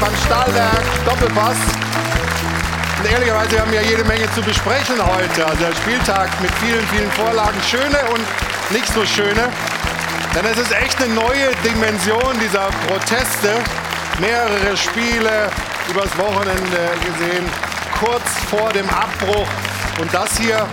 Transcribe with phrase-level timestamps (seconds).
[0.00, 1.58] Stefan Stahlberg, Doppelpass.
[2.98, 5.44] Und ehrlicherweise wir haben ja jede Menge zu besprechen heute.
[5.44, 7.60] Also der Spieltag mit vielen, vielen Vorlagen.
[7.68, 8.24] Schöne und
[8.70, 9.52] nicht so schöne.
[10.34, 13.52] Denn es ist echt eine neue Dimension dieser Proteste.
[14.20, 15.50] Mehrere Spiele
[15.90, 17.44] übers Wochenende gesehen,
[18.02, 19.48] kurz vor dem Abbruch.
[20.00, 20.66] Und das hier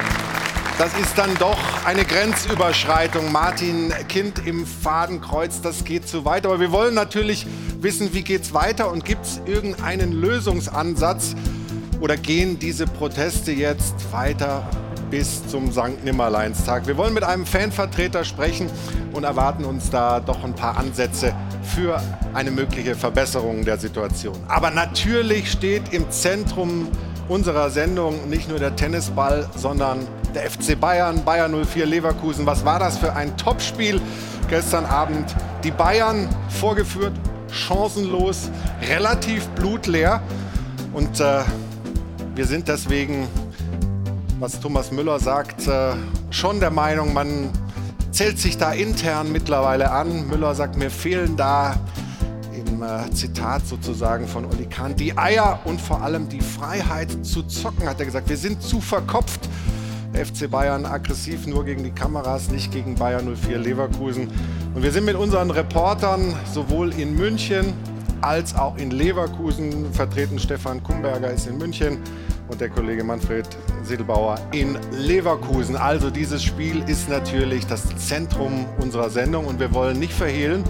[0.78, 3.32] das ist dann doch eine Grenzüberschreitung.
[3.32, 6.46] Martin Kind im Fadenkreuz, das geht zu weit.
[6.46, 7.48] Aber wir wollen natürlich
[7.80, 11.34] wissen, wie geht es weiter und gibt es irgendeinen Lösungsansatz
[12.02, 14.70] oder gehen diese Proteste jetzt weiter
[15.10, 16.04] bis zum St.
[16.04, 16.88] Nimmerleinstag?
[16.88, 18.70] Wir wollen mit einem Fanvertreter sprechen
[19.14, 21.34] und erwarten uns da doch ein paar Ansätze
[21.64, 22.02] für
[22.34, 24.36] eine mögliche Verbesserung der Situation.
[24.50, 26.90] Aber natürlich steht im Zentrum
[27.30, 32.46] unserer Sendung nicht nur der Tennisball, sondern der FC Bayern, Bayern 04 Leverkusen.
[32.46, 34.02] Was war das für ein Topspiel
[34.50, 35.36] gestern Abend?
[35.64, 37.14] Die Bayern vorgeführt,
[37.52, 38.50] chancenlos,
[38.90, 40.22] relativ blutleer.
[40.94, 41.42] Und äh,
[42.36, 43.28] wir sind deswegen,
[44.40, 45.94] was Thomas Müller sagt, äh,
[46.30, 47.50] schon der Meinung, man
[48.12, 50.28] zählt sich da intern mittlerweile an.
[50.28, 51.76] Müller sagt, mir fehlen da
[52.54, 57.44] im äh, Zitat sozusagen von Oli Kahn die Eier und vor allem die Freiheit zu
[57.44, 58.30] zocken, hat er gesagt.
[58.30, 59.48] Wir sind zu verkopft
[60.18, 64.30] FC Bayern aggressiv nur gegen die Kameras, nicht gegen Bayern 04 Leverkusen.
[64.74, 67.74] Und wir sind mit unseren Reportern sowohl in München
[68.22, 70.40] als auch in Leverkusen vertreten.
[70.40, 72.00] Stefan Kumberger ist in München
[72.48, 73.46] und der Kollege Manfred
[73.84, 75.76] Siedelbauer in Leverkusen.
[75.76, 80.64] Also dieses Spiel ist natürlich das Zentrum unserer Sendung und wir wollen nicht verhehlen,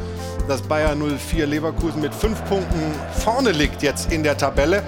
[0.47, 2.79] dass Bayern 04 Leverkusen mit fünf Punkten
[3.11, 4.83] vorne liegt jetzt in der Tabelle.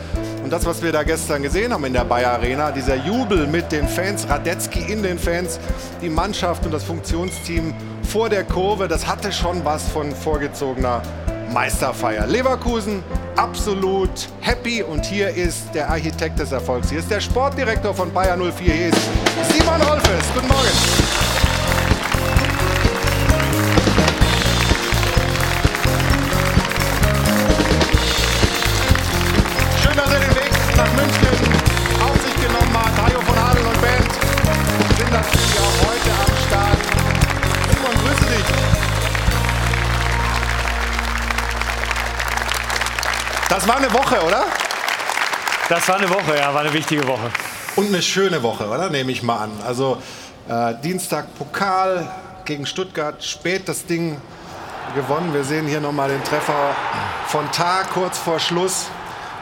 [0.50, 3.72] Und das, was wir da gestern gesehen haben in der Bayer Arena, dieser Jubel mit
[3.72, 5.60] den Fans, Radetzky in den Fans,
[6.02, 11.04] die Mannschaft und das Funktionsteam vor der Kurve, das hatte schon was von vorgezogener
[11.54, 12.26] Meisterfeier.
[12.26, 13.04] Leverkusen
[13.36, 14.10] absolut
[14.42, 16.90] happy und hier ist der Architekt des Erfolgs.
[16.90, 18.74] Hier ist der Sportdirektor von Bayer 04.
[18.74, 18.98] Hier ist
[19.52, 20.26] Simon Rolfes.
[20.34, 21.19] Guten Morgen.
[43.70, 44.46] War eine Woche, oder?
[45.70, 47.30] Das war eine Woche, ja, war eine wichtige Woche.
[47.76, 48.90] Und eine schöne Woche, oder?
[48.90, 49.52] Nehme ich mal an.
[49.64, 50.02] Also
[50.48, 52.12] äh, Dienstag Pokal
[52.46, 54.20] gegen Stuttgart, spät das Ding
[54.96, 55.36] gewonnen.
[55.36, 56.76] Wir sehen hier nochmal den Treffer
[57.28, 58.88] von Tag kurz vor Schluss.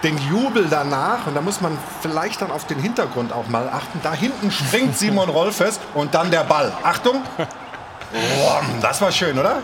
[0.03, 4.01] Den Jubel danach, und da muss man vielleicht dann auf den Hintergrund auch mal achten.
[4.03, 6.73] Da hinten springt Simon Rolfes und dann der Ball.
[6.83, 7.23] Achtung!
[7.38, 9.59] Boah, das war schön, oder?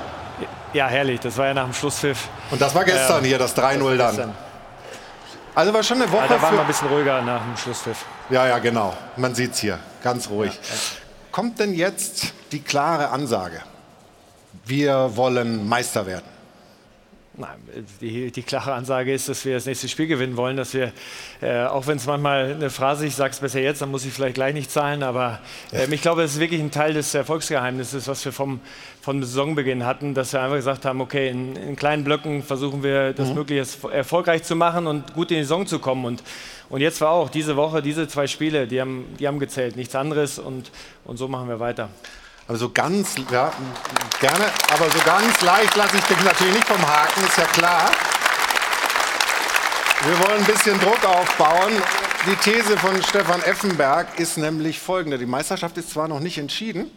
[0.72, 1.20] Ja, herrlich.
[1.20, 2.30] Das war ja nach dem Schlusspfiff.
[2.50, 4.34] Und das war gestern ähm, hier, das 3-0 dann.
[5.56, 6.24] Also war schon eine Woche.
[6.24, 8.06] Ja, da waren wir ein bisschen ruhiger nach dem Schlusspfiff.
[8.30, 8.96] Ja, ja, genau.
[9.18, 9.80] Man sieht es hier.
[10.04, 10.54] Ganz ruhig.
[10.54, 10.76] Ja.
[11.32, 13.62] Kommt denn jetzt die klare Ansage?
[14.66, 16.33] Wir wollen Meister werden.
[17.36, 17.56] Nein,
[18.00, 20.92] die, die, klare Ansage ist, dass wir das nächste Spiel gewinnen wollen, dass wir,
[21.42, 24.14] äh, auch wenn es manchmal eine Phrase, ich sage es besser jetzt, dann muss ich
[24.14, 25.40] vielleicht gleich nicht zahlen, aber
[25.72, 28.60] äh, ich glaube, es ist wirklich ein Teil des Erfolgsgeheimnisses, was wir vom,
[29.02, 33.14] vom Saisonbeginn hatten, dass wir einfach gesagt haben, okay, in, in kleinen Blöcken versuchen wir
[33.14, 33.36] das mhm.
[33.36, 36.22] möglichst erfolgreich zu machen und gut in die Saison zu kommen und,
[36.70, 39.96] und jetzt war auch diese Woche, diese zwei Spiele, die haben, die haben gezählt, nichts
[39.96, 40.70] anderes und,
[41.04, 41.90] und so machen wir weiter.
[42.48, 43.52] Aber so ganz, ja,
[44.20, 47.92] gerne, aber so ganz leicht lasse ich dich natürlich nicht vom Haken, ist ja klar.
[50.06, 51.72] Wir wollen ein bisschen Druck aufbauen.
[52.26, 55.18] Die These von Stefan Effenberg ist nämlich folgende.
[55.18, 56.92] Die Meisterschaft ist zwar noch nicht entschieden,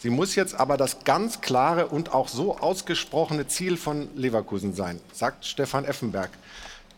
[0.00, 5.00] sie muss jetzt aber das ganz klare und auch so ausgesprochene Ziel von Leverkusen sein,
[5.12, 6.30] sagt Stefan Effenberg.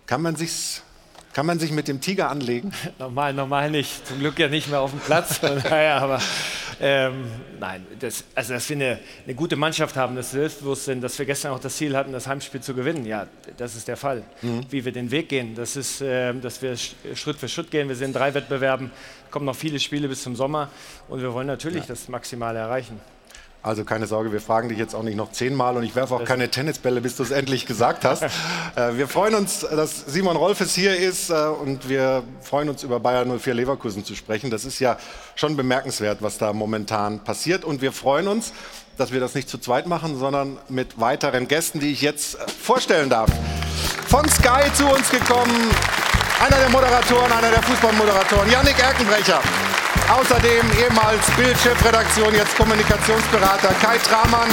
[0.06, 0.82] Kann man sich's
[1.32, 2.72] kann man sich mit dem Tiger anlegen?
[2.98, 4.06] Normal, normal nicht.
[4.06, 5.40] Zum Glück ja nicht mehr auf dem Platz.
[5.70, 6.20] naja, aber
[6.80, 7.24] ähm,
[7.60, 11.52] nein, das, also dass wir eine, eine, gute Mannschaft haben, das Selbstbewusstsein, dass wir gestern
[11.52, 13.26] auch das Ziel hatten, das Heimspiel zu gewinnen, ja,
[13.56, 14.24] das ist der Fall.
[14.42, 14.66] Mhm.
[14.70, 17.88] Wie wir den Weg gehen, das ist, äh, dass wir Schritt für Schritt gehen.
[17.88, 18.90] Wir sind in drei Wettbewerben,
[19.30, 20.70] kommen noch viele Spiele bis zum Sommer
[21.08, 21.88] und wir wollen natürlich ja.
[21.88, 23.00] das Maximale erreichen.
[23.64, 26.24] Also keine Sorge, wir fragen dich jetzt auch nicht noch zehnmal und ich werfe auch
[26.24, 28.24] keine Tennisbälle, bis du es endlich gesagt hast.
[28.74, 33.00] Äh, wir freuen uns, dass Simon Rolfes hier ist äh, und wir freuen uns über
[33.00, 34.50] Bayern 04 Leverkusen zu sprechen.
[34.50, 34.96] Das ist ja
[35.34, 38.52] schon bemerkenswert, was da momentan passiert und wir freuen uns,
[38.96, 42.38] dass wir das nicht zu zweit machen, sondern mit weiteren Gästen, die ich jetzt äh,
[42.48, 43.30] vorstellen darf.
[44.06, 45.70] Von Sky zu uns gekommen,
[46.40, 49.40] einer der Moderatoren, einer der Fußballmoderatoren, Yannick Erkenbrecher.
[50.12, 54.50] Außerdem ehemals Bildchefredaktion, jetzt Kommunikationsberater Kai Tramann.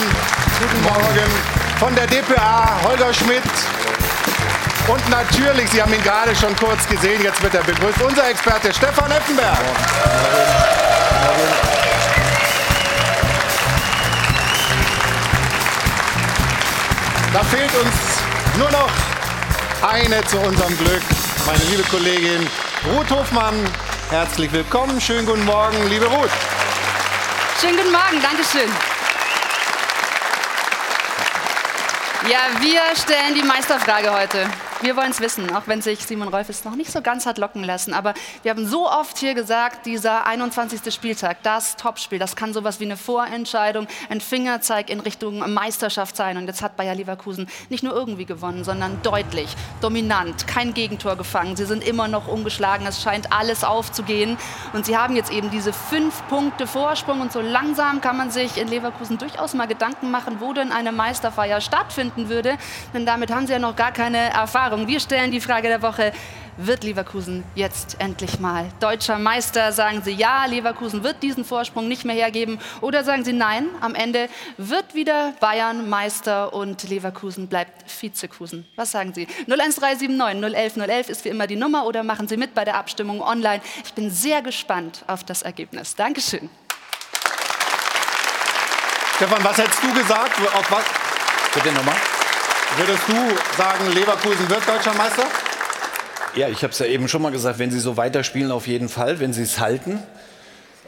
[0.57, 1.29] Guten Morgen.
[1.79, 3.44] Von der DPA Holger Schmidt.
[4.88, 8.73] Und natürlich, Sie haben ihn gerade schon kurz gesehen, jetzt wird er begrüßt, unser Experte
[8.73, 9.57] Stefan Effenberg.
[17.33, 18.89] Da fehlt uns nur noch
[19.91, 21.01] eine zu unserem Glück,
[21.45, 22.47] meine liebe Kollegin
[22.85, 23.56] Ruth Hofmann.
[24.09, 26.31] Herzlich willkommen, schönen guten Morgen, liebe Ruth.
[27.61, 28.67] Schönen guten Morgen, Dankeschön.
[32.27, 34.47] Ja, wir stellen die Meisterfrage heute.
[34.81, 37.37] Wir wollen es wissen, auch wenn sich Simon Rolf es noch nicht so ganz hat
[37.37, 37.93] locken lassen.
[37.93, 40.93] Aber wir haben so oft hier gesagt, dieser 21.
[40.93, 46.37] Spieltag, das Topspiel, das kann sowas wie eine Vorentscheidung, ein Fingerzeig in Richtung Meisterschaft sein.
[46.37, 51.57] Und jetzt hat Bayer Leverkusen nicht nur irgendwie gewonnen, sondern deutlich, dominant, kein Gegentor gefangen.
[51.57, 54.37] Sie sind immer noch ungeschlagen, es scheint alles aufzugehen.
[54.71, 57.19] Und sie haben jetzt eben diese fünf Punkte Vorsprung.
[57.19, 60.93] Und so langsam kann man sich in Leverkusen durchaus mal Gedanken machen, wo denn eine
[60.93, 62.57] Meisterfeier stattfinden würde.
[62.93, 64.69] Denn damit haben sie ja noch gar keine Erfahrung.
[64.69, 64.88] Erfahrung.
[64.88, 66.12] Wir stellen die Frage der Woche,
[66.57, 69.71] wird Leverkusen jetzt endlich mal deutscher Meister?
[69.71, 72.60] Sagen Sie ja, Leverkusen wird diesen Vorsprung nicht mehr hergeben.
[72.81, 78.68] Oder sagen Sie nein, am Ende wird wieder Bayern Meister und Leverkusen bleibt Vizekusen.
[78.75, 79.27] Was sagen Sie?
[79.48, 83.24] 01379 011 011 ist wie immer die Nummer oder machen Sie mit bei der Abstimmung
[83.24, 83.62] online.
[83.83, 85.95] Ich bin sehr gespannt auf das Ergebnis.
[85.95, 86.48] Dankeschön.
[89.16, 90.39] Stefan, was hättest du gesagt?
[90.54, 90.86] Auf was?
[91.56, 92.19] Bitte nochmal.
[92.77, 95.24] Würdest du sagen, Leverkusen wird deutscher Meister?
[96.36, 98.89] Ja, ich habe es ja eben schon mal gesagt, wenn sie so weiterspielen, auf jeden
[98.89, 100.00] Fall, wenn sie es halten.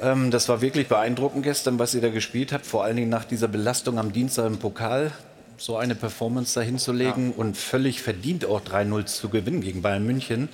[0.01, 3.25] Ähm, das war wirklich beeindruckend gestern, was ihr da gespielt habt, vor allen Dingen nach
[3.25, 5.12] dieser Belastung am Dienstag im Pokal,
[5.57, 7.36] so eine Performance da hinzulegen ja.
[7.38, 10.50] und völlig verdient auch 3-0 zu gewinnen gegen Bayern München.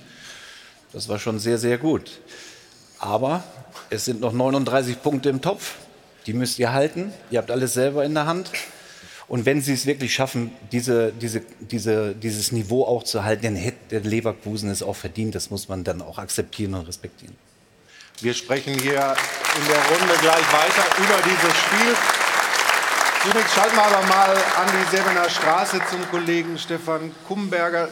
[0.92, 2.20] Das war schon sehr, sehr gut.
[2.98, 3.44] Aber
[3.90, 5.74] es sind noch 39 Punkte im Topf.
[6.26, 7.12] Die müsst ihr halten.
[7.30, 8.50] Ihr habt alles selber in der Hand.
[9.28, 13.56] Und wenn sie es wirklich schaffen, diese, diese, diese, dieses Niveau auch zu halten, dann
[13.56, 15.34] hätte der Leverkusen es auch verdient.
[15.34, 17.36] Das muss man dann auch akzeptieren und respektieren.
[18.20, 19.14] Wir sprechen hier
[19.60, 21.94] in der Runde gleich weiter über dieses Spiel.
[23.22, 27.88] Zunächst schalten wir aber mal an die Sebener Straße zum Kollegen Stefan Kumberger.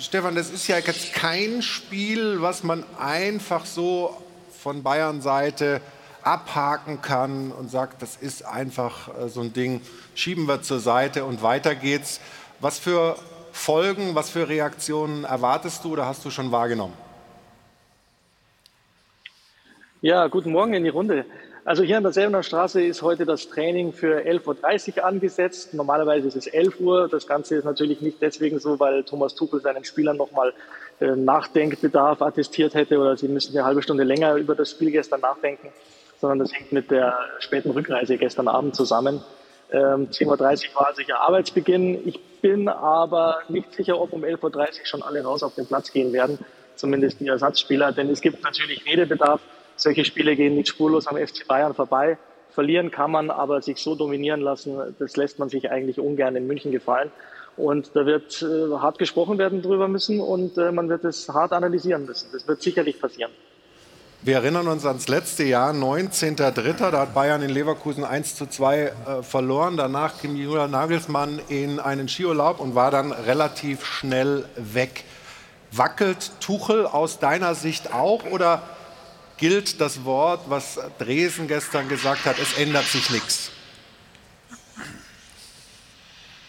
[0.00, 4.16] Stefan, das ist ja jetzt kein Spiel, was man einfach so
[4.62, 5.82] von Bayern Seite
[6.28, 9.80] abhaken kann und sagt, das ist einfach äh, so ein Ding,
[10.14, 12.20] schieben wir zur Seite und weiter geht's.
[12.60, 13.16] Was für
[13.52, 16.94] Folgen, was für Reaktionen erwartest du oder hast du schon wahrgenommen?
[20.02, 21.24] Ja, guten Morgen in die Runde.
[21.64, 25.74] Also hier an der Selbener Straße ist heute das Training für 11.30 Uhr angesetzt.
[25.74, 27.08] Normalerweise ist es 11 Uhr.
[27.08, 30.52] Das Ganze ist natürlich nicht deswegen so, weil Thomas Tuchel seinen Spielern nochmal
[31.00, 35.20] äh, Nachdenkbedarf attestiert hätte oder sie müssen eine halbe Stunde länger über das Spiel gestern
[35.20, 35.68] nachdenken
[36.20, 39.22] sondern das hängt mit der späten Rückreise gestern Abend zusammen.
[39.70, 42.06] Ähm, 10.30 Uhr war sicher Arbeitsbeginn.
[42.06, 45.92] Ich bin aber nicht sicher, ob um 11.30 Uhr schon alle raus auf den Platz
[45.92, 46.38] gehen werden,
[46.74, 49.40] zumindest die Ersatzspieler, denn es gibt natürlich Redebedarf.
[49.76, 52.18] Solche Spiele gehen nicht spurlos am FC Bayern vorbei.
[52.50, 56.46] Verlieren kann man, aber sich so dominieren lassen, das lässt man sich eigentlich ungern in
[56.46, 57.12] München gefallen.
[57.56, 61.52] Und da wird äh, hart gesprochen werden drüber müssen und äh, man wird es hart
[61.52, 62.30] analysieren müssen.
[62.32, 63.32] Das wird sicherlich passieren.
[64.20, 66.90] Wir erinnern uns ans letzte Jahr, 19.03.
[66.90, 69.76] Da hat Bayern in Leverkusen 1 zu 2 äh, verloren.
[69.76, 75.04] Danach ging Julian Nagelsmann in einen Skiurlaub und war dann relativ schnell weg.
[75.70, 78.62] Wackelt Tuchel aus deiner Sicht auch oder
[79.36, 83.52] gilt das Wort, was Dresen gestern gesagt hat, es ändert sich nichts?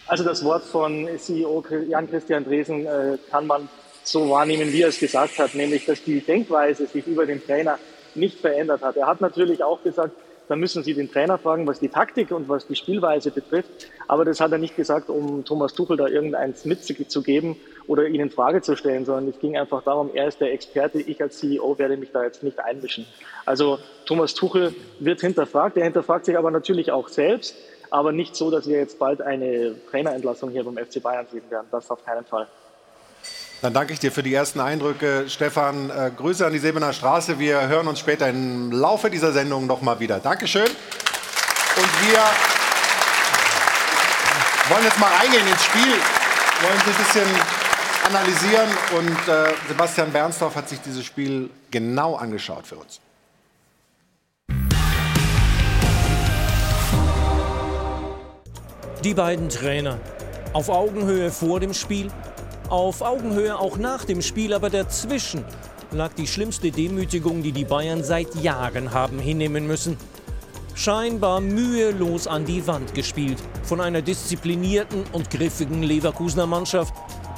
[0.08, 3.68] Also das Wort von CEO Jan-Christian Dresen äh, kann man
[4.02, 7.78] so wahrnehmen, wie er es gesagt hat, nämlich dass die Denkweise sich über den Trainer
[8.14, 8.96] nicht verändert hat.
[8.96, 10.12] Er hat natürlich auch gesagt,
[10.50, 13.70] da müssen Sie den Trainer fragen, was die Taktik und was die Spielweise betrifft.
[14.08, 17.54] Aber das hat er nicht gesagt, um Thomas Tuchel da irgendeins mitzugeben
[17.86, 20.98] oder ihn in Frage zu stellen, sondern es ging einfach darum, er ist der Experte,
[20.98, 23.06] ich als CEO werde mich da jetzt nicht einmischen.
[23.46, 27.54] Also Thomas Tuchel wird hinterfragt, er hinterfragt sich aber natürlich auch selbst,
[27.90, 31.68] aber nicht so, dass wir jetzt bald eine Trainerentlassung hier beim FC Bayern sehen werden.
[31.70, 32.48] Das auf keinen Fall.
[33.62, 35.90] Dann danke ich dir für die ersten Eindrücke, Stefan.
[35.90, 37.38] Äh, Grüße an die Sebener Straße.
[37.38, 40.18] Wir hören uns später im Laufe dieser Sendung nochmal wieder.
[40.18, 40.64] Dankeschön.
[40.64, 42.18] Und wir
[44.70, 45.92] wollen jetzt mal reingehen ins Spiel,
[46.62, 47.28] wollen ein bisschen
[48.06, 48.68] analysieren.
[48.96, 52.98] Und äh, Sebastian Bernsdorf hat sich dieses Spiel genau angeschaut für uns.
[59.04, 59.98] Die beiden Trainer
[60.54, 62.10] auf Augenhöhe vor dem Spiel
[62.70, 65.44] auf Augenhöhe auch nach dem Spiel, aber dazwischen
[65.90, 69.96] lag die schlimmste Demütigung, die die Bayern seit Jahren haben hinnehmen müssen.
[70.74, 76.94] Scheinbar mühelos an die Wand gespielt von einer disziplinierten und griffigen Leverkusener Mannschaft,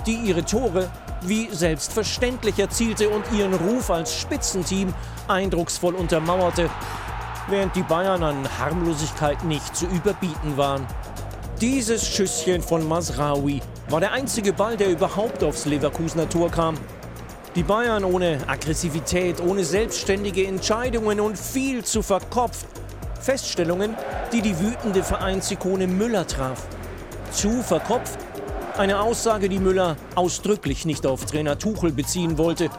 [0.07, 0.91] die ihre Tore
[1.23, 4.93] wie selbstverständlich erzielte und ihren Ruf als Spitzenteam
[5.29, 6.69] eindrucksvoll untermauerte,
[7.49, 10.87] während die Bayern an Harmlosigkeit nicht zu überbieten waren.
[11.61, 16.77] Dieses Schüsschen von Masraoui war der einzige Ball, der überhaupt aufs Leverkusener Tor kam.
[17.55, 22.67] Die Bayern ohne Aggressivität, ohne selbstständige Entscheidungen und viel zu verkopft.
[23.21, 23.95] Feststellungen,
[24.33, 26.67] die die wütende Vereinsikone Müller traf.
[27.31, 28.19] Zu verkopft?
[28.79, 32.71] Eine Aussage, die Müller ausdrücklich nicht auf Trainer Tuchel beziehen wollte.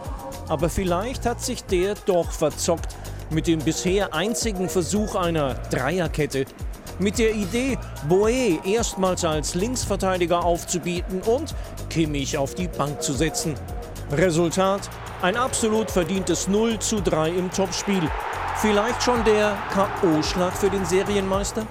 [0.50, 2.96] Aber vielleicht hat sich der doch verzockt
[3.30, 6.46] mit dem bisher einzigen Versuch einer Dreierkette.
[7.00, 11.56] Mit der Idee, Boe erstmals als Linksverteidiger aufzubieten und
[11.90, 13.56] Kimmich auf die Bank zu setzen.
[14.12, 14.90] Resultat:
[15.22, 18.02] ein absolut verdientes 0 zu 3 im Topspiel.
[18.58, 21.66] Vielleicht schon der K.O.-Schlag für den Serienmeister?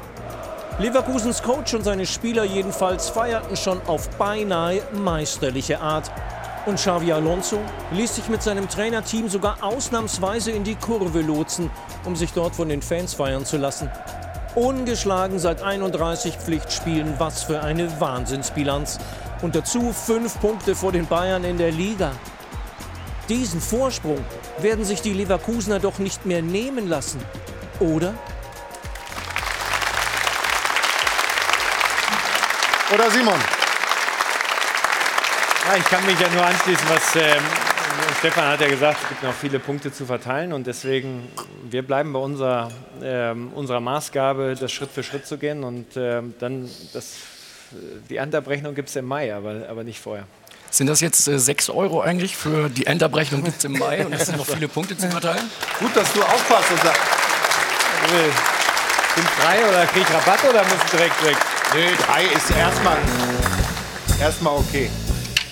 [0.78, 6.10] Leverkusens Coach und seine Spieler jedenfalls feierten schon auf beinahe meisterliche Art.
[6.66, 7.58] Und Xavi Alonso
[7.92, 11.70] ließ sich mit seinem Trainerteam sogar ausnahmsweise in die Kurve lotsen,
[12.04, 13.90] um sich dort von den Fans feiern zu lassen.
[14.54, 18.99] Ungeschlagen seit 31 Pflichtspielen, was für eine Wahnsinnsbilanz.
[19.40, 22.12] Und dazu fünf Punkte vor den Bayern in der Liga.
[23.28, 24.23] Diesen Vorsprung
[24.59, 27.21] werden sich die Leverkusener doch nicht mehr nehmen lassen,
[27.80, 28.14] oder?
[32.92, 33.40] Oder Simon?
[35.66, 37.42] Ja, ich kann mich ja nur anschließen, was ähm,
[38.19, 41.28] Stefan hat ja gesagt, es gibt noch viele Punkte zu verteilen und deswegen,
[41.71, 42.71] wir bleiben bei unserer,
[43.02, 47.14] ähm, unserer Maßgabe, das Schritt für Schritt zu gehen und ähm, dann das,
[48.09, 50.26] die Endabrechnung gibt es im Mai, aber, aber nicht vorher.
[50.71, 54.12] Sind das jetzt äh, 6 Euro eigentlich für die Endabrechnung gibt es im Mai und
[54.12, 55.50] es sind noch viele Punkte zu verteilen?
[55.78, 57.00] Gut, dass du aufpasst und sagst.
[59.14, 61.37] Sind frei oder krieg ich Rabatt oder muss ich direkt weg?
[61.75, 62.97] Nee, drei ist erstmal
[64.19, 64.90] erstmal okay.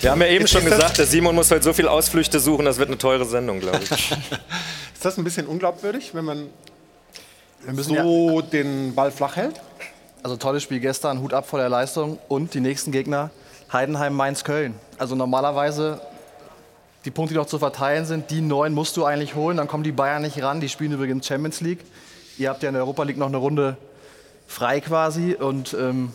[0.00, 2.40] Wir haben ja eben Ist- schon ist gesagt, der Simon muss halt so viel Ausflüchte
[2.40, 3.90] suchen, das wird eine teure Sendung, glaube ich.
[4.94, 6.46] Ist das ein bisschen unglaubwürdig, wenn man
[7.64, 9.60] Wir müssen so den Ball flach hält?
[10.22, 13.30] Also tolles Spiel gestern, Hut ab vor der Leistung und die nächsten Gegner
[13.72, 14.74] Heidenheim, Mainz, Köln.
[14.98, 16.00] Also normalerweise
[17.04, 19.84] die Punkte, die noch zu verteilen sind, die neun musst du eigentlich holen, dann kommen
[19.84, 21.80] die Bayern nicht ran, die spielen übrigens Champions League.
[22.36, 23.76] Ihr habt ja in der Europa League noch eine Runde
[24.46, 26.12] frei quasi und ähm,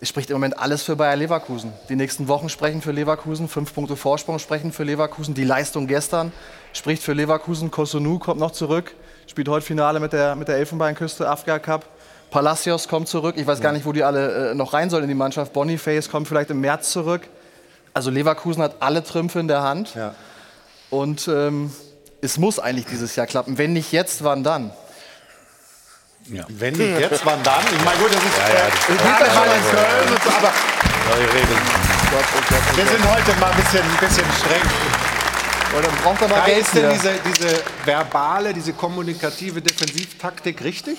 [0.00, 1.72] es spricht im Moment alles für Bayer Leverkusen.
[1.88, 5.34] Die nächsten Wochen sprechen für Leverkusen, fünf Punkte Vorsprung sprechen für Leverkusen.
[5.34, 6.32] Die Leistung gestern
[6.72, 7.72] spricht für Leverkusen.
[7.72, 8.94] Kosunu kommt noch zurück,
[9.26, 11.86] spielt heute Finale mit der, mit der Elfenbeinküste, Afrika Cup.
[12.30, 13.34] Palacios kommt zurück.
[13.38, 15.52] Ich weiß gar nicht, wo die alle äh, noch rein sollen in die Mannschaft.
[15.52, 17.22] Boniface kommt vielleicht im März zurück.
[17.92, 19.94] Also Leverkusen hat alle Trümpfe in der Hand.
[19.96, 20.14] Ja.
[20.90, 21.72] Und ähm,
[22.20, 23.58] es muss eigentlich dieses Jahr klappen.
[23.58, 24.70] Wenn nicht jetzt, wann dann?
[26.48, 27.62] Wenn nicht jetzt, wann dann?
[27.76, 30.52] Ich meine, gut, das ist äh, gerade mal in Köln und so, aber
[32.76, 34.62] wir sind heute mal ein bisschen, ein bisschen streng.
[35.78, 40.98] Oder braucht er mal Da Geld ist denn diese, diese verbale, diese kommunikative Defensivtaktik richtig?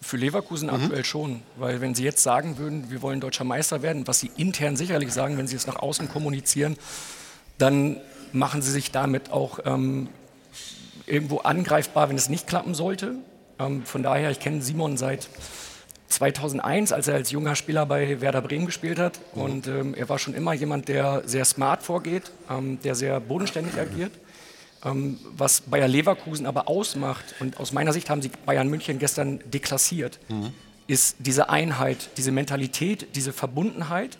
[0.00, 4.06] Für Leverkusen aktuell schon, weil wenn sie jetzt sagen würden, wir wollen deutscher Meister werden,
[4.06, 6.78] was sie intern sicherlich sagen, wenn sie es nach außen kommunizieren,
[7.58, 8.00] dann
[8.32, 10.08] machen sie sich damit auch ähm,
[11.06, 13.16] irgendwo angreifbar, wenn es nicht klappen sollte.
[13.58, 15.28] Ähm, von daher, ich kenne Simon seit
[16.08, 19.20] 2001, als er als junger Spieler bei Werder Bremen gespielt hat.
[19.34, 23.78] Und ähm, er war schon immer jemand, der sehr smart vorgeht, ähm, der sehr bodenständig
[23.78, 24.12] agiert.
[24.84, 29.40] Ähm, was Bayer Leverkusen aber ausmacht, und aus meiner Sicht haben sie Bayern München gestern
[29.44, 30.18] deklassiert,
[30.86, 34.16] ist diese Einheit, diese Mentalität, diese Verbundenheit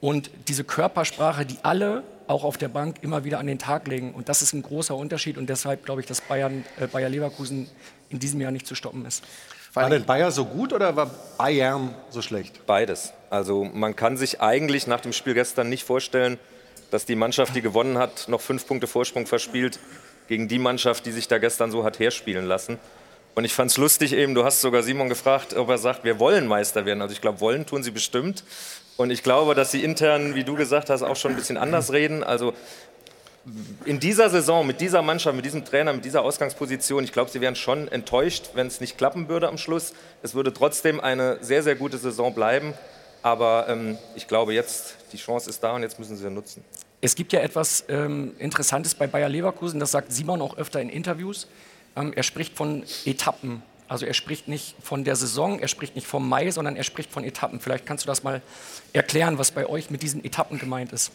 [0.00, 4.14] und diese Körpersprache, die alle auch auf der Bank immer wieder an den Tag legen.
[4.14, 7.68] Und das ist ein großer Unterschied und deshalb glaube ich, dass Bayern, äh, Bayer Leverkusen
[8.10, 9.24] in diesem Jahr nicht zu stoppen ist.
[9.72, 12.66] War denn Bayer so gut oder war Bayern so schlecht?
[12.66, 13.12] Beides.
[13.30, 16.38] Also man kann sich eigentlich nach dem Spiel gestern nicht vorstellen,
[16.90, 19.78] dass die Mannschaft, die gewonnen hat, noch fünf Punkte Vorsprung verspielt
[20.26, 22.78] gegen die Mannschaft, die sich da gestern so hat herspielen lassen.
[23.36, 26.18] Und ich fand es lustig eben, du hast sogar Simon gefragt, ob er sagt, wir
[26.18, 27.00] wollen Meister werden.
[27.00, 28.42] Also ich glaube, wollen tun sie bestimmt.
[28.96, 31.92] Und ich glaube, dass sie intern, wie du gesagt hast, auch schon ein bisschen anders
[31.92, 32.24] reden.
[32.24, 32.54] Also
[33.84, 37.40] in dieser Saison mit dieser Mannschaft, mit diesem Trainer, mit dieser Ausgangsposition, ich glaube, sie
[37.40, 39.94] wären schon enttäuscht, wenn es nicht klappen würde am Schluss.
[40.22, 42.74] Es würde trotzdem eine sehr, sehr gute Saison bleiben.
[43.22, 46.64] Aber ähm, ich glaube, jetzt die Chance ist da und jetzt müssen sie sie nutzen.
[47.02, 50.88] Es gibt ja etwas ähm, Interessantes bei Bayer Leverkusen, das sagt Simon auch öfter in
[50.88, 51.46] Interviews.
[51.96, 53.62] Ähm, er spricht von Etappen.
[53.88, 57.10] Also er spricht nicht von der Saison, er spricht nicht vom Mai, sondern er spricht
[57.10, 57.58] von Etappen.
[57.58, 58.40] Vielleicht kannst du das mal
[58.92, 61.10] erklären, was bei euch mit diesen Etappen gemeint ist.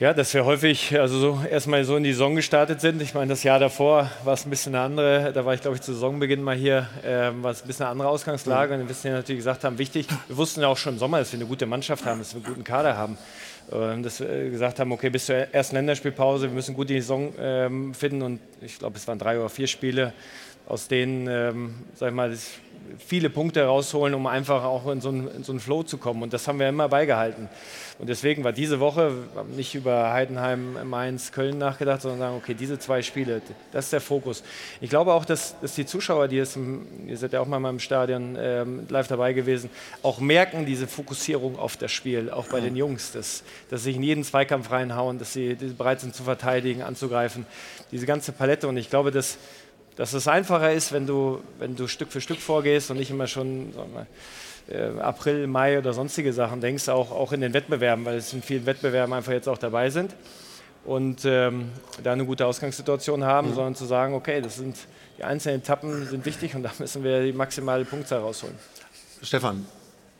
[0.00, 3.02] Ja, dass wir häufig also so erstmal so in die Saison gestartet sind.
[3.02, 5.74] Ich meine, das Jahr davor war es ein bisschen eine andere, da war ich glaube
[5.74, 8.74] ich zu Saisonbeginn mal hier, ähm, war es ein bisschen eine andere Ausgangslage.
[8.74, 11.18] Und wir wissen ja natürlich gesagt haben, wichtig, wir wussten ja auch schon im Sommer,
[11.18, 13.18] dass wir eine gute Mannschaft haben, dass wir einen guten Kader haben.
[13.72, 17.32] äh, dass wir gesagt haben, okay, bis zur ersten Länderspielpause, wir müssen gut die Saison
[17.36, 20.12] ähm, finden und ich glaube, es waren drei oder vier Spiele,
[20.68, 22.32] aus denen, ähm, sag ich mal,
[22.98, 26.22] viele Punkte rausholen, um einfach auch in so, einen, in so einen Flow zu kommen.
[26.22, 27.48] Und das haben wir immer beigehalten.
[27.98, 29.12] Und deswegen war diese Woche
[29.56, 34.00] nicht über Heidenheim, Mainz, Köln nachgedacht, sondern sagen, okay, diese zwei Spiele, das ist der
[34.00, 34.44] Fokus.
[34.80, 37.68] Ich glaube auch, dass, dass die Zuschauer, die es, im, ihr seid ja auch mal
[37.68, 39.68] im Stadion ähm, live dabei gewesen,
[40.04, 43.96] auch merken diese Fokussierung auf das Spiel, auch bei den Jungs, dass, dass sie sich
[43.96, 47.46] in jeden Zweikampf reinhauen, dass sie bereit sind zu verteidigen, anzugreifen.
[47.90, 48.68] Diese ganze Palette.
[48.68, 49.38] Und ich glaube, dass
[49.98, 53.26] dass es einfacher ist, wenn du, wenn du Stück für Stück vorgehst und nicht immer
[53.26, 54.06] schon mal,
[54.70, 58.42] äh, April, Mai oder sonstige Sachen denkst, auch, auch in den Wettbewerben, weil es in
[58.42, 60.14] vielen Wettbewerben einfach jetzt auch dabei sind
[60.84, 61.70] und ähm,
[62.02, 63.54] da eine gute Ausgangssituation haben, mhm.
[63.54, 64.76] sondern zu sagen, okay, das sind
[65.18, 68.54] die einzelnen Etappen sind wichtig und da müssen wir die maximale Punktzahl rausholen.
[69.20, 69.66] Stefan,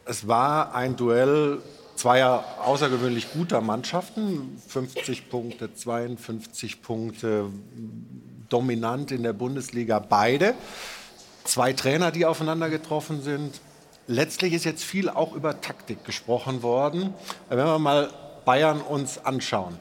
[0.05, 1.59] es war ein Duell
[1.95, 7.47] zweier außergewöhnlich guter Mannschaften, 50 Punkte, 52 Punkte,
[8.49, 10.55] dominant in der Bundesliga beide.
[11.45, 13.61] Zwei Trainer, die aufeinander getroffen sind.
[14.11, 17.13] Letztlich ist jetzt viel auch über Taktik gesprochen worden.
[17.51, 18.09] Wenn wir mal
[18.47, 19.79] Bayern uns anschauen.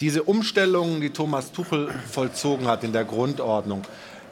[0.00, 3.82] Diese Umstellungen, die Thomas Tuchel vollzogen hat in der Grundordnung.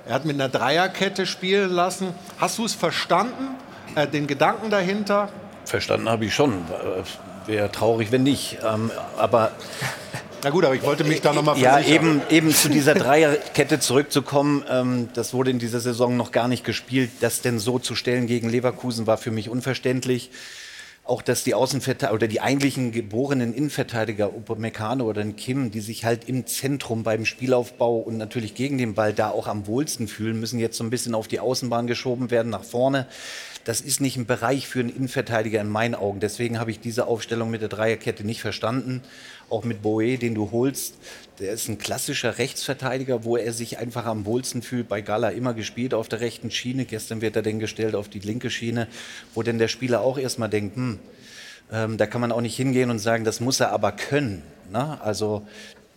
[0.09, 2.13] Er hat mit einer Dreierkette spielen lassen.
[2.39, 3.55] Hast du es verstanden,
[3.95, 5.29] äh, den Gedanken dahinter?
[5.65, 6.65] Verstanden habe ich schon.
[7.47, 8.59] Wäre traurig, wenn nicht.
[8.65, 9.53] Ähm, aber
[10.43, 14.65] na gut, aber ich wollte mich da nochmal Ja, eben, eben zu dieser Dreierkette zurückzukommen,
[14.69, 17.11] ähm, das wurde in dieser Saison noch gar nicht gespielt.
[17.21, 20.31] Das denn so zu stellen gegen Leverkusen war für mich unverständlich.
[21.05, 26.29] Auch, dass die Außenverteidiger oder die eigentlichen geborenen Innenverteidiger, Upamecano oder Kim, die sich halt
[26.29, 30.59] im Zentrum beim Spielaufbau und natürlich gegen den Ball da auch am wohlsten fühlen, müssen
[30.59, 33.07] jetzt so ein bisschen auf die Außenbahn geschoben werden, nach vorne.
[33.65, 36.21] Das ist nicht ein Bereich für einen Innenverteidiger in meinen Augen.
[36.21, 39.03] Deswegen habe ich diese Aufstellung mit der Dreierkette nicht verstanden
[39.51, 40.95] auch mit Boe, den du holst.
[41.39, 44.89] Der ist ein klassischer Rechtsverteidiger, wo er sich einfach am wohlsten fühlt.
[44.89, 46.85] Bei Gala immer gespielt auf der rechten Schiene.
[46.85, 48.89] Gestern wird er dann gestellt auf die linke Schiene,
[49.35, 50.99] wo dann der Spieler auch erstmal denkt, hm,
[51.71, 54.43] ähm, da kann man auch nicht hingehen und sagen, das muss er aber können.
[54.73, 55.01] Ne?
[55.01, 55.47] Also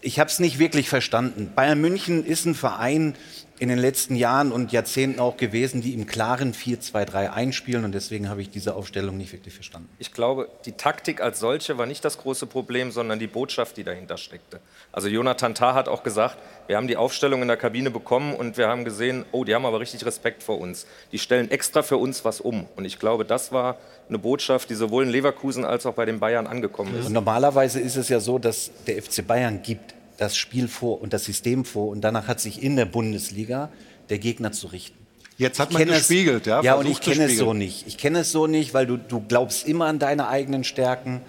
[0.02, 1.52] ich habe es nicht wirklich verstanden.
[1.56, 3.16] Bayern München ist ein Verein,
[3.62, 8.28] in den letzten Jahren und Jahrzehnten auch gewesen, die im klaren 4-2-3 einspielen und deswegen
[8.28, 9.88] habe ich diese Aufstellung nicht wirklich verstanden.
[10.00, 13.84] Ich glaube, die Taktik als solche war nicht das große Problem, sondern die Botschaft, die
[13.84, 14.62] dahinter steckte.
[14.92, 18.58] Also Jonathan Tah hat auch gesagt, wir haben die Aufstellung in der Kabine bekommen und
[18.58, 20.88] wir haben gesehen, oh, die haben aber richtig Respekt vor uns.
[21.12, 23.78] Die stellen extra für uns was um und ich glaube, das war
[24.10, 27.06] eine Botschaft, die sowohl in Leverkusen als auch bei den Bayern angekommen ist.
[27.06, 31.14] Und normalerweise ist es ja so, dass der FC Bayern gibt das Spiel vor und
[31.14, 33.70] das System vor und danach hat sich in der Bundesliga
[34.10, 34.98] der Gegner zu richten.
[35.38, 36.62] Jetzt hat man gespiegelt, ja?
[36.62, 37.88] Ja, und ich kenne es so nicht.
[37.88, 41.22] Ich kenne es so nicht, weil du, du glaubst immer an deine eigenen Stärken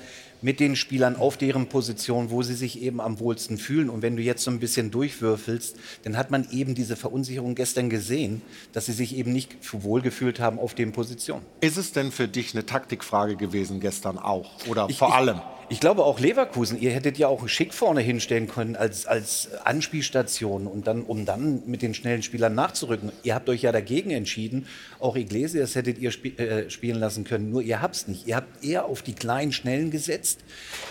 [0.43, 3.89] mit den Spielern auf deren Position, wo sie sich eben am wohlsten fühlen.
[3.89, 7.89] Und wenn du jetzt so ein bisschen durchwürfelst, dann hat man eben diese Verunsicherung gestern
[7.89, 11.47] gesehen, dass sie sich eben nicht wohl gefühlt haben auf den Positionen.
[11.61, 15.41] Ist es denn für dich eine Taktikfrage gewesen gestern auch oder ich, vor allem?
[15.62, 20.67] Ich glaube auch Leverkusen, ihr hättet ja auch schick vorne hinstellen können als, als Anspielstation
[20.67, 23.13] und dann, um dann mit den schnellen Spielern nachzurücken.
[23.23, 24.67] Ihr habt euch ja dagegen entschieden.
[24.99, 27.51] Auch Iglesias hättet ihr sp äh, spielen lassen können.
[27.51, 28.27] Nur ihr habt es nicht.
[28.27, 30.41] Ihr habt eher auf die kleinen Schnellen gesetzt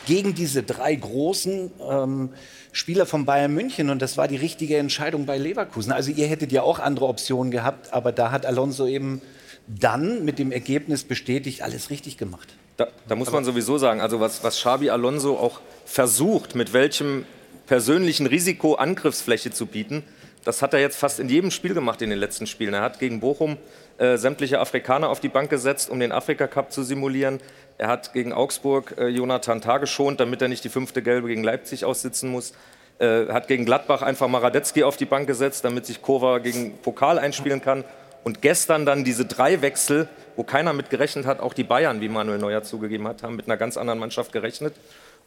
[0.05, 2.29] gegen diese drei großen ähm,
[2.71, 3.89] Spieler von Bayern München.
[3.89, 5.91] Und das war die richtige Entscheidung bei Leverkusen.
[5.91, 9.21] Also ihr hättet ja auch andere Optionen gehabt, aber da hat Alonso eben
[9.67, 12.55] dann mit dem Ergebnis bestätigt, alles richtig gemacht.
[12.81, 17.27] Da, da muss man sowieso sagen, also was, was Xabi Alonso auch versucht, mit welchem
[17.67, 20.03] persönlichen Risiko Angriffsfläche zu bieten,
[20.45, 22.73] das hat er jetzt fast in jedem Spiel gemacht in den letzten Spielen.
[22.73, 23.57] Er hat gegen Bochum
[23.99, 27.39] äh, sämtliche Afrikaner auf die Bank gesetzt, um den Afrika Cup zu simulieren.
[27.77, 31.43] Er hat gegen Augsburg äh, Jonathan Tah geschont, damit er nicht die fünfte Gelbe gegen
[31.43, 32.53] Leipzig aussitzen muss.
[32.97, 37.19] Äh, hat gegen Gladbach einfach Maradetzky auf die Bank gesetzt, damit sich Kova gegen Pokal
[37.19, 37.83] einspielen kann.
[38.23, 42.09] Und gestern dann diese drei Wechsel, wo keiner mit gerechnet hat, auch die Bayern, wie
[42.09, 44.73] Manuel Neuer zugegeben hat, haben mit einer ganz anderen Mannschaft gerechnet.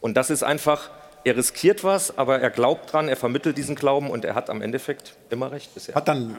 [0.01, 0.91] Und das ist einfach,
[1.25, 4.63] er riskiert was, aber er glaubt dran, er vermittelt diesen Glauben und er hat am
[4.63, 5.95] Endeffekt immer recht bisher.
[5.95, 6.39] Hat dann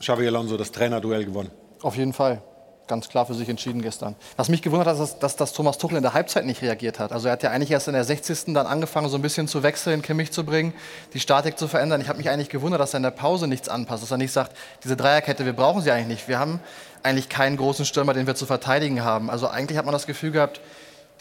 [0.00, 1.50] Xavi Alonso das Trainerduell gewonnen?
[1.82, 2.42] Auf jeden Fall
[2.86, 4.14] ganz klar für sich entschieden gestern.
[4.36, 7.12] Was mich gewundert hat, ist, dass, dass Thomas Tuchel in der Halbzeit nicht reagiert hat.
[7.12, 8.54] Also er hat ja eigentlich erst in der 60.
[8.54, 10.74] dann angefangen, so ein bisschen zu wechseln, Kimmich zu bringen,
[11.14, 12.00] die Statik zu verändern.
[12.00, 14.32] Ich habe mich eigentlich gewundert, dass er in der Pause nichts anpasst, dass er nicht
[14.32, 16.28] sagt, diese Dreierkette, wir brauchen sie eigentlich nicht.
[16.28, 16.60] Wir haben
[17.02, 19.30] eigentlich keinen großen Stürmer, den wir zu verteidigen haben.
[19.30, 20.60] Also eigentlich hat man das Gefühl gehabt,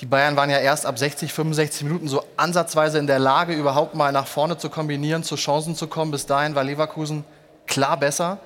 [0.01, 3.95] die Bayern waren ja erst ab 60, 65 Minuten so ansatzweise in der Lage, überhaupt
[3.95, 6.11] mal nach vorne zu kombinieren, zu Chancen zu kommen.
[6.11, 7.23] Bis dahin war Leverkusen
[7.67, 8.39] klar besser.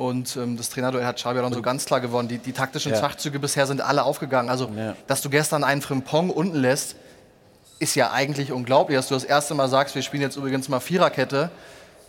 [0.00, 2.26] Und ähm, das Trainerduell hat Xabi Alonso ganz klar gewonnen.
[2.26, 2.98] Die, die taktischen ja.
[2.98, 4.48] Schachzüge bisher sind alle aufgegangen.
[4.48, 4.96] Also, ja.
[5.06, 6.96] dass du gestern einen Frimpong unten lässt,
[7.80, 10.80] ist ja eigentlich unglaublich, dass du das erste Mal sagst, wir spielen jetzt übrigens mal
[10.80, 11.50] Viererkette,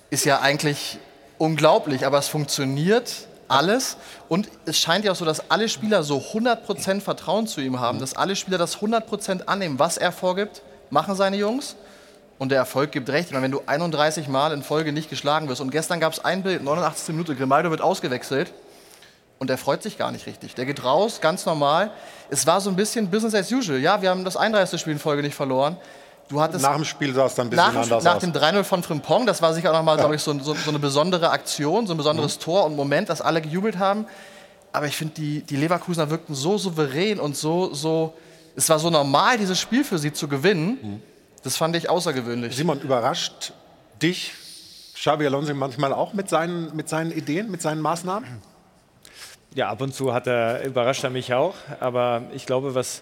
[0.09, 0.99] ist ja eigentlich
[1.37, 3.97] unglaublich, aber es funktioniert alles
[4.29, 7.99] und es scheint ja auch so, dass alle Spieler so 100% Vertrauen zu ihm haben,
[7.99, 11.75] dass alle Spieler das 100% annehmen, was er vorgibt, machen seine Jungs
[12.41, 13.27] und der Erfolg gibt recht.
[13.27, 16.25] Ich meine, wenn du 31 Mal in Folge nicht geschlagen wirst und gestern gab es
[16.25, 17.09] ein Bild, 89.
[17.09, 18.51] Minute, Grimaldo wird ausgewechselt
[19.37, 20.55] und er freut sich gar nicht richtig.
[20.55, 21.91] Der geht raus, ganz normal.
[22.31, 23.77] Es war so ein bisschen Business as usual.
[23.77, 24.81] Ja, wir haben das 31.
[24.81, 25.77] Spiel in Folge nicht verloren.
[26.29, 28.21] Du hattest nach dem Spiel sah es dann ein bisschen nach, anders nach aus.
[28.21, 30.01] dem 3-0 von Frimpong, das war sicher auch nochmal, ja.
[30.01, 32.41] glaube ich, so, so, so, eine besondere Aktion, so ein besonderes mhm.
[32.41, 34.07] Tor und Moment, dass alle gejubelt haben.
[34.73, 38.15] Aber ich finde, die, die Leverkusener wirkten so souverän und so, so,
[38.55, 40.79] es war so normal, dieses Spiel für sie zu gewinnen.
[40.81, 41.10] Mhm.
[41.43, 42.55] Das fand ich außergewöhnlich.
[42.55, 43.53] Simon, überrascht
[44.01, 44.33] dich
[44.93, 48.27] Xabi Alonso manchmal auch mit seinen, mit seinen Ideen, mit seinen Maßnahmen?
[49.55, 51.55] Ja, ab und zu hat er, überrascht er mich auch.
[51.79, 53.01] Aber ich glaube, was,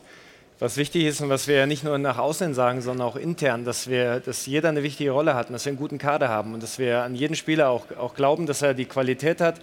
[0.60, 3.64] was wichtig ist und was wir ja nicht nur nach außen sagen, sondern auch intern,
[3.64, 6.54] dass, wir, dass jeder eine wichtige Rolle hat und dass wir einen guten Kader haben
[6.54, 9.62] und dass wir an jeden Spieler auch, auch glauben, dass er die Qualität hat,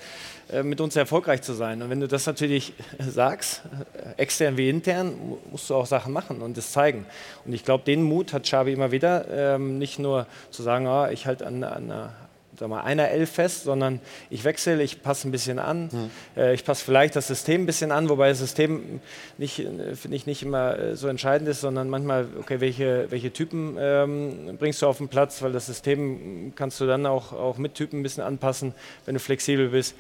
[0.51, 1.83] äh, mit uns erfolgreich zu sein.
[1.83, 3.61] Und wenn du das natürlich sagst,
[3.93, 5.13] äh, extern wie intern,
[5.51, 7.05] musst du auch Sachen machen und das zeigen.
[7.45, 11.07] Und ich glaube, den Mut hat Xavi immer wieder, ähm, nicht nur zu sagen, oh,
[11.09, 12.11] ich halte an, an,
[12.59, 16.11] sag mal, einer Elf fest, sondern ich wechsle, ich passe ein bisschen an, mhm.
[16.37, 19.01] äh, ich passe vielleicht das System ein bisschen an, wobei das System
[19.39, 23.33] nicht, äh, finde ich, nicht immer äh, so entscheidend ist, sondern manchmal, okay, welche, welche
[23.33, 27.59] Typen ähm, bringst du auf den Platz, weil das System kannst du dann auch, auch
[27.59, 29.95] mit Typen ein bisschen anpassen, wenn du flexibel bist.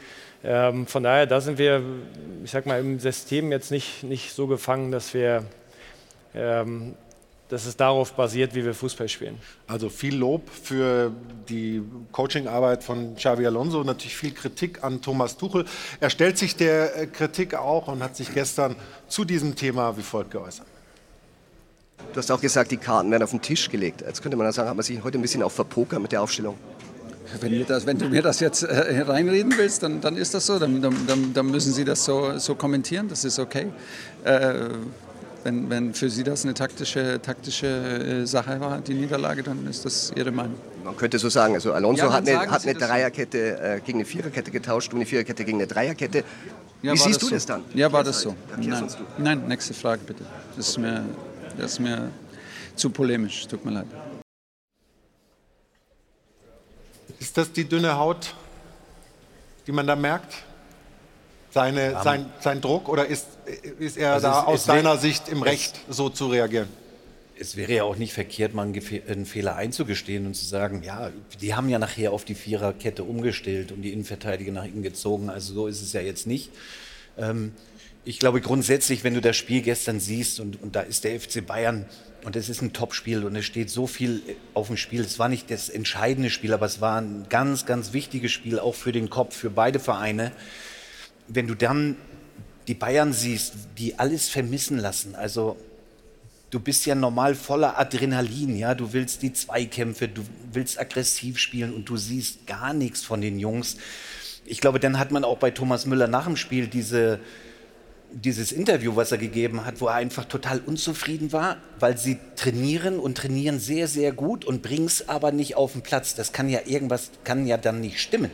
[0.44, 1.82] Ähm, von daher, da sind wir,
[2.44, 5.44] ich sag mal, im System jetzt nicht, nicht so gefangen, dass wir
[6.34, 6.94] ähm,
[7.48, 9.38] dass es darauf basiert, wie wir Fußball spielen.
[9.66, 11.12] Also viel Lob für
[11.48, 11.82] die
[12.12, 15.64] Coachingarbeit von Xavi Alonso, natürlich viel Kritik an Thomas Tuchel.
[16.00, 18.74] Er stellt sich der äh, Kritik auch und hat sich gestern
[19.08, 20.66] zu diesem Thema wie folgt geäußert.
[22.12, 24.02] Du hast auch gesagt, die Karten werden auf den Tisch gelegt.
[24.02, 26.56] Jetzt könnte man sagen, hat man sich heute ein bisschen auch verpokert mit der Aufstellung.
[27.40, 30.58] Wenn, das, wenn, du mir das jetzt äh, reinreden willst, dann, dann, ist das so.
[30.58, 33.08] Dann, dann, dann, müssen Sie das so, so kommentieren.
[33.08, 33.66] Das ist okay.
[34.24, 34.68] Äh,
[35.46, 39.84] wenn, wenn für Sie das eine taktische, taktische äh, Sache war, die Niederlage, dann ist
[39.84, 40.58] das Ihre Meinung.
[40.82, 44.04] Man könnte so sagen, also Alonso ja, hat eine, hat eine Dreierkette äh, gegen eine
[44.04, 46.24] Viererkette getauscht, du eine Viererkette gegen eine Dreierkette.
[46.82, 47.34] Ja, Wie siehst du so?
[47.34, 47.62] das dann?
[47.74, 48.34] Ja, war das so?
[48.56, 48.88] Nein.
[49.18, 50.24] Nein, nächste Frage bitte.
[50.56, 51.04] Das ist mir,
[51.56, 52.10] das ist mir
[52.74, 53.86] zu polemisch, tut mir leid.
[57.20, 58.34] Ist das die dünne Haut,
[59.68, 60.44] die man da merkt?
[61.56, 62.02] Seine, ja.
[62.02, 63.26] sein, sein Druck oder ist,
[63.78, 66.68] ist er also da es, aus es seiner Sicht im Recht, so zu reagieren?
[67.38, 71.54] Es wäre ja auch nicht verkehrt, mal einen Fehler einzugestehen und zu sagen, ja, die
[71.54, 75.30] haben ja nachher auf die Viererkette umgestellt und die Innenverteidiger nach ihnen gezogen.
[75.30, 76.50] Also so ist es ja jetzt nicht.
[77.16, 77.52] Ähm,
[78.04, 81.44] ich glaube grundsätzlich, wenn du das Spiel gestern siehst und, und da ist der FC
[81.44, 81.86] Bayern
[82.24, 85.00] und es ist ein Topspiel und es steht so viel auf dem Spiel.
[85.00, 88.74] Es war nicht das entscheidende Spiel, aber es war ein ganz, ganz wichtiges Spiel, auch
[88.74, 90.32] für den Kopf, für beide Vereine
[91.28, 91.96] wenn du dann
[92.68, 95.56] die Bayern siehst, die alles vermissen lassen, also
[96.50, 101.74] du bist ja normal voller Adrenalin, ja, du willst die Zweikämpfe, du willst aggressiv spielen
[101.74, 103.76] und du siehst gar nichts von den Jungs.
[104.44, 107.18] Ich glaube, dann hat man auch bei Thomas Müller nach dem Spiel diese,
[108.12, 112.98] dieses Interview, was er gegeben hat, wo er einfach total unzufrieden war, weil sie trainieren
[113.00, 116.14] und trainieren sehr, sehr gut und bringen es aber nicht auf den Platz.
[116.14, 118.30] Das kann ja irgendwas, kann ja dann nicht stimmen.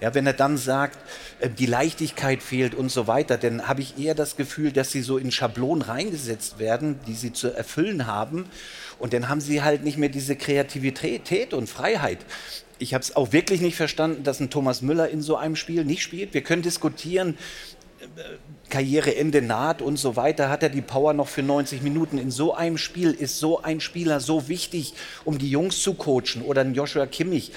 [0.00, 0.98] Ja, wenn er dann sagt,
[1.40, 5.02] äh, die Leichtigkeit fehlt und so weiter, dann habe ich eher das Gefühl, dass sie
[5.02, 8.46] so in Schablonen reingesetzt werden, die sie zu erfüllen haben.
[8.98, 12.18] Und dann haben sie halt nicht mehr diese Kreativität und Freiheit.
[12.78, 15.84] Ich habe es auch wirklich nicht verstanden, dass ein Thomas Müller in so einem Spiel
[15.84, 16.32] nicht spielt.
[16.32, 17.36] Wir können diskutieren,
[18.00, 18.22] äh,
[18.70, 22.18] Karriereende naht und so weiter, hat er die Power noch für 90 Minuten.
[22.18, 26.42] In so einem Spiel ist so ein Spieler so wichtig, um die Jungs zu coachen
[26.42, 27.50] oder ein Joshua Kimmich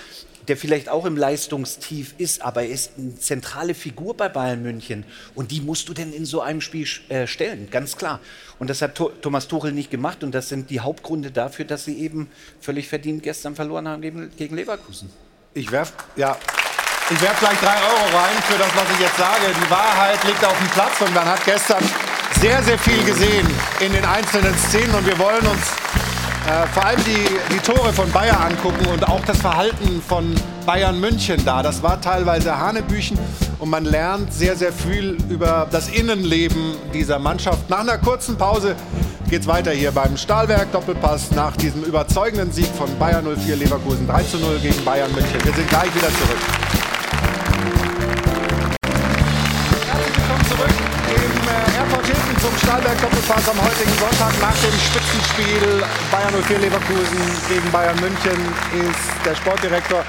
[0.48, 5.06] der vielleicht auch im Leistungstief ist, aber er ist eine zentrale Figur bei Bayern München.
[5.36, 8.20] Und die musst du denn in so einem Spiel äh, stellen, ganz klar.
[8.60, 10.24] Und das hat Thomas Tuchel nicht gemacht.
[10.24, 14.56] Und das sind die Hauptgründe dafür, dass sie eben völlig verdient gestern verloren haben gegen
[14.56, 15.10] Leverkusen.
[15.54, 16.38] Ich werf, ja,
[17.20, 19.48] werf gleich drei Euro rein für das, was ich jetzt sage.
[19.66, 21.84] Die Wahrheit liegt auf dem Platz und man hat gestern
[22.40, 23.48] sehr, sehr viel gesehen
[23.80, 25.62] in den einzelnen Szenen und wir wollen uns
[26.48, 30.34] äh, vor allem die, die Tore von Bayern angucken und auch das Verhalten von
[30.66, 31.62] Bayern München da.
[31.64, 33.18] Das war teilweise Hanebüchen
[33.60, 37.70] und man lernt sehr, sehr viel über das Innenleben dieser Mannschaft.
[37.70, 38.76] Nach einer kurzen Pause
[39.30, 44.08] geht es weiter hier beim Stahlwerk Doppelpass nach diesem überzeugenden Sieg von Bayern 04 Leverkusen
[44.08, 45.44] 3 zu 0 gegen Bayern München.
[45.44, 46.71] Wir sind gleich wieder zurück.
[52.72, 58.40] Stahlwerk Doppelpass am heutigen heutigen Sonntag nach dem Spitzenspiel Bayern 04 Leverkusen gegen Bayern München
[58.72, 60.06] ist der Sportdirektor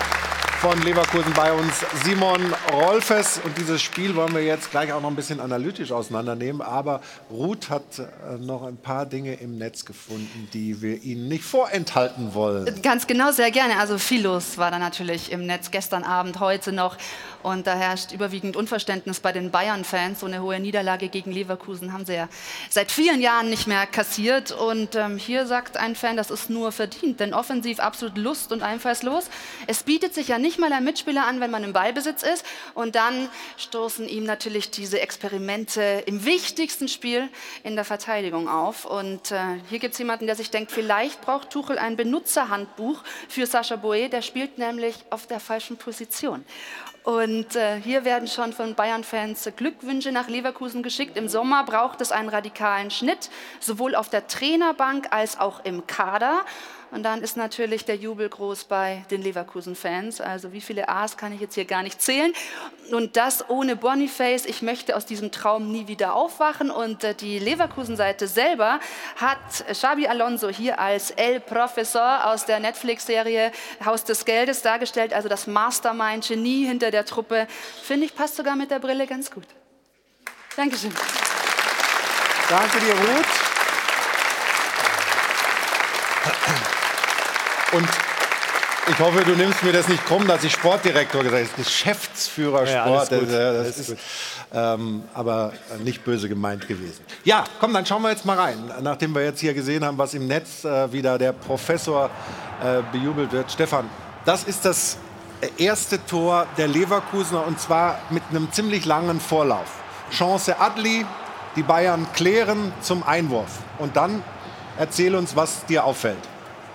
[0.63, 3.41] von Leverkusen bei uns, Simon Rolfes.
[3.43, 6.63] Und dieses Spiel wollen wir jetzt gleich auch noch ein bisschen analytisch auseinandernehmen.
[6.63, 7.01] Aber
[7.33, 12.33] Ruth hat äh, noch ein paar Dinge im Netz gefunden, die wir Ihnen nicht vorenthalten
[12.33, 12.81] wollen.
[12.81, 13.77] Ganz genau, sehr gerne.
[13.81, 16.97] Also viel los war da natürlich im Netz gestern Abend, heute noch.
[17.43, 20.21] Und da herrscht überwiegend Unverständnis bei den Bayern-Fans.
[20.21, 22.29] So eine hohe Niederlage gegen Leverkusen haben sie ja
[22.71, 24.53] seit vielen Jahren nicht mehr kassiert.
[24.53, 28.63] Und ähm, hier sagt ein Fan, das ist nur verdient, denn offensiv absolut lust- und
[28.63, 29.29] einfallslos.
[29.67, 32.45] Es bietet sich ja nicht mal ein Mitspieler an, wenn man im Ballbesitz ist.
[32.75, 37.29] Und dann stoßen ihm natürlich diese Experimente im wichtigsten Spiel
[37.65, 38.85] in der Verteidigung auf.
[38.85, 43.47] Und äh, hier gibt es jemanden, der sich denkt, vielleicht braucht Tuchel ein Benutzerhandbuch für
[43.47, 44.09] Sascha Boe.
[44.09, 46.45] Der spielt nämlich auf der falschen Position.
[47.05, 51.17] Und äh, hier werden schon von Bayern-Fans Glückwünsche nach Leverkusen geschickt.
[51.17, 56.45] Im Sommer braucht es einen radikalen Schnitt, sowohl auf der Trainerbank als auch im Kader.
[56.93, 60.21] Und dann ist natürlich der Jubel groß bei den Leverkusen-Fans.
[60.21, 62.35] Also wie viele A's kann ich jetzt hier gar nicht zählen.
[62.91, 64.45] Und das ohne Boniface.
[64.45, 66.71] Ich möchte aus diesem Traum nie wieder aufwachen.
[66.71, 68.79] Und äh, die Leverkusen-Seite selber
[69.17, 69.39] hat
[69.71, 73.53] Xabi Alonso hier als El Professor aus der Netflix-Serie
[73.83, 75.15] Haus des Geldes dargestellt.
[75.15, 77.49] Also das Mastermind-Genie hinter der Truppe.
[77.83, 79.47] Finde ich, passt sogar mit der Brille ganz gut.
[80.57, 80.93] Dankeschön.
[82.51, 83.53] Danke dir, Ruth.
[87.73, 87.89] Und
[88.89, 91.63] ich hoffe, du nimmst mir das nicht krumm, dass ich Sportdirektor gesagt habe.
[91.63, 93.11] Geschäftsführer Ja, Sport.
[93.11, 93.97] gut, das, das ist
[94.53, 95.53] ähm, aber
[95.85, 97.05] nicht böse gemeint gewesen.
[97.25, 98.59] Ja, komm, dann schauen wir jetzt mal rein.
[98.83, 102.11] Nachdem wir jetzt hier gesehen haben, was im Netz äh, wieder der Professor
[102.63, 103.51] äh, bejubelt wird.
[103.53, 103.89] Stefan,
[104.25, 104.99] das ist das
[105.59, 109.67] erste Tor der Leverkusener und zwar mit einem ziemlich langen Vorlauf.
[110.11, 111.07] Chance Adli,
[111.57, 113.59] die Bayern klären zum Einwurf.
[113.79, 114.23] Und dann
[114.79, 116.19] erzähl uns, was dir auffällt.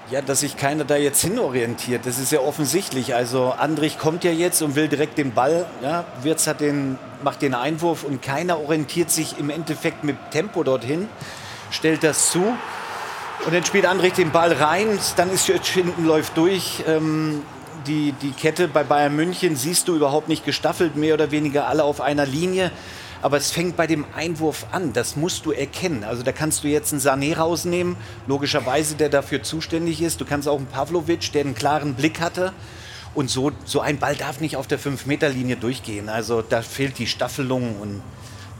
[0.10, 3.14] Ja, dass sich keiner da jetzt hinorientiert, das ist ja offensichtlich.
[3.14, 5.66] Also Andrich kommt ja jetzt und will direkt den Ball.
[5.82, 10.64] Ja, Wirtz hat den, macht den Einwurf und keiner orientiert sich im Endeffekt mit Tempo
[10.64, 11.10] dorthin,
[11.72, 12.40] stellt das zu.
[13.46, 16.86] Und dann spielt Andrich den Ball rein, dann ist jetzt hinten läuft durch.
[16.88, 17.44] Ähm,
[17.86, 21.84] die, die Kette bei Bayern München siehst du überhaupt nicht gestaffelt, mehr oder weniger alle
[21.84, 22.72] auf einer Linie.
[23.22, 26.04] Aber es fängt bei dem Einwurf an, das musst du erkennen.
[26.04, 27.96] Also da kannst du jetzt einen Sané rausnehmen,
[28.28, 30.22] logischerweise, der dafür zuständig ist.
[30.22, 32.54] Du kannst auch einen Pavlovic, der einen klaren Blick hatte.
[33.16, 36.10] Und so, so ein Ball darf nicht auf der 5-Meter-Linie durchgehen.
[36.10, 38.02] Also da fehlt die Staffelung und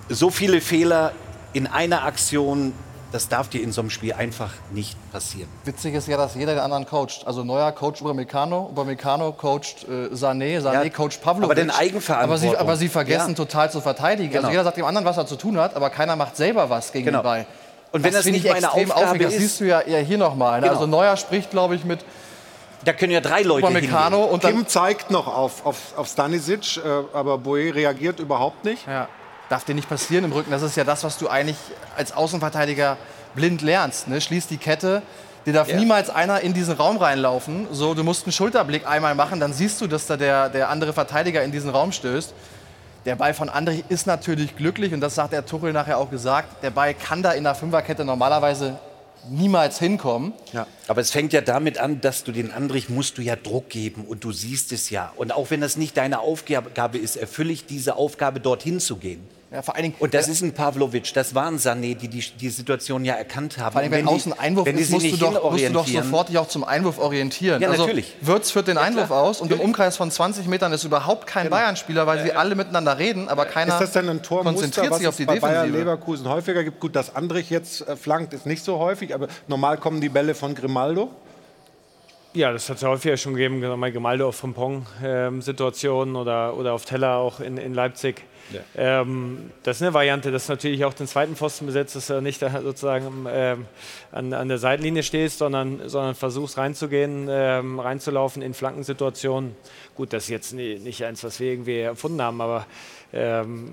[0.10, 1.14] so viele Fehler
[1.54, 2.74] in einer Aktion,
[3.12, 5.48] das darf dir in so einem Spiel einfach nicht passieren.
[5.66, 7.24] Witzig ist ja, dass jeder den anderen coacht.
[7.26, 11.44] Also Neuer coacht Upamecano, Upamecano coacht äh, Sané, Sané Ja, coacht Pavlovic.
[11.46, 12.24] aber denn Eigenverantwortung.
[12.24, 13.36] Aber sie, aber sie vergessen Ja.
[13.36, 14.30] total zu verteidigen.
[14.30, 14.40] Genau.
[14.44, 16.92] Also jeder sagt dem anderen, was er zu tun hat, aber keiner macht selber was
[16.92, 17.20] gegen Genau.
[17.20, 17.46] den Ball.
[17.94, 19.28] Und wenn das finde nicht ich meine extrem Aufgabe aufregend.
[19.28, 20.60] Das ist- siehst du ja, ja hier nochmal.
[20.60, 20.68] Ne?
[20.68, 20.74] Genau.
[20.80, 22.00] Also Neuer spricht, glaube ich, mit
[22.84, 26.82] Da können ja drei Leute Upamecano und Kim zeigt noch auf, auf, auf Stanisic, äh,
[27.14, 28.86] aber Boe reagiert überhaupt nicht.
[28.86, 29.08] Ja.
[29.50, 30.52] Darf dir nicht passieren im Rücken.
[30.52, 31.58] Das ist ja das, was du eigentlich
[31.96, 32.98] als Außenverteidiger
[33.34, 34.08] blind lernst.
[34.08, 34.20] Ne?
[34.20, 35.02] Schließ die Kette.
[35.46, 35.78] Dir darf Ja.
[35.78, 37.68] niemals einer in diesen Raum reinlaufen.
[37.72, 40.92] So, du musst einen Schulterblick einmal machen, dann siehst du, dass da der, der andere
[40.92, 42.34] Verteidiger in diesen Raum stößt.
[43.06, 46.62] Der Ball von Andrich ist natürlich glücklich und das sagt der Tuchel nachher auch gesagt.
[46.62, 48.78] Der Ball kann da in der Fünferkette normalerweise
[49.30, 50.34] niemals hinkommen.
[50.88, 54.06] Aber es fängt ja damit an, dass du den Andrich musst du ja Druck geben
[54.06, 55.12] und du siehst es ja.
[55.16, 59.28] Und auch wenn das nicht deine Aufgabe ist, erfülle ich diese Aufgabe, dorthin zu gehen.
[59.50, 62.20] Ja, vor allen Dingen, Und das ist ein Pavlovic, das war ein Sané, die die,
[62.20, 63.72] die Situation ja erkannt haben.
[63.72, 66.28] Vor allem, wenn, die- außen Einwurf wenn ist, musst du, doch, musst du doch sofort
[66.28, 67.62] dich auch zum Einwurf orientieren.
[67.62, 68.14] Ja, also, natürlich.
[68.20, 71.50] Würz führt den Ja, Einwurf aus und im Umkreis von 20 Metern ist überhaupt kein
[71.50, 74.98] Bayern-Spieler, weil sie alle miteinander reden, aber keiner Ist das denn ein Tormuster, konzentriert was
[75.00, 75.78] sich auf es die Defensive.
[75.78, 76.82] Leverkusen häufiger gibt?
[76.82, 80.36] Gut, dass Andrich jetzt äh, flankt, ist nicht so häufig, aber normal kommen die Bälle
[80.36, 81.10] von Grimaldo.
[82.34, 86.74] Ja, das hat es ja häufiger schon gegeben, genau, mal Gemaldo auf Frimpong-Situationen oder, oder
[86.74, 88.26] auf Teller auch in, in Leipzig.
[88.76, 92.22] Ähm, das ist eine Variante, dass du natürlich auch den zweiten Pfosten besetzt, dass du
[92.22, 93.66] nicht sozusagen ähm,
[94.12, 99.56] an, an der Seitenlinie stehst, sondern, sondern versuchst reinzugehen, ähm, reinzulaufen in Flankensituationen.
[99.96, 102.66] Gut, das ist jetzt nicht eins, was wir irgendwie erfunden haben, aber
[103.14, 103.72] ähm,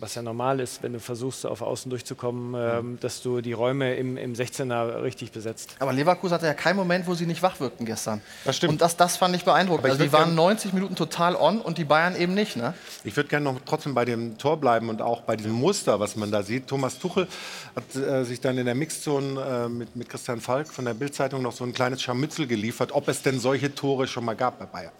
[0.00, 3.94] was ja normal ist, wenn du versuchst, auf Außen durchzukommen, ähm, dass du die Räume
[3.96, 5.76] im, im 16er richtig besetzt.
[5.78, 8.20] Aber Leverkusen hatte ja keinen Moment, wo sie nicht wach wirkten gestern.
[8.44, 8.72] Das stimmt.
[8.74, 9.86] Und das, das fand ich beeindruckend.
[9.86, 12.56] Ich Also die waren gern- 90 Minuten total on und die Bayern eben nicht.
[12.56, 12.74] Ne?
[13.04, 16.16] Ich würde gerne noch trotzdem bei dem Tor bleiben und auch bei diesem Muster, was
[16.16, 16.66] man da sieht.
[16.68, 17.26] Thomas Tuchel
[17.74, 21.42] hat äh, sich dann in der Mixzone äh, mit, mit Christian Falk von der Bildzeitung
[21.42, 24.66] noch so ein kleines Scharmützel geliefert, ob es denn solche Tore schon mal gab bei
[24.66, 24.92] Bayern.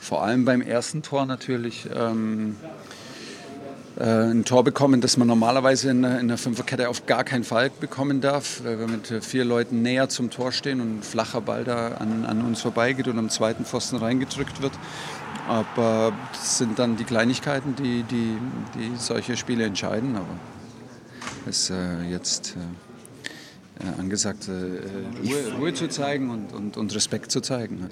[0.00, 1.88] Vor allem beim ersten Tor natürlich.
[1.94, 2.66] Ähm, äh,
[3.98, 8.20] ein Tor bekommen, das man normalerweise in, in der Fünferkette auf gar keinen Fall bekommen
[8.20, 11.88] darf, weil wir mit vier Leuten näher zum Tor stehen und ein flacher Ball da
[11.98, 14.72] an, an uns vorbeigeht und am zweiten Pfosten reingedrückt wird.
[15.48, 18.36] Aber das sind dann die Kleinigkeiten, die, die,
[18.76, 20.14] die solche Spiele entscheiden.
[20.14, 20.38] Aber
[21.46, 22.54] es ist äh, jetzt
[23.80, 27.88] äh, angesagt, äh, Ruhe, Ruhe, zu zeigen und, und, und Respekt zu zeigen.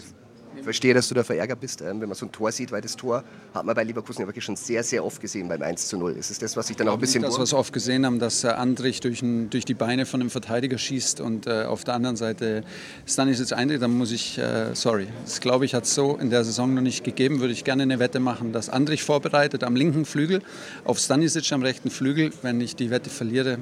[0.59, 2.81] Ich verstehe, dass du da verärgert bist, ähm, wenn man so ein Tor sieht, weil
[2.81, 3.23] das Tor
[3.55, 6.13] hat man bei Leverkusen ja wirklich schon sehr, sehr oft gesehen beim 1 zu 0.
[6.13, 7.23] Ist es das, was sich dann auch ein bisschen...
[7.23, 10.21] Das, was wir oft gesehen haben, dass äh, Andrich durch, ein, durch die Beine von
[10.21, 12.65] einem Verteidiger schießt und äh, auf der anderen Seite
[13.07, 16.45] Stanisic eintritt, dann muss ich, äh, sorry, das glaube ich, hat es so in der
[16.45, 20.05] Saison noch nicht gegeben, würde ich gerne eine Wette machen, dass Andrich vorbereitet am linken
[20.05, 20.43] Flügel
[20.85, 23.59] auf Stanisic am rechten Flügel, wenn ich die Wette verliere,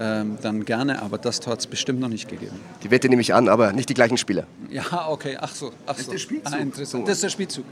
[0.00, 2.58] ähm, dann gerne, aber das Tor hat es bestimmt noch nicht gegeben.
[2.82, 4.46] Die Wette nehme ich an, aber nicht die gleichen Spieler.
[4.70, 5.72] Ja, okay, ach so.
[5.86, 6.12] Ach Das ist so.
[6.12, 6.52] der Spielzug.
[6.54, 7.06] Ah, interessant.
[7.06, 7.64] Das ist der Spielzug.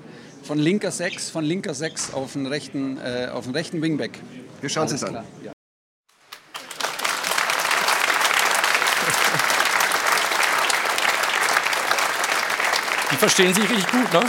[0.42, 4.20] Von linker 6, von linker 6 auf den rechten, äh, auf den rechten Wingback.
[4.60, 5.10] Wir schauen es uns an.
[5.10, 5.52] klar, Ja.
[13.10, 14.20] Die verstehen sich richtig gut, ne?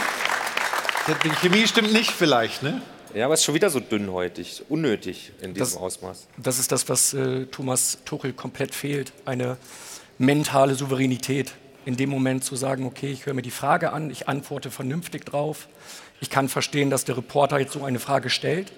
[1.24, 2.82] Die Chemie stimmt nicht vielleicht, ne?
[3.14, 6.28] Ja, aber es ist schon wieder so dünnhäutig, unnötig in diesem Das- Ausmaß.
[6.38, 9.14] Das ist das, was äh, Thomas Tuchel komplett fehlt.
[9.26, 9.58] Eine
[10.18, 11.54] mentale Souveränität.
[11.86, 15.26] In dem Moment zu sagen, okay, ich höre mir die Frage an, ich antworte vernünftig
[15.26, 15.68] drauf.
[16.22, 18.72] Ich kann verstehen, dass der Reporter jetzt so eine Frage stellt.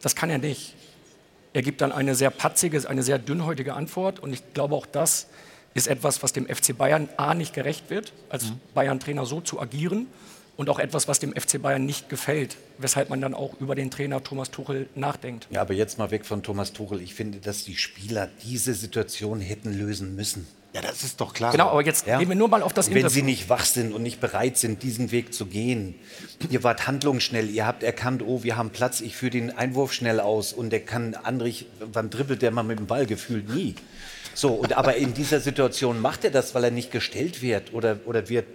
[0.00, 0.74] Das kann er nicht.
[1.52, 4.20] Er gibt dann eine sehr patzige, eine sehr dünnhäutige Antwort.
[4.20, 5.26] Und ich glaube, auch das
[5.74, 10.06] ist etwas, was dem FC Bayern A nicht gerecht wird, als Bayern-Trainer so zu agieren.
[10.56, 13.90] Und auch etwas, was dem FC Bayern nicht gefällt, weshalb man dann auch über den
[13.90, 15.46] Trainer Thomas Tuchel nachdenkt.
[15.50, 17.02] Ja, aber jetzt mal weg von Thomas Tuchel.
[17.02, 20.46] Ich finde, dass die Spieler diese Situation hätten lösen müssen.
[20.72, 21.52] Ja, das ist doch klar.
[21.52, 22.18] Genau, aber jetzt Ja?
[22.18, 23.14] gehen wir nur mal auf das Wenn Interview.
[23.14, 25.94] sie nicht wach sind und nicht bereit sind, diesen Weg zu gehen.
[26.50, 30.20] Ihr wart handlungsschnell, ihr habt erkannt, oh, wir haben Platz, ich führe den Einwurf schnell
[30.20, 33.74] aus und der kann Andrich, wann dribbelt der mal mit dem Ball gefühlt nie.
[34.34, 37.98] So, und aber in dieser Situation macht er das, weil er nicht gestellt wird oder,
[38.04, 38.46] oder wird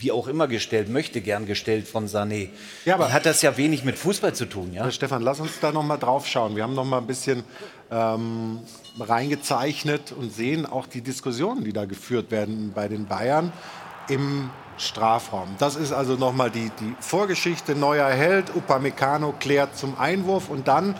[0.00, 2.48] wie auch immer gestellt, möchte gern gestellt von Sané.
[2.84, 4.90] Ja, aber- hat das ja wenig mit Fußball zu tun, ja?
[4.90, 6.56] Stefan, lass uns da noch mal drauf schauen.
[6.56, 7.44] Wir haben noch mal ein bisschen
[7.90, 8.60] ähm,
[8.98, 13.52] reingezeichnet und sehen auch die Diskussionen, die da geführt werden bei den Bayern
[14.08, 15.48] im Strafraum.
[15.58, 17.74] Das ist also noch mal die, die Vorgeschichte.
[17.74, 20.94] Neuer Held, Upamecano klärt zum Einwurf und dann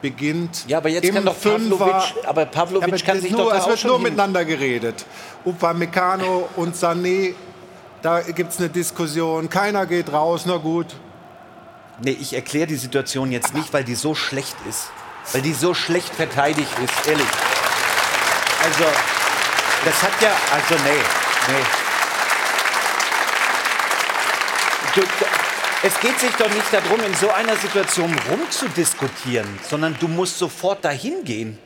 [0.00, 3.54] beginnt Ja, aber jetzt kann doch Pavlovic, aber Pavlovic Ja, aber kann sich nur, doch
[3.58, 5.04] Es wird schon nur miteinander geredet.
[5.44, 7.34] Upamecano und Sané,
[8.02, 9.48] da gibt es eine Diskussion.
[9.48, 10.86] Keiner geht raus, na gut.
[12.00, 14.90] Nee, ich erkläre die Situation jetzt nicht, weil die so schlecht ist.
[15.32, 17.26] Weil die so schlecht verteidigt ist, ehrlich.
[18.64, 18.84] Also,
[19.84, 21.02] das hat ja, also nee,
[21.48, 21.64] nee.
[24.94, 25.02] Du,
[25.82, 30.84] es geht sich doch nicht darum, in so einer Situation rumzudiskutieren, sondern du musst sofort
[30.84, 31.58] dahin gehen.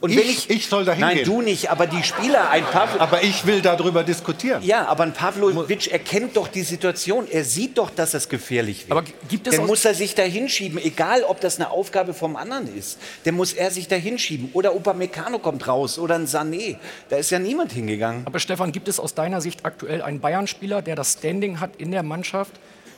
[0.00, 1.24] Und Ich- ich soll dahin Nein, gehen.
[1.24, 4.62] du nicht, aber die Spieler, ein Pavlo, Aber ich will darüber diskutieren.
[4.62, 7.26] ja, aber ein Pavlovic erkennt doch die Situation.
[7.30, 8.92] Er sieht doch, dass es gefährlich wird.
[8.92, 12.36] Aber gibt es Dann muss er sich da hinschieben, egal ob das eine Aufgabe vom
[12.36, 12.98] anderen ist.
[13.24, 14.50] Dann muss er sich da hinschieben.
[14.52, 16.76] Oder Upamecano kommt raus oder ein Sané.
[17.08, 18.22] Da ist ja niemand hingegangen.
[18.26, 21.90] Aber Stefan, gibt es aus deiner Sicht aktuell einen Bayern-Spieler, der das Standing hat in
[21.90, 22.52] der Mannschaft,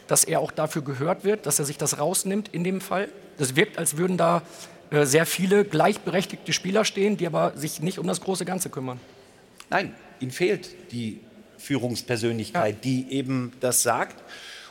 [0.07, 3.09] dass er auch dafür gehört wird, dass er sich das rausnimmt in dem Fall?
[3.37, 4.43] Das wirkt, als würden da
[4.91, 9.01] sehr viele gleichberechtigte Spieler stehen, die aber sich nicht um das große Ganze kümmern.
[9.71, 11.21] Nein, ihm fehlt die
[11.59, 14.23] Führungspersönlichkeit, die eben das sagt.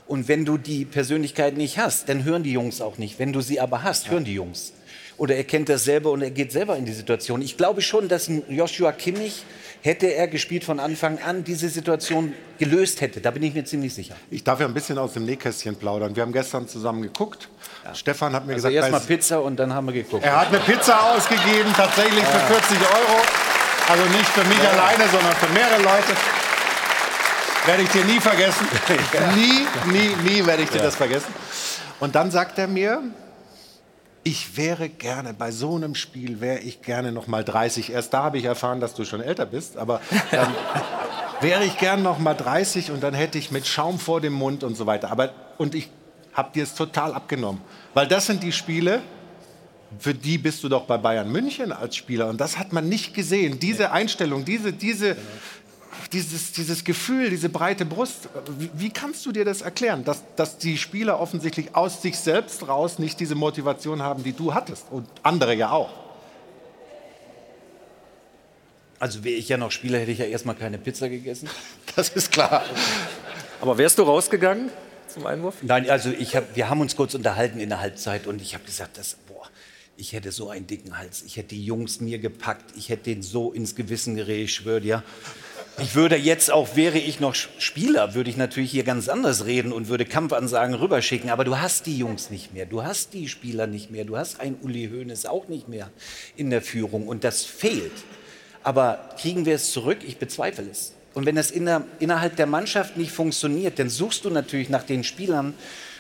[0.08, 3.20] Und wenn du die Persönlichkeit nicht hast, dann hören die Jungs auch nicht.
[3.20, 4.74] Wenn du sie aber hast, hören die Jungs.
[5.18, 7.42] Oder er kennt das selber und er geht selber in die Situation.
[7.42, 9.44] Ich glaube schon, dass ein Joshua Kimmich,
[9.88, 13.22] hätte er gespielt von Anfang an, diese Situation gelöst hätte.
[13.22, 14.16] Da bin ich mir ziemlich sicher.
[14.30, 16.16] Ich darf ja ein bisschen aus dem Nähkästchen plaudern.
[16.16, 17.50] Wir haben gestern zusammen geguckt.
[17.94, 20.24] Stefan hat mir Also gesagt, erstmal bei- Pizza und dann haben wir geguckt.
[20.24, 23.22] er hat mir Pizza ausgegeben, tatsächlich für 40 Euro.
[23.90, 26.14] Also nicht für mich alleine, sondern für mehrere Leute.
[27.66, 28.68] Werde ich dir nie vergessen.
[29.36, 31.34] Nie, nie, nie werde ich dir das vergessen.
[32.00, 33.02] Und dann sagt er mir,
[34.28, 37.92] ich wäre gerne, bei so einem Spiel wäre ich gerne noch mal 30.
[37.92, 40.02] Erst da habe ich erfahren, dass du schon älter bist, aber
[40.34, 40.48] ähm,
[41.40, 44.66] wäre ich gern noch mal 30 und dann hätte ich mit Schaum vor dem Mund
[44.66, 45.12] und so weiter.
[45.12, 45.90] Aber, und ich
[46.34, 47.62] habe dir es total abgenommen.
[47.94, 49.02] Weil das sind die Spiele,
[49.98, 52.28] für die bist du doch bei Bayern München als Spieler.
[52.28, 53.62] Und das hat man nicht gesehen.
[53.62, 55.16] Diese Einstellung, diese, diese,
[56.12, 58.30] dieses, dieses Gefühl, diese breite Brust.
[58.58, 62.68] Wie, wie kannst du dir das erklären, dass, dass die Spieler offensichtlich aus sich selbst
[62.68, 64.86] raus nicht diese Motivation haben, die du hattest?
[64.92, 65.90] Und andere ja auch.
[69.00, 71.50] Also wäre ich ja noch Spieler, hätte ich ja erstmal keine Pizza gegessen.
[71.96, 72.64] Das ist klar.
[73.60, 74.70] Aber wärst du rausgegangen?
[75.18, 75.56] zum Einwurf?
[75.64, 78.64] Nein, also ich hab, wir haben uns kurz unterhalten in der Halbzeit und ich habe
[78.64, 79.48] gesagt, das, boah,
[79.98, 81.24] ich hätte so einen dicken Hals.
[81.24, 82.78] Ich hätte die Jungs mir gepackt.
[82.78, 85.04] Ich hätte den so ins Gewissen geredet, ich schwöre dir.
[85.80, 89.72] Ich würde jetzt auch, wäre ich noch Spieler, würde ich natürlich hier ganz anders reden
[89.72, 91.30] und würde Kampfansagen rüberschicken.
[91.30, 94.40] Aber du hast die Jungs nicht mehr, du hast die Spieler nicht mehr, du hast
[94.40, 95.92] einen Uli Hoeneß auch nicht mehr
[96.36, 97.92] in der Führung und das fehlt.
[98.64, 100.00] Aber kriegen wir es zurück?
[100.08, 100.94] Ich bezweifle es.
[101.14, 105.04] Und wenn das inner, innerhalb der Mannschaft nicht funktioniert, dann suchst du natürlich nach den
[105.04, 105.54] Spielern,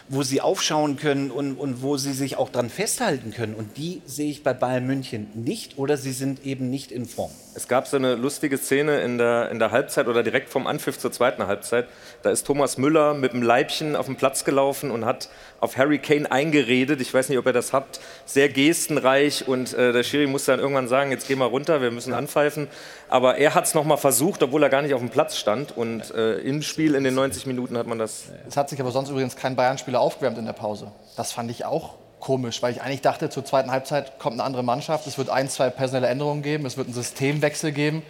[0.09, 3.55] wo sie aufschauen können und, und wo sie sich auch dran festhalten können.
[3.55, 7.31] Und die sehe ich bei Bayern München nicht oder sie sind eben nicht in Form.
[7.55, 10.97] Es gab so eine lustige Szene in der, in der Halbzeit oder direkt vom Anpfiff
[10.99, 11.87] zur zweiten Halbzeit.
[12.23, 15.29] Da ist Thomas Müller mit dem Leibchen auf den Platz gelaufen und hat
[15.59, 17.01] auf Harry Kane eingeredet.
[17.01, 17.99] Ich weiß nicht, ob ihr das habt.
[18.25, 21.91] Sehr gestenreich und äh, der Schiri musste dann irgendwann sagen, jetzt geh mal runter, wir
[21.91, 22.67] müssen anpfeifen.
[23.09, 25.75] Aber er hat es nochmal versucht, obwohl er gar nicht auf dem Platz stand.
[25.75, 28.25] Und äh, im Spiel in den 90 Minuten hat man das.
[28.47, 30.91] Es hat sich aber sonst übrigens kein Bayern-Spieler aufgewärmt in der Pause.
[31.15, 34.63] Das fand ich auch komisch, weil ich eigentlich dachte, zur zweiten Halbzeit kommt eine andere
[34.63, 35.07] Mannschaft.
[35.07, 38.01] Es wird ein, zwei personelle Änderungen geben, es wird einen Systemwechsel geben.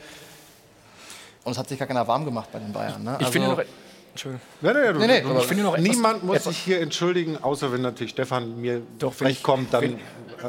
[1.44, 3.04] Und es hat sich gar keiner warm gemacht bei den Bayern.
[3.04, 3.18] Ne?
[3.22, 3.68] Ich finde Also- noch.
[4.18, 4.42] Entschuldigung.
[4.62, 7.38] Nee, nee, du, Nee, nee, ich finde noch etwas- niemand muss etwas- sich hier entschuldigen,
[7.38, 9.98] außer wenn natürlich Stefan mir Doch, ich- kommt, dann wenn- äh,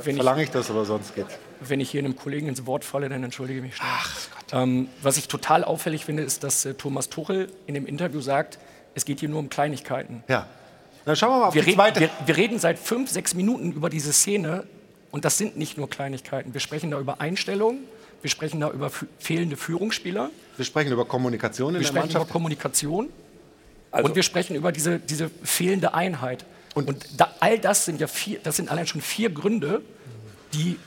[0.05, 1.35] wenn ich- verlange ich das, aber sonst geht's.
[1.61, 3.89] Wenn ich hier einem Kollegen ins Wort falle, dann entschuldige mich schnell.
[3.93, 4.17] Ach
[4.51, 4.63] Gott.
[4.63, 8.59] Ähm, was ich total auffällig finde, ist, dass äh, Thomas Tuchel in dem Interview sagt,
[8.95, 10.23] es geht hier nur um Kleinigkeiten.
[10.29, 10.47] Ja.
[11.05, 12.01] Dann schauen wir mal auf Wir die reden, zweite.
[12.01, 14.65] wir, wir reden seit fünf, sechs Minuten über diese Szene
[15.11, 16.53] und das sind nicht nur Kleinigkeiten.
[16.55, 17.81] Wir sprechen da über Einstellungen,
[18.21, 22.15] wir sprechen da über fehlende Führungsspieler, wir sprechen über Kommunikation in wir der sprechen über
[22.19, 22.33] Mannschaft.
[22.33, 23.09] Kommunikation
[23.91, 26.45] Also- und wir sprechen über diese, diese fehlende Einheit.
[26.75, 29.83] Und, da, all das sind ja vier, das sind allein schon vier Gründe,
[30.55, 30.79] die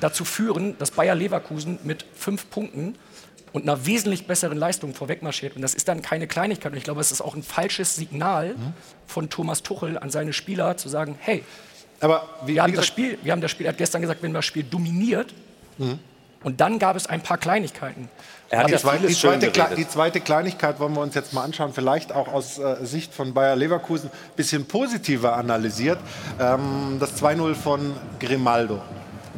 [0.00, 2.96] dazu führen, dass Bayer Leverkusen mit fünf Punkten
[3.52, 5.56] und einer wesentlich besseren Leistung vorwegmarschiert.
[5.56, 6.72] Und das ist dann keine Kleinigkeit.
[6.72, 8.54] Und ich glaube, es ist auch ein falsches Signal
[9.06, 11.44] von Thomas Tuchel an seine Spieler zu sagen, hey,
[12.00, 14.28] Aber wie, wir haben, das Spiel, wir haben das Spiel, er hat gestern gesagt, wir
[14.28, 15.34] haben das Spiel dominiert.
[16.42, 18.08] Und dann gab es ein paar Kleinigkeiten.
[18.52, 21.42] Er hat die, ja die, schön zweite, die zweite Kleinigkeit wollen wir uns jetzt mal
[21.42, 25.98] anschauen, vielleicht auch aus äh, Sicht von Bayer Leverkusen ein bisschen positiver analysiert.
[26.38, 28.82] Ähm, das 2-0 von Grimaldo,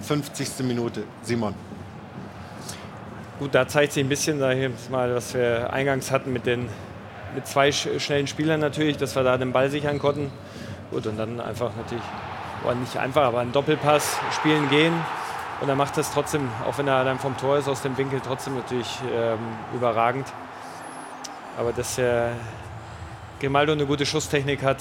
[0.02, 0.64] 50.
[0.64, 1.04] Minute.
[1.22, 1.54] Simon.
[3.38, 6.44] Gut, da zeigt sich ein bisschen, sag ich jetzt mal, was wir eingangs hatten mit,
[6.44, 6.68] den,
[7.36, 10.32] mit zwei sch schnellen Spielern natürlich, dass wir da den Ball sichern konnten.
[10.90, 12.02] Gut, und dann einfach natürlich,
[12.64, 14.92] oder nicht einfach, aber einen Doppelpass spielen gehen.
[15.60, 18.20] Und er macht das trotzdem, auch wenn er dann vom Tor ist, aus dem Winkel
[18.24, 19.38] trotzdem natürlich ähm,
[19.74, 20.26] überragend.
[21.58, 22.32] Aber dass der
[23.40, 24.78] Grimaldo eine gute Schusstechnik hat,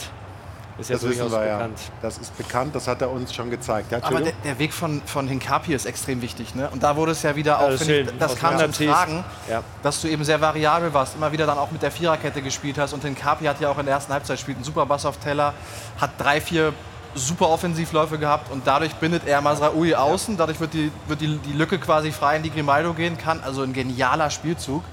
[0.80, 1.58] ist ja Das durchaus wir ja.
[1.58, 1.80] bekannt.
[2.02, 3.92] Das ist bekannt, das hat er uns schon gezeigt.
[3.92, 6.56] Ja, Aber der, der Weg von, von Hinkapi ist extrem wichtig.
[6.56, 6.68] Ne?
[6.72, 9.62] Und da wurde es ja wieder auch, das finde ich, das kam zum Tragen, ja.
[9.84, 12.94] dass du eben sehr variabel warst, immer wieder dann auch mit der Viererkette gespielt hast.
[12.94, 15.54] Und Hinkapi hat ja auch in der ersten Halbzeit gespielt, einen super Bass auf Teller,
[16.00, 16.74] hat drei, vier
[17.16, 20.38] super Offensivläufe gehabt und dadurch bindet er Masraoui außen.
[20.38, 23.42] Dadurch wird, die, wird die, die Lücke quasi frei, in die Grimaldo gehen kann.
[23.44, 24.84] Also ein genialer Spielzug.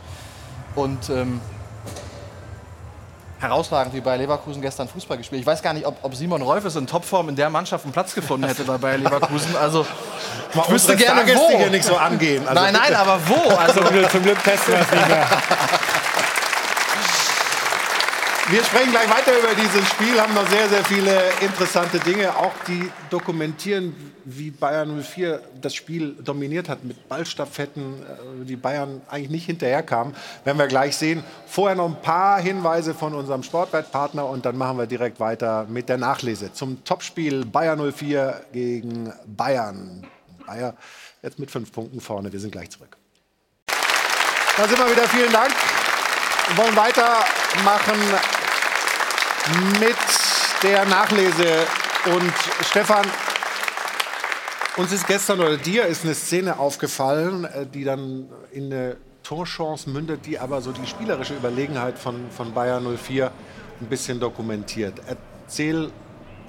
[0.74, 1.40] Und ähm,
[3.40, 5.40] herausragend, wie bei Leverkusen gestern Fußball gespielt.
[5.40, 8.14] Ich weiß gar nicht, ob, ob Simon Rolfes in Topform in der Mannschaft einen Platz
[8.14, 9.56] gefunden hätte bei Bayer Leverkusen.
[9.56, 9.86] Also
[10.54, 11.58] Mal ich wüsste gerne Stargäste wo.
[11.58, 12.46] hier nicht so angehen.
[12.46, 13.56] Also nein, nein, aber wo?
[13.56, 15.26] Also Zum Glück, zum Glück testen wir es nicht mehr.
[18.50, 22.52] Wir sprechen gleich weiter über dieses Spiel, haben noch sehr, sehr viele interessante Dinge, auch
[22.66, 23.94] die dokumentieren,
[24.24, 30.16] wie Bayern 04 das Spiel dominiert hat mit Ballstaffetten, äh, die Bayern eigentlich nicht hinterherkamen.
[30.42, 31.22] Werden wir gleich sehen.
[31.46, 35.88] Vorher noch ein paar Hinweise von unserem Sportwettpartner und dann machen wir direkt weiter mit
[35.88, 40.04] der Nachlese zum Topspiel Bayern 04 gegen Bayern.
[40.44, 40.74] Bayer
[41.22, 42.32] jetzt mit fünf Punkten vorne.
[42.32, 42.96] Wir sind gleich zurück.
[43.68, 45.06] Da sind wir wieder.
[45.06, 45.52] Vielen Dank.
[46.48, 48.39] Wir wollen weitermachen
[49.80, 49.96] mit
[50.62, 51.66] der Nachlese.
[52.06, 52.32] Und
[52.68, 53.06] Stefan,
[54.76, 59.88] uns ist gestern oder dir ist eine Szene aufgefallen, äh, die dann in eine Torchance
[59.88, 63.30] mündet, die aber so die spielerische Überlegenheit von, von Bayern 04
[63.80, 64.94] ein bisschen dokumentiert.
[65.06, 65.90] Erzähl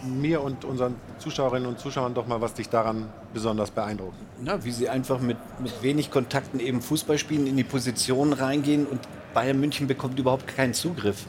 [0.04, 4.16] mir und unseren Zuschauerinnen und Zuschauern doch mal, was dich daran besonders beeindruckt.
[4.42, 8.86] Na, wie sie einfach mit, mit wenig Kontakten eben Fußball spielen, in die Position reingehen
[8.86, 9.00] und
[9.34, 11.26] Bayern München bekommt überhaupt keinen Zugriff.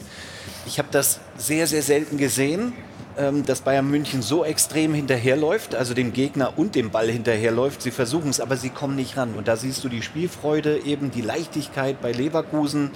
[0.64, 2.72] Ich habe das sehr, sehr selten gesehen,
[3.18, 7.82] ähm, dass Bayern München so extrem hinterherläuft, also dem Gegner und dem Ball hinterherläuft.
[7.82, 9.34] Sie versuchen es, aber sie kommen nicht ran.
[9.34, 12.92] Und da siehst du die Spielfreude, eben die Leichtigkeit bei Leverkusen,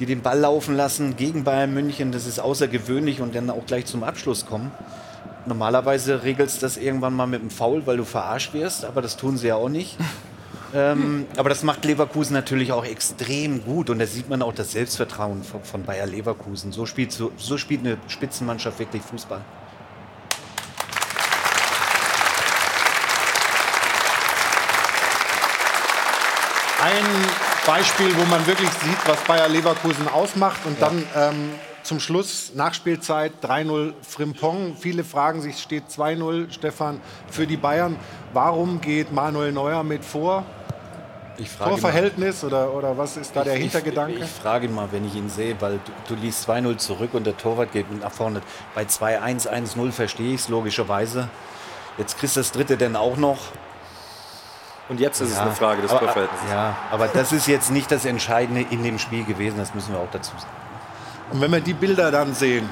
[0.00, 2.10] die den Ball laufen lassen gegen Bayern München.
[2.10, 4.72] Das ist außergewöhnlich und dann auch gleich zum Abschluss kommen.
[5.46, 9.16] Normalerweise regelst du das irgendwann mal mit einem Foul, weil du verarscht wirst, aber das
[9.16, 9.96] tun sie ja auch nicht.
[10.72, 14.72] Ähm, aber das macht Leverkusen natürlich auch extrem gut und da sieht man auch das
[14.72, 16.70] Selbstvertrauen von, von Bayer Leverkusen.
[16.72, 19.40] So spielt, so, so spielt eine Spitzenmannschaft wirklich Fußball.
[26.82, 27.04] Ein
[27.66, 30.60] Beispiel, wo man wirklich sieht, was Bayer Leverkusen ausmacht.
[30.64, 31.50] Und dann ähm,
[31.82, 34.76] zum Schluss, Nachspielzeit 3-0 Frimpong.
[34.78, 37.96] Viele fragen sich, steht 2-0, Stefan, für die Bayern.
[38.32, 40.44] Warum geht Manuel Neuer mit vor?
[41.40, 44.12] Ich frage Torverhältnis oder, oder was ist da der Ich- Hintergedanke?
[44.14, 47.14] Ich, ich frage ihn mal, wenn ich ihn sehe, weil du, du liest 2-0 zurück
[47.14, 48.42] und der Torwart geht nach vorne.
[48.74, 51.28] Bei 2-1, 1-0 verstehe ich es logischerweise.
[51.96, 53.38] Jetzt kriegst du das dritte denn auch noch.
[54.90, 56.50] Und jetzt ist es Ja, eine Frage des aber, Torverhältnisses.
[56.50, 60.00] Ja, aber das ist jetzt nicht das Entscheidende in dem Spiel gewesen, das müssen wir
[60.00, 60.52] auch dazu sagen.
[61.32, 62.68] Und wenn wir die Bilder dann sehen,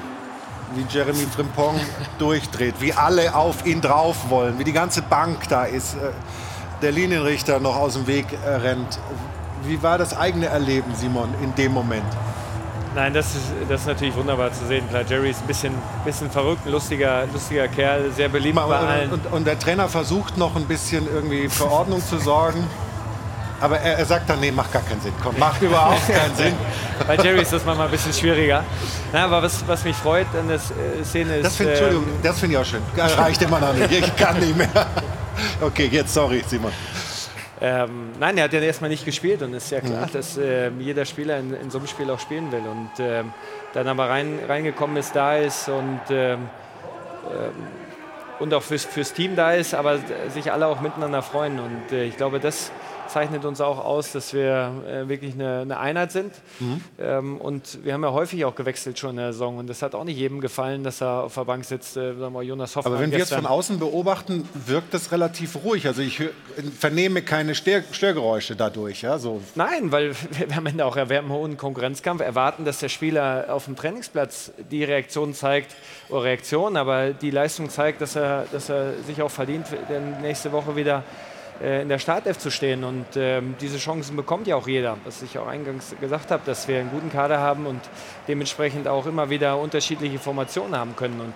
[0.75, 1.79] wie Jeremy Frimpong
[2.19, 6.11] durchdreht, wie alle auf ihn drauf wollen, wie die ganze Bank da ist, äh,
[6.81, 8.99] der Linienrichter noch aus dem Weg äh, rennt.
[9.63, 12.05] Wie war das eigene Erleben, Simon, in dem Moment?
[12.95, 14.87] Nein, das ist, das ist natürlich wunderbar zu sehen.
[14.89, 15.73] Klar, Jerry ist ein bisschen,
[16.05, 19.11] bisschen verrückt, ein lustiger, lustiger Kerl, sehr beliebt bei allen.
[19.11, 22.65] Und, und, und der Trainer versucht noch ein bisschen irgendwie für Ordnung zu sorgen.
[23.61, 25.13] Aber er, er sagt dann, nee, macht gar keinen Sinn.
[25.21, 26.53] Komm, macht überhaupt keinen Sinn.
[27.05, 28.63] Bei Jerry ist das manchmal ein bisschen schwieriger.
[29.11, 31.45] Na, aber was, was mich freut an der äh, Szene ist.
[31.45, 32.81] Das finde Entschuldigung, ähm, das finde ich auch schön.
[32.97, 33.91] Reicht immer noch nicht.
[33.91, 34.69] Ich kann nicht mehr.
[35.61, 36.71] Okay, jetzt sorry, Simon.
[37.61, 40.79] Ähm, nein, er hat ja erstmal nicht gespielt und es ist ja klar, dass ähm,
[40.79, 42.61] jeder Spieler in, in so einem Spiel auch spielen will.
[42.61, 43.33] Und ähm,
[43.73, 46.47] dann aber rein, reingekommen ist, da ist und, ähm,
[47.29, 47.51] ähm,
[48.39, 51.59] und auch fürs, fürs Team da ist, aber sich alle auch miteinander freuen.
[51.59, 52.71] Und äh, ich glaube, das
[53.09, 56.33] zeichnet uns auch aus, dass wir äh, wirklich eine, eine Einheit sind.
[56.59, 56.81] Mhm.
[56.99, 59.57] Ähm, und wir haben ja häufig auch gewechselt schon in der Saison.
[59.57, 61.97] Und das hat auch nicht jedem gefallen, dass er auf der Bank sitzt.
[61.97, 63.43] Äh, sagen wir mal, Jonas Hoffmann Aber wenn wir jetzt gestern.
[63.43, 65.87] von außen beobachten, wirkt das relativ ruhig.
[65.87, 66.29] Also ich hör,
[66.77, 69.01] vernehme keine Stör Störgeräusche dadurch.
[69.01, 69.41] Ja, so.
[69.55, 73.75] Nein, weil wir am Ende auch einen hohen Konkurrenzkampf, erwarten, dass der Spieler auf dem
[73.75, 75.75] Trainingsplatz die Reaktion zeigt,
[76.09, 80.51] oder Reaktion, aber die Leistung zeigt, dass er, dass er sich auch verdient, denn nächste
[80.51, 81.28] Woche wieder äh,
[81.61, 82.83] in der Startelf zu stehen.
[82.83, 86.67] Und ähm, diese Chancen bekommt ja auch jeder, was ich auch eingangs gesagt habe, dass
[86.67, 87.81] wir einen guten Kader haben und
[88.27, 91.19] dementsprechend auch immer wieder unterschiedliche Formationen haben können.
[91.19, 91.33] Und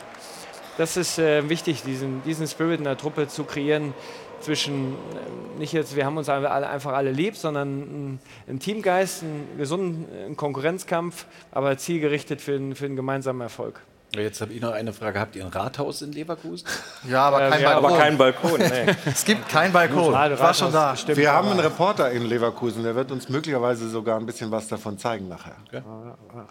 [0.78, 3.94] das ist äh, wichtig, diesen, diesen Spirit in der Truppe zu kreieren
[4.40, 7.80] zwischen, äh, nicht jetzt, wir haben uns alle, einfach alle lieb, sondern
[8.14, 13.82] ein, ein Teamgeist, einen gesunden einen Konkurrenzkampf, aber zielgerichtet für, den- für einen gemeinsamen Erfolg.
[14.16, 15.20] Jetzt habe ich noch eine Frage.
[15.20, 16.68] Habt ihr ein Rathaus in Leverkusen?
[17.10, 17.86] Ja, aber kein ja, Balkon.
[17.92, 18.96] Aber kein Balkon, nee.
[19.06, 20.10] Es gibt kein Balkon.
[20.32, 20.96] Ich war schon da.
[20.96, 24.52] Stimmt, Wir haben aber- einen Reporter in Leverkusen, der wird uns möglicherweise sogar ein bisschen
[24.52, 25.56] was davon zeigen nachher.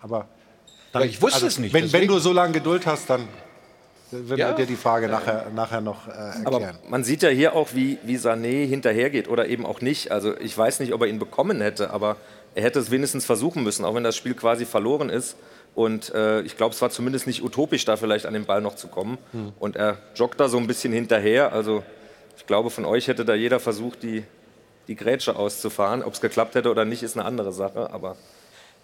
[0.02, 0.26] Aber
[0.92, 3.28] Ja, ich wusste es nicht, Wenn, wenn du so lange Geduld hast, dann
[4.10, 4.48] werden Ja.
[4.48, 6.10] wir dir die Frage nachher, nachher noch äh,
[6.44, 6.78] Aber erklären.
[6.90, 10.10] man sieht ja hier auch, wie, wie Sané hinterhergeht oder eben auch nicht.
[10.12, 12.16] Also ich weiß nicht, ob er ihn bekommen hätte, aber
[12.54, 15.36] er hätte es wenigstens versuchen müssen, auch wenn das Spiel quasi verloren ist.
[15.74, 18.76] Und äh, ich glaube, es war zumindest nicht utopisch, da vielleicht an den Ball noch
[18.76, 19.18] zu kommen.
[19.58, 21.52] Und er joggt da so ein bisschen hinterher.
[21.52, 21.82] Also
[22.36, 24.24] ich glaube, von euch hätte da jeder versucht, die,
[24.88, 26.02] die Grätsche auszufahren.
[26.02, 27.90] Ob es geklappt hätte oder nicht, ist eine andere Sache.
[27.90, 28.16] Aber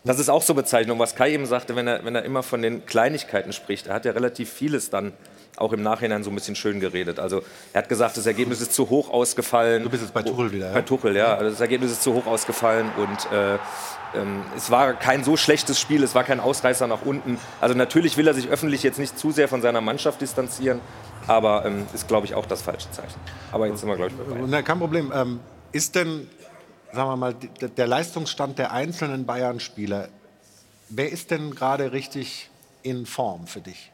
[0.05, 2.62] das ist auch so Bezeichnung, was Kai eben sagte, wenn er, wenn er immer von
[2.62, 3.89] den Kleinigkeiten spricht.
[3.89, 5.12] Er hat ja relativ vieles dann
[5.57, 7.18] auch im Nachhinein so ein bisschen schön geredet.
[7.18, 9.82] Also er hat gesagt, das Ergebnis ist zu hoch ausgefallen.
[9.82, 10.72] Du bist jetzt bei Tuchel wieder, ja?
[10.72, 11.34] Bei Tuchel, ja.
[11.34, 13.59] Also das Ergebnis ist zu hoch ausgefallen und äh,
[14.57, 17.39] es war kein so schlechtes Spiel, es war kein Ausreißer nach unten.
[17.61, 20.81] Also natürlich will er sich öffentlich jetzt nicht zu sehr von seiner Mannschaft distanzieren,
[21.27, 23.21] aber ähm, ist, glaube ich, auch das falsche Zeichen.
[23.53, 24.41] Aber jetzt sind wir, glaube ich, bei.
[24.47, 25.13] Na, kein Problem.
[25.15, 25.41] Ähm,
[25.73, 26.29] ist denn,
[26.93, 30.09] sagen wir mal, der Leistungsstand der einzelnen Bayern-Spieler,
[30.89, 32.51] wer ist denn gerade richtig
[32.83, 33.93] in Form für dich?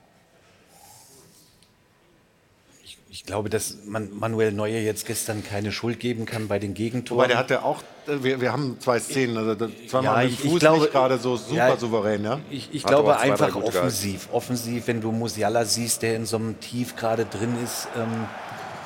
[3.15, 7.19] Ich glaube, dass man Manuel Neuer jetzt gestern keine Schuld geben kann bei den Gegentoren.
[7.21, 9.55] Wobei der hatte auch, äh, wir, wir haben zwei Szenen, also
[9.89, 12.41] zweimal Ja, ich- dem ich Fuß glaube- nicht gerade so super Ja, souverän, ja?
[12.51, 13.79] Ich, ich Hat glaube einfach gute gehalten.
[13.79, 14.29] offensiv.
[14.33, 17.87] Offensiv, wenn du Musiala siehst, der in so einem Tief gerade drin ist.
[17.97, 18.09] Ähm,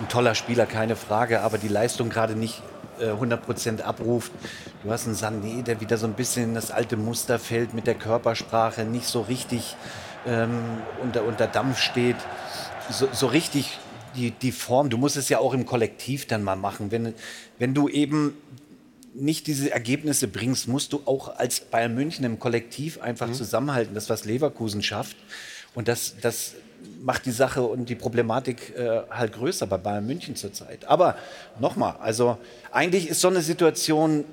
[0.01, 2.63] ein toller Spieler, keine Frage, aber die Leistung gerade nicht
[3.01, 4.31] äh, 100% abruft.
[4.85, 7.87] Du hast einen Sané, der wieder so ein bisschen in das alte Muster fällt mit
[7.87, 9.75] der Körpersprache, nicht so richtig
[10.27, 10.51] ähm,
[11.03, 12.17] unter, unter Dampf steht.
[12.91, 13.79] So, so richtig
[14.19, 16.91] die, die Form, du musst es ja auch im Kollektiv dann mal machen.
[16.91, 17.15] Wenn,
[17.59, 18.35] wenn du eben
[19.15, 23.95] nicht diese Ergebnisse bringst, musst du auch als Bayern München im Kollektiv einfach zusammenhalten.
[23.95, 25.17] Das, was Leverkusen schafft.
[25.75, 26.55] Und das, das
[27.03, 30.85] macht die Sache und die Problematik äh, halt größer bei Bayern München zurzeit.
[30.87, 31.17] Aber
[31.61, 32.39] nochmal, also
[32.71, 34.25] eigentlich ist so eine Situation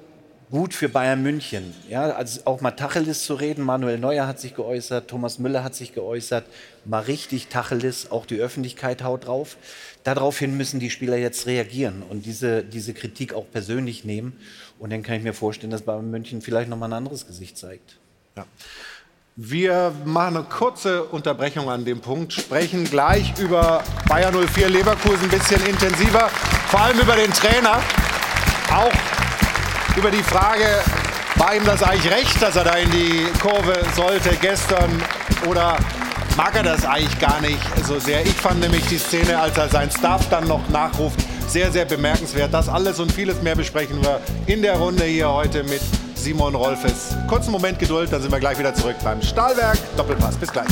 [0.51, 1.73] gut für Bayern München.
[1.89, 3.63] Ja, also auch mal Tacheles zu reden.
[3.63, 6.45] Manuel Neuer hat sich geäußert, Thomas Müller hat sich geäußert.
[6.85, 9.57] Mal richtig Tacheles, auch die Öffentlichkeit haut drauf.
[10.03, 14.39] Daraufhin müssen die Spieler jetzt reagieren und diese, diese Kritik auch persönlich nehmen.
[14.79, 17.97] Und dann kann ich mir vorstellen, dass Bayern München vielleicht nochmal ein anderes Gesicht zeigt.
[18.37, 18.45] Ja.
[19.37, 25.29] Wir machen eine kurze Unterbrechung an dem Punkt, sprechen gleich über Bayer 04 Leverkusen ein
[25.29, 26.29] bisschen intensiver,
[26.69, 27.81] vor allem über den Trainer,
[28.71, 29.14] auch
[29.97, 30.65] über die Frage,
[31.35, 34.89] war ihm das eigentlich recht, dass er da in die Kurve sollte gestern
[35.47, 35.77] oder
[36.35, 38.21] mag er das eigentlich gar nicht so sehr.
[38.23, 42.53] Ich fand nämlich die Szene, als er seinen Staff dann noch nachruft, sehr, sehr bemerkenswert.
[42.53, 45.81] Das alles und vieles mehr besprechen wir in der Runde hier heute mit
[46.15, 47.15] Simon Rolfes.
[47.27, 50.35] Kurzen Moment Geduld, dann sind wir gleich wieder zurück beim Stahlwerk Doppelpass.
[50.35, 50.67] Bis gleich.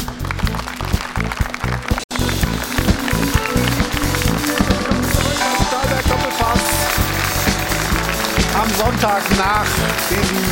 [8.83, 9.65] Sonntag nach
[10.09, 10.43] diesem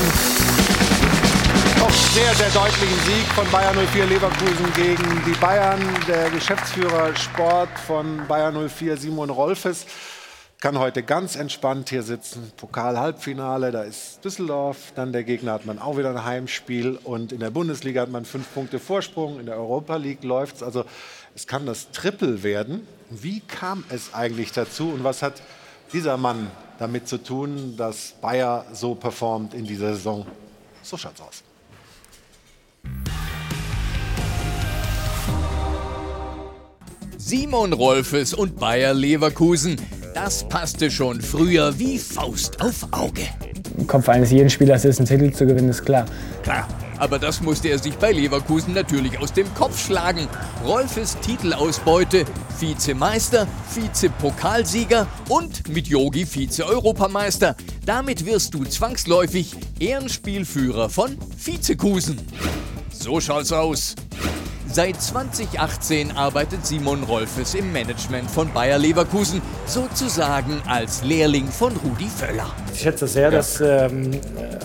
[1.82, 5.82] doch sehr, sehr deutlichen Sieg von Bayern 04 Leverkusen gegen die Bayern.
[6.08, 9.86] Der Geschäftsführer Sport von Bayern 04, Simon Rolfes,
[10.62, 12.54] kann heute ganz entspannt hier sitzen.
[12.56, 14.94] Pokal-Halbfinale, da ist Düsseldorf.
[14.96, 16.98] Dann der Gegner hat man auch wieder ein Heimspiel.
[17.04, 19.42] Und in der Bundesliga hat man fünf Punkte Vorsprung.
[19.42, 20.64] In der Europa League läuft es.
[20.64, 20.86] Also
[21.36, 22.88] es kann das Triple werden.
[23.10, 25.34] Wie kam es eigentlich dazu und was hat
[25.94, 30.26] dieser Mann damit zu tun, dass Bayer so performt in dieser Saison?
[30.82, 31.44] So schaut's aus.
[37.18, 39.78] Simon Rolfes und Bayer Leverkusen.
[40.14, 43.22] Das passte schon früher wie Faust auf Auge.
[43.78, 46.06] Im Kopf eines jeden Spielers ist, einen Titel zu gewinnen, ist klar.
[46.44, 46.68] Klar,
[47.02, 50.28] aber das musste er sich bei Leverkusen natürlich aus dem Kopf schlagen.
[50.64, 52.26] Rolfes Titelausbeute,
[52.60, 57.56] Vizemeister, Vizepokalsieger und mit Yogi Vize-Europameister.
[57.88, 62.20] Damit wirst du zwangsläufig Ehrenspielführer von Vizekusen.
[62.92, 63.96] So schaut's aus.
[64.74, 72.08] Seit 2018 arbeitet Simon Rolfes im Management von Bayer Leverkusen, sozusagen als Lehrling von Rudi
[72.08, 72.50] Völler.
[72.74, 74.12] Ich schätze sehr, dass ähm,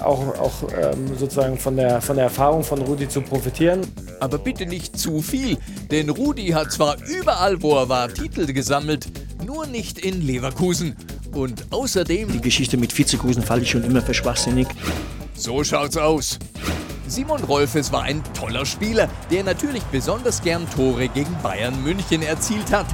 [0.05, 3.81] auch, auch ähm, sozusagen von der, von der Erfahrung von Rudi zu profitieren.
[4.21, 5.59] Aber bitte nicht zu viel,
[5.91, 9.09] denn Rudi hat zwar überall, wo er war, Titel gesammelt,
[9.45, 10.95] nur nicht in Leverkusen.
[11.33, 12.31] Und außerdem...
[12.31, 14.69] Die Geschichte mit Vizekusen fand ich schon immer für schwachsinnig.
[15.35, 16.39] So schaut's aus.
[17.09, 22.73] Simon Rolfes war ein toller Spieler, der natürlich besonders gern Tore gegen Bayern München erzielt
[22.73, 22.87] hat.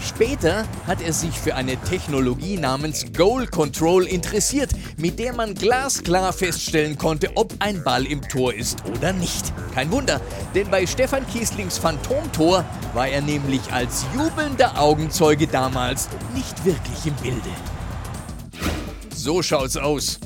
[0.00, 6.34] Später hat er sich für eine Technologie namens Goal Control interessiert, mit der man glasklar
[6.34, 9.52] feststellen konnte, ob ein Ball im Tor ist oder nicht.
[9.74, 10.20] Kein Wunder,
[10.54, 17.14] denn bei Stefan Kieslings Phantomtor war er nämlich als jubelnder Augenzeuge damals nicht wirklich im
[17.14, 17.50] Bilde.
[19.14, 20.20] So schaut's aus.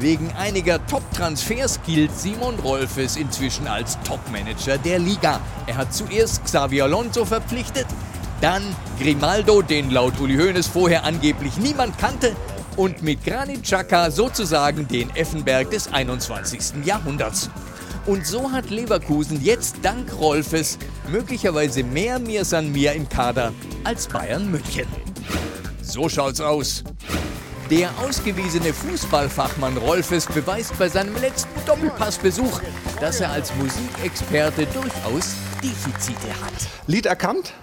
[0.00, 5.40] Wegen einiger Top-Transfers gilt Simon Rolfes inzwischen als Top-Manager der Liga.
[5.66, 7.84] Er hat zuerst Xavi Alonso verpflichtet,
[8.40, 8.62] dann
[8.98, 12.34] Grimaldo, den laut Uli Hoeneß vorher angeblich niemand kannte,
[12.78, 16.86] und mit Granit Xhaka sozusagen den Effenberg des 21.
[16.86, 17.50] Jahrhunderts.
[18.06, 20.78] Und so hat Leverkusen jetzt dank Rolfes
[21.12, 23.52] möglicherweise mehr Mir San Mir im Kader
[23.84, 24.86] als Bayern München.
[25.82, 26.84] So schaut's aus.
[27.70, 32.60] Der ausgewiesene Fußballfachmann Rolfes beweist bei seinem letzten Doppelpassbesuch,
[33.00, 36.52] dass er als Musikexperte durchaus Defizite hat.
[36.88, 37.54] Lied erkannt?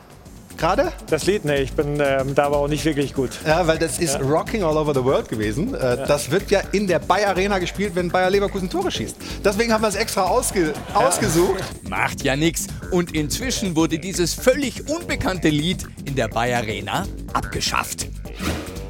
[0.55, 0.93] Gerade?
[1.09, 3.31] Das Lied, nee, ich bin ähm, da aber auch nicht wirklich gut.
[3.45, 4.21] Ja, weil das ist ja.
[4.21, 5.75] Rocking All Over the World gewesen.
[5.75, 5.95] Äh, ja.
[6.05, 9.17] Das wird ja in der Bayer Arena gespielt, wenn Bayer Leverkusen Tore schießt.
[9.43, 10.95] Deswegen haben wir es extra ausge ja.
[10.95, 11.65] ausgesucht.
[11.89, 12.67] Macht ja nichts.
[12.91, 18.07] Und inzwischen wurde dieses völlig unbekannte Lied in der Bayer Arena abgeschafft.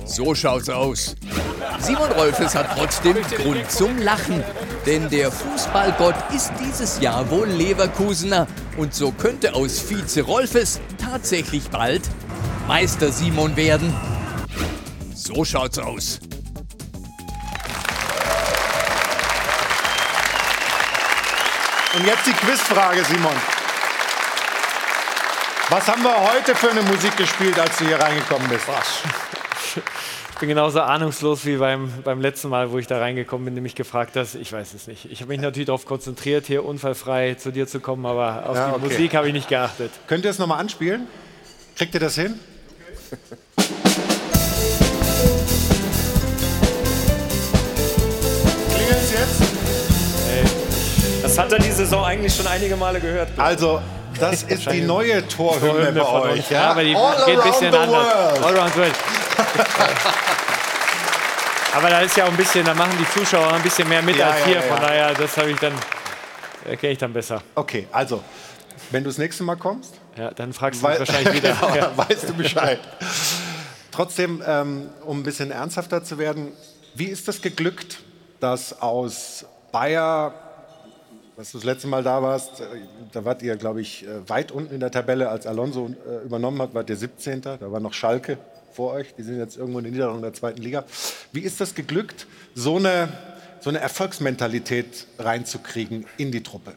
[0.08, 1.16] So schaut's aus.
[1.80, 4.42] Simon Rolfes hat trotzdem Grund zum Lachen.
[4.86, 8.48] Denn der Fußballgott ist dieses Jahr wohl Leverkusener.
[8.78, 12.02] Und so könnte aus Vize Rolfes tatsächlich bald
[12.68, 13.94] Meister Simon werden.
[15.14, 16.20] So schaut's aus.
[21.96, 23.36] Und jetzt die Quizfrage, Simon.
[25.70, 28.68] Was haben wir heute für eine Musik gespielt, als du hier reingekommen bist?
[28.68, 29.27] Was?
[29.76, 33.74] Ich bin genauso ahnungslos wie beim, beim letzten Mal, wo ich da reingekommen bin, nämlich
[33.76, 34.36] gefragt hast.
[34.36, 35.12] Ich weiß es nicht.
[35.12, 38.70] Ich habe mich natürlich darauf konzentriert, hier unfallfrei zu dir zu kommen, aber auf ja,
[38.70, 38.84] die okay.
[38.86, 39.92] Musik habe ich nicht geachtet.
[40.06, 41.08] Könnt ihr es nochmal anspielen?
[41.76, 42.40] Kriegt ihr das hin?
[48.76, 49.42] Klingelt es jetzt?
[51.24, 53.30] Das hat er die Saison eigentlich schon einige Male gehört.
[53.38, 53.82] Also,
[54.20, 56.50] das ist die neue Torhymne bei euch.
[56.50, 56.72] Ja?
[56.72, 58.42] aber die All geht ein bisschen anders.
[58.42, 59.27] All around the world.
[61.74, 64.16] Aber da ist ja auch ein bisschen, da machen die Zuschauer ein bisschen mehr mit
[64.16, 64.56] Ja, als hier.
[64.56, 64.84] ja, Von ja.
[64.88, 65.74] daher, das habe ich dann,
[66.66, 67.42] erkenne ich dann besser.
[67.56, 68.24] Okay, also,
[68.92, 71.54] wenn du das nächste Mal kommst, Ja, dann fragst du mich wahrscheinlich wieder.
[71.74, 72.80] genau, weißt du Bescheid.
[73.92, 76.52] Trotzdem, ähm, um ein bisschen ernsthafter zu werden,
[76.96, 78.00] wie ist das geglückt,
[78.40, 80.34] dass aus Bayer,
[81.36, 82.64] was du das letzte Mal da warst, äh,
[83.12, 86.60] da wart ihr, glaube ich, äh, weit unten in der Tabelle, als Alonso äh, übernommen
[86.62, 87.42] hat, wart ihr 17.
[87.42, 88.38] Da war noch Schalke
[88.78, 90.86] vor euch, die sind jetzt irgendwo in der Niederlande der zweiten Liga.
[91.32, 93.10] Wie ist das geglückt, so eine,
[93.60, 96.74] so eine Erfolgsmentalität reinzukriegen in die Truppe?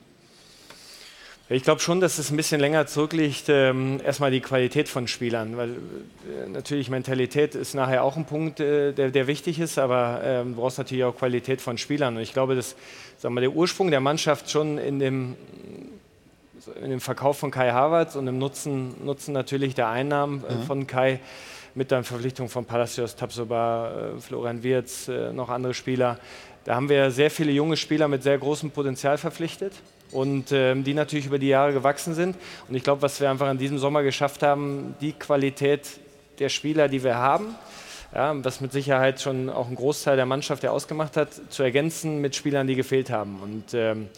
[1.51, 5.59] Ich glaube schon, dass es ein bisschen länger zurückliegt, ähm, erstmal die Qualität von Spielern,
[5.59, 10.23] weil äh, natürlich Mentalität ist nachher auch ein Punkt, äh, der, der wichtig ist, aber
[10.25, 12.17] ähm, du brauchst natürlich auch Qualität von Spielern.
[12.17, 12.77] Und ich glaube, dass
[13.19, 15.37] sagen wir, der Ursprung der Mannschaft schon in dem,
[16.83, 20.63] in dem Verkauf von Kai Havertz und im Nutzen, Nutzen natürlich der Einnahmen äh, Mhm.
[20.63, 21.21] von Kai
[21.75, 26.19] mit der Verpflichtung von Palacios, Tapsoba, äh, Florian Wirz, äh, noch andere Spieler.
[26.65, 29.73] Da haben wir sehr viele junge Spieler mit sehr großem Potenzial verpflichtet
[30.13, 32.37] und ähm, die natürlich über die Jahre gewachsen sind.
[32.69, 35.87] Und ich glaube, was wir einfach in diesem Sommer geschafft haben, die Qualität
[36.39, 37.55] der Spieler, die wir haben,
[38.15, 42.21] ja, was mit Sicherheit schon auch ein Großteil der Mannschaft ja ausgemacht hat, zu ergänzen
[42.21, 43.41] mit Spielern, die gefehlt haben.
[43.41, 44.09] Und ähm,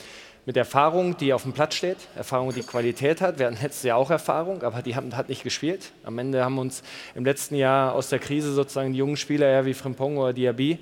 [0.44, 3.38] mit Erfahrung, die auf dem Platz steht, Erfahrung, die Qualität hat.
[3.38, 5.92] Wir hatten letztes Jahr auch Erfahrung, aber die haben, hat nicht gespielt.
[6.02, 6.82] Am Ende haben uns
[7.14, 10.78] im letzten Jahr aus der Krise sozusagen die jungen Spieler ja, wie Frimpong oder Diaby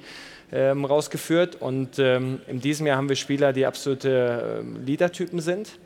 [0.51, 1.57] ähm, rausgeführt.
[1.61, 5.79] Und ähm, in diesem Jahr haben wir Spieler, die absolute ähm, Leadertypen sind.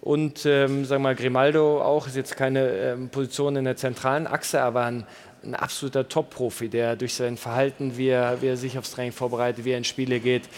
[0.00, 4.26] Und ähm, sagen wir mal, Grimaldo auch ist jetzt keine ähm, Position in der zentralen
[4.26, 5.04] Achse, aber ein,
[5.44, 9.66] ein absoluter Top-Profi, der durch sein Verhalten, wie er, wie er sich aufs Training vorbereitet,
[9.66, 10.48] wie er in Spiele geht,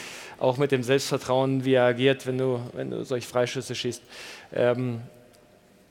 [0.42, 4.02] auch mit dem Selbstvertrauen, wie er agiert, wenn du, wenn du solche Freischüsse schießt.
[4.52, 5.00] Ähm,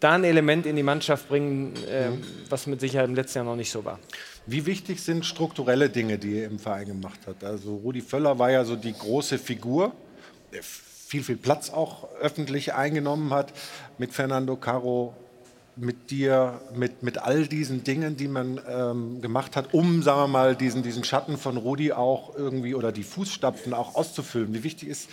[0.02, 3.56] da ein Element in die Mannschaft bringen, ähm, was mit Sicherheit im letzten Jahr noch
[3.56, 3.97] nicht so war.
[4.45, 7.45] Wie wichtig sind strukturelle Dinge, die ihr im Verein gemacht habt?
[7.45, 9.93] Also Rudi Völler war ja so die große Figur,
[10.52, 13.54] der viel, viel Platz auch öffentlich eingenommen hat,
[13.97, 15.16] mit Fernando Caro,
[15.76, 20.28] mit dir, mit, mit all diesen Dingen, die man ähm, gemacht hat, um, sagen wir
[20.28, 24.53] mal, diesen, diesen Schatten von Rudi auch irgendwie oder die Fußstapfen auch auszufüllen.
[24.53, 25.09] Wie wichtig ist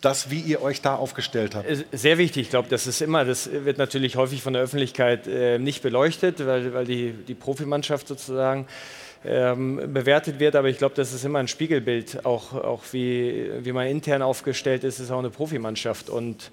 [0.00, 1.66] das, wie ihr euch da aufgestellt habt?
[1.92, 5.58] Sehr wichtig, ich glaube, das ist immer, das wird natürlich häufig von der Öffentlichkeit äh,
[5.58, 8.66] nicht beleuchtet, weil, weil die, die Profimannschaft sozusagen
[9.24, 13.72] ähm, bewertet wird, aber ich glaube, das ist immer ein Spiegelbild, auch, auch wie, wie
[13.72, 16.10] man intern aufgestellt ist, ist auch eine Profimannschaft.
[16.10, 16.50] Und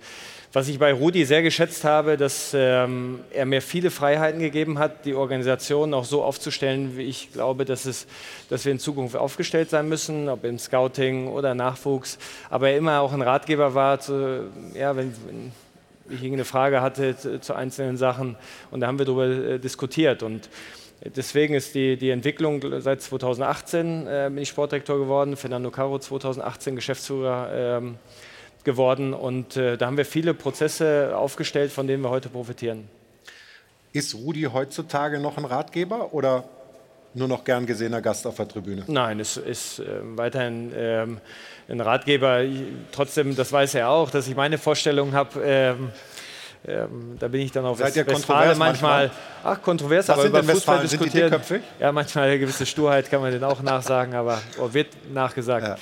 [0.54, 5.06] was ich bei Rudi sehr geschätzt habe, dass ähm, er mir viele Freiheiten gegeben hat,
[5.06, 8.06] die Organisation auch so aufzustellen, wie ich glaube, dass, es,
[8.50, 12.18] dass wir in Zukunft aufgestellt sein müssen, ob im Scouting oder Nachwuchs.
[12.50, 15.52] Aber er immer auch ein Ratgeber war, zu, ja, wenn, wenn
[16.10, 18.36] ich irgendeine Frage hatte zu, zu einzelnen Sachen
[18.72, 20.24] und da haben wir darüber äh, diskutiert.
[20.24, 20.50] Und
[21.04, 26.76] Deswegen ist die, die Entwicklung seit 2018 äh, bin ich Sportdirektor geworden, Fernando Caro 2018
[26.76, 27.96] Geschäftsführer ähm,
[28.64, 32.88] geworden und äh, da haben wir viele Prozesse aufgestellt, von denen wir heute profitieren.
[33.94, 36.46] Ist Rudi heutzutage noch ein Ratgeber oder
[37.14, 38.84] nur noch gern gesehener Gast auf der Tribüne?
[38.88, 39.86] Nein, es ist äh,
[40.16, 41.20] weiterhin ähm,
[41.68, 42.42] ein Ratgeber.
[42.42, 45.42] Ich, trotzdem, das weiß er auch, dass ich meine Vorstellung habe.
[45.44, 45.90] Ähm,
[46.68, 49.08] ähm, da bin ich dann auf Seid Westfalen kontrovers manchmal.
[49.08, 49.22] manchmal?
[49.44, 51.42] Ach, kontrovers, Was aber sind über Fußball diskutieren.
[51.80, 55.80] Ja, manchmal eine gewisse Sturheit kann man denen auch nachsagen, aber oder wird nachgesagt.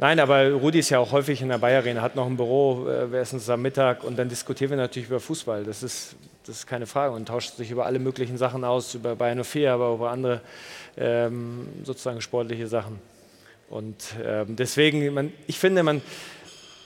[0.00, 2.88] Nein, aber Rudi ist ja auch häufig in der Bayer Arena, hat noch ein Büro,
[2.88, 5.62] äh, wir essen zusammen Mittag und dann diskutieren wir natürlich über Fußball.
[5.62, 9.14] Das ist, das ist keine Frage und tauscht sich über alle möglichen Sachen aus, über
[9.14, 10.40] Bayern 04, aber über andere
[10.96, 12.98] ähm, sozusagen sportliche Sachen.
[13.68, 16.00] Und ähm, deswegen, man, ich finde, man,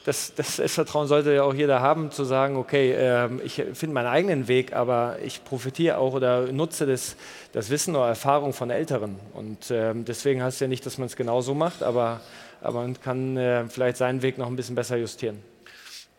[0.04, 4.08] das, das Selbstvertrauen sollte ja auch jeder haben, zu sagen, okay, ähm, ich finde meinen
[4.08, 7.14] eigenen Weg, aber ich profitiere auch oder nutze das,
[7.52, 9.20] das Wissen oder Erfahrung von Älteren.
[9.34, 12.20] Und ähm, deswegen heißt es ja nicht, dass man es genau so macht, aber,
[12.64, 15.38] aber man kann äh, vielleicht seinen Weg noch ein bisschen besser justieren.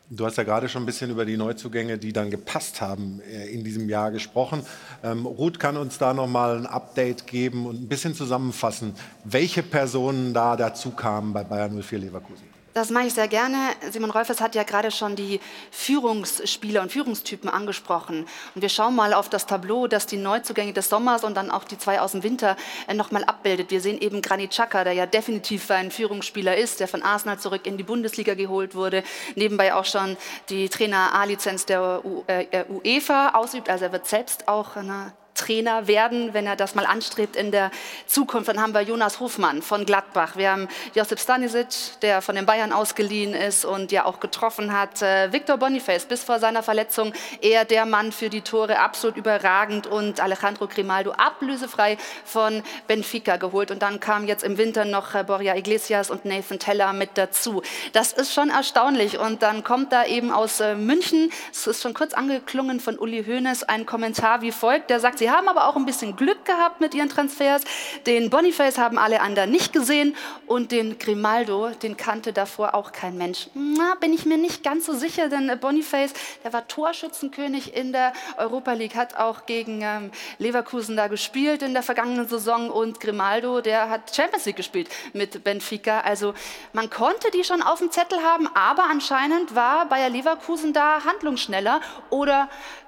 [0.09, 3.47] Du hast ja gerade schon ein bisschen über die Neuzugänge, die dann gepasst haben, äh,
[3.47, 4.63] in diesem Jahr gesprochen.
[5.03, 8.93] Ähm, Ruth kann uns da nochmal ein Update geben und ein bisschen zusammenfassen,
[9.23, 12.54] welche Personen da dazu kamen bei Bayern 04 Leverkusen.
[12.75, 13.69] Das mache ich sehr gerne.
[13.89, 15.39] Simon Rolfes hat ja gerade schon die
[15.71, 18.27] Führungsspieler und Führungstypen angesprochen.
[18.53, 21.63] Und wir schauen mal auf das Tableau, das die Neuzugänge des Sommers und dann auch
[21.63, 22.57] die zwei aus dem Winter
[22.87, 23.71] äh, nochmal abbildet.
[23.71, 27.65] Wir sehen eben Granit Xhaka, der ja definitiv ein Führungsspieler ist, der von Arsenal zurück
[27.65, 29.03] in die Bundesliga geholt wurde.
[29.35, 30.17] Nebenbei auch schon
[30.49, 33.69] die Trainer A-Lizenz der U äh, UEFA ausübt.
[33.69, 37.69] Also er wird selbst auch eine Trainer werden, wenn er das mal anstrebt in der
[38.07, 38.47] Zukunft.
[38.47, 40.37] Dann haben wir Jonas Hofmann von Gladbach.
[40.37, 45.01] Wir haben Josip Stanisic, der von den Bayern ausgeliehen ist und ja auch getroffen hat.
[45.01, 49.87] Äh, Victor Boniface, bis vor seiner Verletzung eher der Mann für die Tore, absolut überragend.
[49.87, 53.71] Und Alejandro Grimaldo ablösefrei von Benfica geholt.
[53.71, 57.61] Und dann kam jetzt im Winter noch äh, Borja Iglesias und Nathan Teller mit dazu.
[57.91, 59.19] Das ist schon erstaunlich.
[59.19, 63.25] Und dann kommt da eben aus äh, München, es ist schon kurz angeklungen von Uli
[63.25, 64.89] Hoeneß, ein Kommentar wie folgt.
[64.89, 67.63] Der sagt, Sie haben aber auch ein bisschen Glück gehabt mit Ihren Transfers.
[68.05, 70.15] Den Boniface haben alle anderen nicht gesehen
[70.45, 73.47] und den Grimaldo, den kannte davor auch kein Mensch.
[73.55, 76.13] Na, bin ich mir nicht ganz so sicher, denn Boniface,
[76.43, 81.73] der war Torschützenkönig in der Europa League, hat auch gegen ähm, Leverkusen da gespielt in
[81.73, 86.01] der vergangenen Saison und Grimaldo, der hat Champions League gespielt mit Benfica.
[86.01, 86.35] Also
[86.71, 91.81] man konnte die schon auf dem Zettel haben, aber anscheinend war Bayer Leverkusen da handlungsschneller
[92.11, 92.47] oder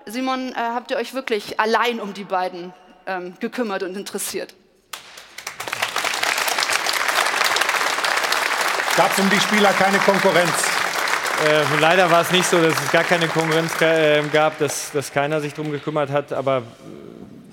[0.10, 2.74] Simon, äh, habt ihr euch wirklich allein um die beiden
[3.05, 4.55] ähm, gekümmert und interessiert?
[8.95, 10.53] Gab es um die Spieler keine Konkurrenz?
[11.45, 15.12] Äh, leider war es nicht so, dass es gar keine Konkurrenz äh, gab, dass, dass
[15.12, 16.32] keiner sich darum gekümmert hat.
[16.32, 16.64] Aber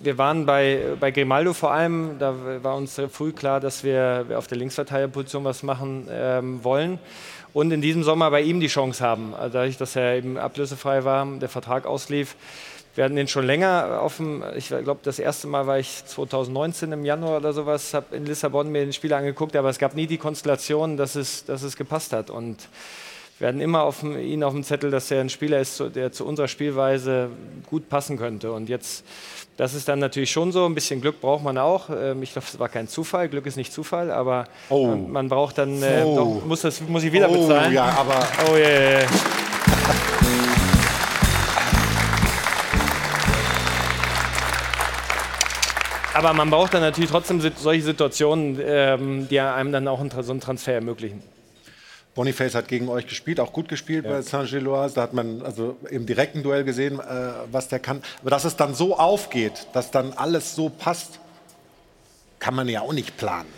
[0.00, 4.46] wir waren bei, bei Grimaldo vor allem, da war uns früh klar, dass wir auf
[4.46, 6.98] der Linksverteidigerposition was machen ähm, wollen.
[7.55, 11.05] Und in diesem Sommer bei ihm die Chance haben, also dadurch, dass er eben ablösefrei
[11.05, 12.34] war, der Vertrag auslief.
[12.96, 17.05] Wir hatten den schon länger dem, ich glaube, das erste Mal war ich 2019 im
[17.05, 20.18] Januar oder sowas, habe in Lissabon mir den Spieler angeguckt, aber es gab nie die
[20.18, 22.28] Konstellation, dass es, dass es gepasst hat.
[22.28, 22.68] Und
[23.38, 26.11] wir hatten immer auf dem, ihn auf dem Zettel, dass er ein Spieler ist, der
[26.11, 27.30] zu unserer Spielweise
[27.66, 28.52] gut passen könnte.
[28.52, 29.05] Und jetzt,
[29.57, 31.88] das ist dann natürlich schon so, ein bisschen Glück braucht man auch.
[31.90, 34.86] Ähm, ich glaube, es war kein Zufall, Glück ist nicht Zufall, aber oh.
[34.86, 36.16] man, man, braucht dann, äh, oh.
[36.16, 37.72] doch, muss, das, muss ich wieder oh, bezahlen.
[37.72, 39.09] Ja, aber oh, yeah, yeah.
[46.14, 50.40] Aber man braucht dann natürlich trotzdem solche Situationen, ähm, die einem dann auch so einen
[50.40, 51.34] Transfer ermöglichen.
[52.14, 54.12] Boniface hat gegen euch gespielt, auch gut gespielt ja.
[54.12, 54.94] bei Saint-Gilloise.
[54.94, 58.02] Da hat man also im direkten Duell gesehen, äh, was der kann.
[58.20, 61.18] Aber dass es dann so aufgeht, dass dann alles so passt,
[62.38, 63.48] kann man ja auch nicht planen.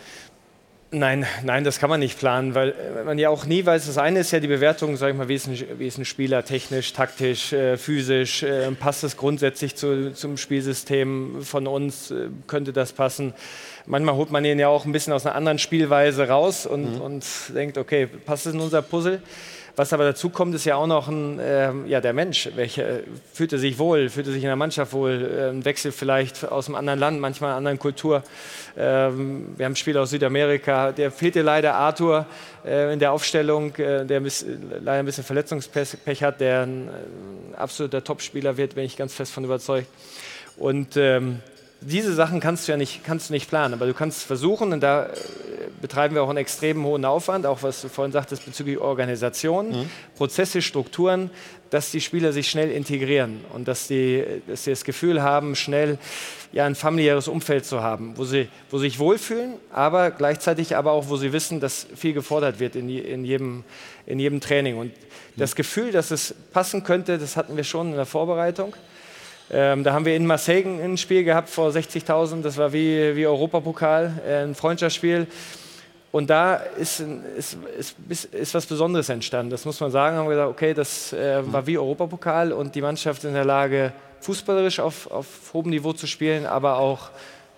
[0.89, 3.87] Nein, nein, das kann man nicht planen, weil äh, man ja auch nie weiß.
[3.87, 6.05] Das eine ist ja die Bewertung, sag ich mal, wie ist ein, wie ist ein
[6.05, 12.29] Spieler technisch, taktisch, äh, physisch, äh, passt es grundsätzlich zu, zum Spielsystem von uns, äh,
[12.47, 13.33] könnte das passen.
[13.85, 17.01] Manchmal holt man ihn ja auch ein bisschen aus einer anderen Spielweise raus und, mhm.
[17.01, 19.21] und denkt, okay, passt es in unser Puzzle?
[19.77, 22.49] Was aber dazu kommt, ist ja auch noch ein, äh, ja, der Mensch.
[22.55, 23.01] Welcher
[23.31, 26.43] fühlt er sich wohl, fühlt er sich in der Mannschaft wohl, äh, ein Wechsel vielleicht
[26.49, 28.23] aus einem anderen Land, manchmal einer anderen Kultur.
[28.75, 32.25] Ähm, wir haben Spieler aus Südamerika, der fehlte leider Arthur
[32.65, 34.43] äh, in der Aufstellung, äh, der bis,
[34.81, 39.31] leider ein bisschen Verletzungspech hat, der ein äh, absoluter Topspieler wird, bin ich ganz fest
[39.31, 39.89] von überzeugt.
[40.57, 41.41] Und ähm,
[41.81, 44.81] diese Sachen kannst du ja nicht, kannst du nicht planen, aber du kannst versuchen, und
[44.81, 45.09] da äh,
[45.81, 49.89] betreiben wir auch einen extrem hohen Aufwand, auch was du vorhin sagtest bezüglich Organisation, mhm.
[50.15, 51.29] Prozesse, Strukturen,
[51.69, 55.97] dass die Spieler sich schnell integrieren und dass, die, dass sie das Gefühl haben, schnell
[56.51, 60.91] ja, ein familiäres Umfeld zu haben, wo sie, wo sie sich wohlfühlen, aber gleichzeitig aber
[60.91, 63.63] auch, wo sie wissen, dass viel gefordert wird in, in, jedem,
[64.05, 64.77] in jedem Training.
[64.77, 64.93] Und
[65.35, 68.73] das Gefühl, dass es passen könnte, das hatten wir schon in der Vorbereitung.
[69.49, 73.25] Ähm, da haben wir in Marseille ein Spiel gehabt vor 60.000, das war wie, wie
[73.25, 75.27] Europapokal, äh, ein Freundschaftsspiel.
[76.11, 77.01] Und da ist,
[77.37, 77.57] ist,
[78.09, 79.51] ist, ist, was Besonderes entstanden.
[79.51, 80.15] Das muss man sagen.
[80.15, 83.45] Da haben wir gesagt, okay, das äh, war wie Europapokal und die Mannschaft in der
[83.45, 87.09] Lage, fußballerisch auf, auf hohem Niveau zu spielen, aber auch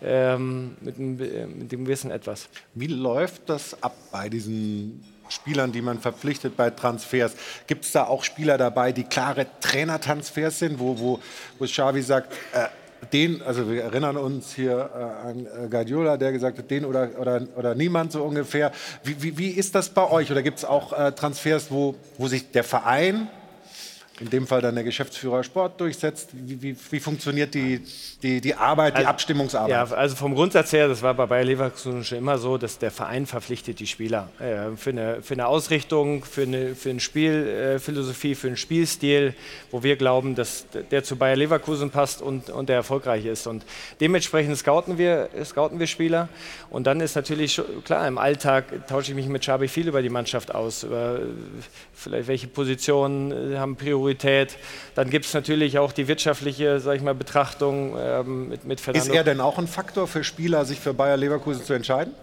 [0.02, 2.50] ähm, mit, mit dem gewissen Etwas.
[2.74, 7.36] Wie läuft das ab bei diesen Spielern, die man verpflichtet bei Transfers.
[7.68, 11.20] Gibt es da auch Spieler dabei, die klare Trainertransfers sind, wo, wo,
[11.58, 12.68] wo Xavi sagt, äh,
[13.14, 17.10] den, also wir erinnern uns hier äh, an äh, Guardiola, der gesagt hat, den oder,
[17.18, 18.72] oder, oder niemand so ungefähr.
[19.04, 20.32] Wie, wie, wie ist das bei euch?
[20.32, 23.30] Oder gibt es auch äh, Transfers, wo, wo sich der Verein
[24.20, 26.30] in dem Fall dann der Geschäftsführer Sport durchsetzt.
[26.34, 27.82] Wie, wie, wie funktioniert die,
[28.22, 29.70] die, die Arbeit, die also, Abstimmungsarbeit?
[29.70, 32.92] Ja, also vom Grundsatz her, das war bei Bayer Leverkusen schon immer so, dass der
[32.92, 38.36] Verein verpflichtet die Spieler äh, für, eine, für eine Ausrichtung, für eine, für eine Spielphilosophie,
[38.36, 39.34] für einen Spielstil,
[39.72, 43.48] wo wir glauben, dass der zu Bayer Leverkusen passt und, und der erfolgreich ist.
[43.48, 43.64] Und
[44.02, 46.28] dementsprechend scouten wir, scouten wir Spieler.
[46.70, 50.10] Und dann ist natürlich klar, im Alltag tausche ich mich mit Schabi viel über die
[50.10, 51.20] Mannschaft aus, über
[51.94, 54.58] vielleicht welche Positionen haben Priorität Priorität.
[54.96, 59.08] Dann gibt es natürlich auch die wirtschaftliche sag ich mal, Betrachtung ähm, mit, mit Fernando.
[59.08, 62.14] Ist er denn auch ein Faktor für Spieler, sich für Bayer Leverkusen zu entscheiden?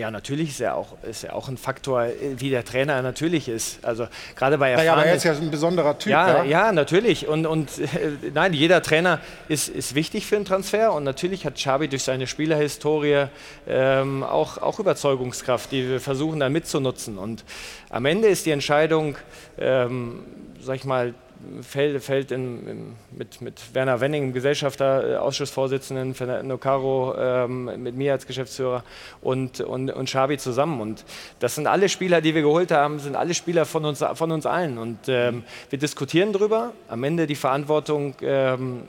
[0.00, 3.50] Ja, natürlich ist er auch, ist er auch ein Faktor, äh, wie der Trainer natürlich
[3.50, 3.84] ist.
[3.84, 6.10] Also gerade bei Naja, aber er ist ja ein besonderer Typ.
[6.10, 7.28] ja, ja, natürlich.
[7.28, 10.94] Und, und äh, nein, jeder Trainer ist, ist wichtig für einen Transfer.
[10.94, 13.26] Und natürlich hat Xabi durch seine Spielerhistorie
[13.68, 17.18] ähm, auch, auch Überzeugungskraft, die wir versuchen dann mitzunutzen.
[17.18, 17.44] Und
[17.90, 19.16] am Ende ist die Entscheidung,
[19.58, 20.24] ähm,
[20.62, 21.12] sag ich mal,
[21.62, 27.96] fällt, fällt in, in, mit, mit Werner Wenning, dem Gesellschafter, äh, Fernando Caro, ähm, mit
[27.96, 28.84] mir als Geschäftsführer
[29.20, 30.80] und, und, und Xabi zusammen.
[30.80, 31.04] Und
[31.38, 34.46] das sind alle Spieler, die wir geholt haben, sind alle Spieler von uns, von uns
[34.46, 34.78] allen.
[34.78, 36.72] Und ähm, wir diskutieren darüber.
[36.88, 38.82] Am Ende die Verantwortung ähm,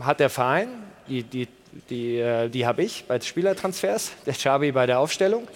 [0.00, 0.68] hat der Verein,
[1.08, 1.48] die, die,
[1.90, 5.48] die, äh, die habe ich bei Spielertransfers, der Xabi bei der Aufstellung.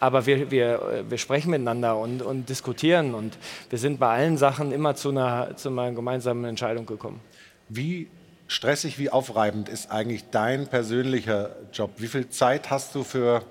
[0.00, 3.36] Aber wir, wir, wir sprechen miteinander und, und diskutieren und
[3.70, 7.20] wir sind bei allen Sachen immer zu einer, zu einer gemeinsamen Entscheidung gekommen.
[7.68, 8.08] Wie
[8.46, 11.90] stressig, wie aufreibend ist eigentlich dein persönlicher Job?
[11.98, 13.42] Wie viel Zeit hast du für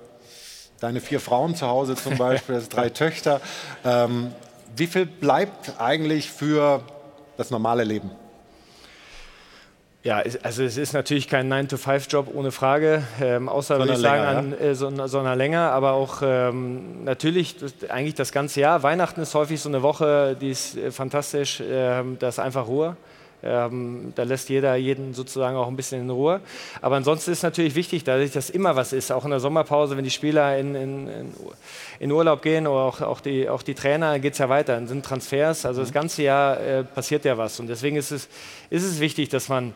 [0.80, 3.40] deine vier Frauen zu Hause zum Beispiel, das drei Töchter?
[3.84, 4.32] Ähm,
[4.76, 6.82] wie viel bleibt eigentlich für
[7.36, 8.10] das normale Leben?
[10.08, 14.22] Ja, also es ist natürlich kein 9-to-5-Job ohne Frage, ähm, außer Sondern würde ich sagen,
[14.22, 18.82] länger, an, äh, so, sondern länger, aber auch ähm, natürlich das, eigentlich das ganze Jahr.
[18.82, 22.96] Weihnachten ist häufig so eine Woche, die ist äh, fantastisch, ähm, da ist einfach Ruhe.
[23.40, 26.40] Ähm, da lässt jeder jeden sozusagen auch ein bisschen in Ruhe.
[26.80, 30.02] Aber ansonsten ist natürlich wichtig, dadurch, dass immer was ist, auch in der Sommerpause, wenn
[30.04, 31.08] die Spieler in, in,
[32.00, 34.74] in Urlaub gehen oder auch, auch, die, auch die Trainer, geht es ja weiter.
[34.74, 37.60] Dann sind Transfers, also das ganze Jahr äh, passiert ja was.
[37.60, 38.28] Und deswegen ist es,
[38.70, 39.72] ist es wichtig, dass man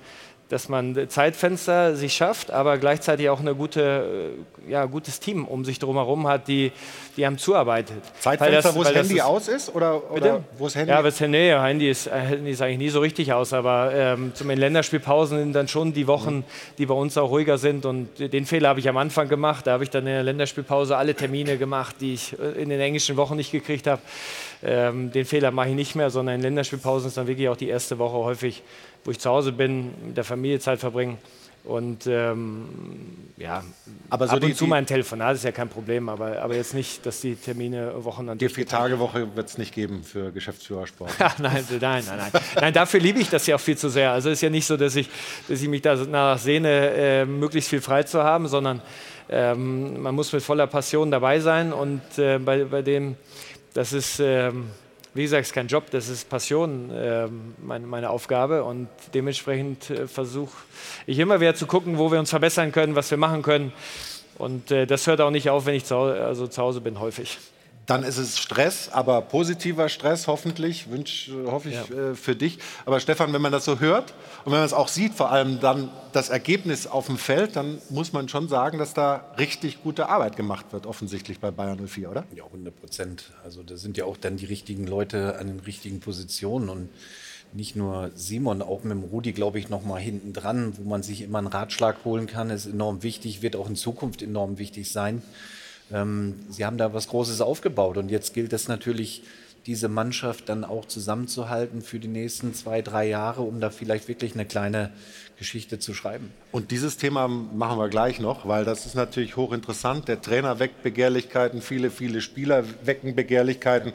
[0.52, 4.34] dass man Zeitfenster sich schafft, aber gleichzeitig auch ein gute,
[4.68, 6.72] äh, ja, gutes Team um sich drumherum hat, die,
[7.16, 8.02] die einem zuarbeitet.
[8.20, 9.74] Zeitfenster, wo das Handy ist, aus ist?
[9.74, 10.90] Oder, oder wo das Handy?
[10.90, 13.92] Ja, das Handy, ja, Handy, ist, äh, Handy ist eigentlich nie so richtig aus, aber
[13.94, 16.44] ähm, zum Länderspielpausen sind dann schon die Wochen, mhm.
[16.76, 19.66] die bei uns auch ruhiger sind und den Fehler habe ich am Anfang gemacht.
[19.66, 22.80] Da habe ich dann in der Länderspielpause alle Termine gemacht, die ich äh, in den
[22.80, 24.02] englischen Wochen nicht gekriegt habe.
[24.62, 27.68] Ähm, den Fehler mache ich nicht mehr, sondern in Länderspielpausen ist dann wirklich auch die
[27.68, 28.62] erste Woche häufig
[29.04, 31.18] wo ich zu Hause bin, mit der Familie Zeit verbringen.
[31.64, 32.64] Und ähm,
[33.36, 33.62] ja,
[34.10, 37.06] aber so ab und zu mein Telefonat ist ja kein Problem, aber, aber jetzt nicht,
[37.06, 41.12] dass die Termine Wochen dann Die Vier-Tage-Woche wird es nicht geben für Geschäftsführersport.
[41.38, 42.42] nein, nein, nein, nein.
[42.60, 44.10] Nein, dafür liebe ich das ja auch viel zu sehr.
[44.10, 45.08] Also es ist ja nicht so, dass ich,
[45.46, 48.82] dass ich mich danach sehne, äh, möglichst viel frei zu haben, sondern
[49.28, 53.14] ähm, man muss mit voller Passion dabei sein und äh, bei, bei dem,
[53.72, 54.18] das ist.
[54.18, 54.64] Ähm,
[55.14, 57.28] wie gesagt, es ist kein Job, das ist Passion, äh,
[57.62, 58.64] meine, meine, Aufgabe.
[58.64, 60.56] Und dementsprechend äh, versuche
[61.06, 63.72] ich immer wieder zu gucken, wo wir uns verbessern können, was wir machen können.
[64.38, 67.38] Und äh, das hört auch nicht auf, wenn ich zu, also zu Hause bin, häufig.
[67.86, 72.10] Dann ist es Stress, aber positiver Stress hoffentlich, wünsch, hoffe ich ja.
[72.10, 72.58] äh, für dich.
[72.86, 74.14] Aber Stefan, wenn man das so hört
[74.44, 77.78] und wenn man es auch sieht, vor allem dann das Ergebnis auf dem Feld, dann
[77.90, 82.10] muss man schon sagen, dass da richtig gute Arbeit gemacht wird, offensichtlich bei Bayern 04,
[82.10, 82.24] oder?
[82.34, 83.24] Ja, 100 Prozent.
[83.44, 86.88] Also da sind ja auch dann die richtigen Leute an den richtigen Positionen und
[87.54, 91.02] nicht nur Simon, auch mit dem Rudi, glaube ich, noch mal hinten dran, wo man
[91.02, 94.90] sich immer einen Ratschlag holen kann, ist enorm wichtig, wird auch in Zukunft enorm wichtig
[94.90, 95.22] sein.
[95.92, 99.22] Ähm, sie haben da was Großes aufgebaut und jetzt gilt es natürlich,
[99.66, 104.34] diese Mannschaft dann auch zusammenzuhalten für die nächsten zwei, drei Jahre, um da vielleicht wirklich
[104.34, 104.90] eine kleine
[105.38, 106.30] Geschichte zu schreiben.
[106.52, 110.06] Und dieses Thema machen wir gleich noch, weil das ist natürlich hochinteressant.
[110.06, 113.92] Der Trainer weckt Begehrlichkeiten, viele, viele Spieler wecken Begehrlichkeiten.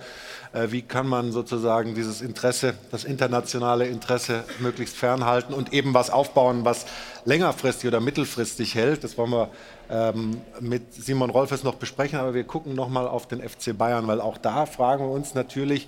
[0.53, 6.09] Äh, wie kann man sozusagen dieses Interesse, das internationale Interesse möglichst fernhalten und eben was
[6.09, 6.85] aufbauen, was
[7.27, 9.03] längerfristig oder mittelfristig hält?
[9.03, 9.49] Das wollen wir
[9.89, 14.07] ähm, mit Simon Rolfes noch besprechen, aber wir gucken noch mal auf den FC Bayern,
[14.07, 15.87] weil auch da fragen wir uns natürlich,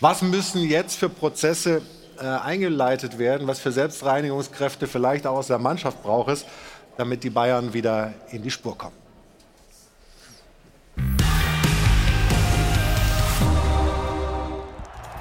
[0.00, 1.80] was müssen jetzt für Prozesse
[2.20, 6.44] äh, eingeleitet werden, was für Selbstreinigungskräfte vielleicht auch aus der Mannschaft braucht es,
[6.98, 8.96] damit die Bayern wieder in die Spur kommen.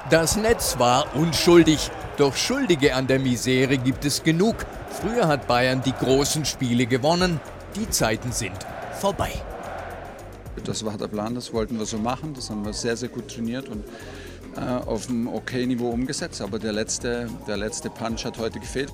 [0.10, 4.58] Das Netz war unschuldig, doch Schuldige an der Misere gibt es genug.
[5.00, 7.40] Früher hat Bayern die großen Spiele gewonnen,
[7.76, 8.58] die Zeiten sind
[9.00, 9.32] vorbei.
[10.66, 12.34] Das war der Plan, das wollten wir so machen.
[12.34, 13.84] Das haben wir sehr, sehr gut trainiert und
[14.58, 16.42] äh, auf einem okay Niveau umgesetzt.
[16.42, 18.92] Aber der letzte, der letzte Punch hat heute gefehlt.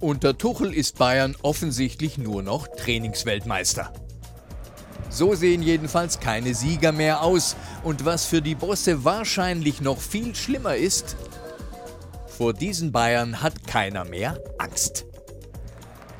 [0.00, 3.92] Unter Tuchel ist Bayern offensichtlich nur noch Trainingsweltmeister.
[5.08, 7.56] So sehen jedenfalls keine Sieger mehr aus.
[7.84, 11.16] Und was für die Bosse wahrscheinlich noch viel schlimmer ist,
[12.26, 15.06] vor diesen Bayern hat keiner mehr Angst.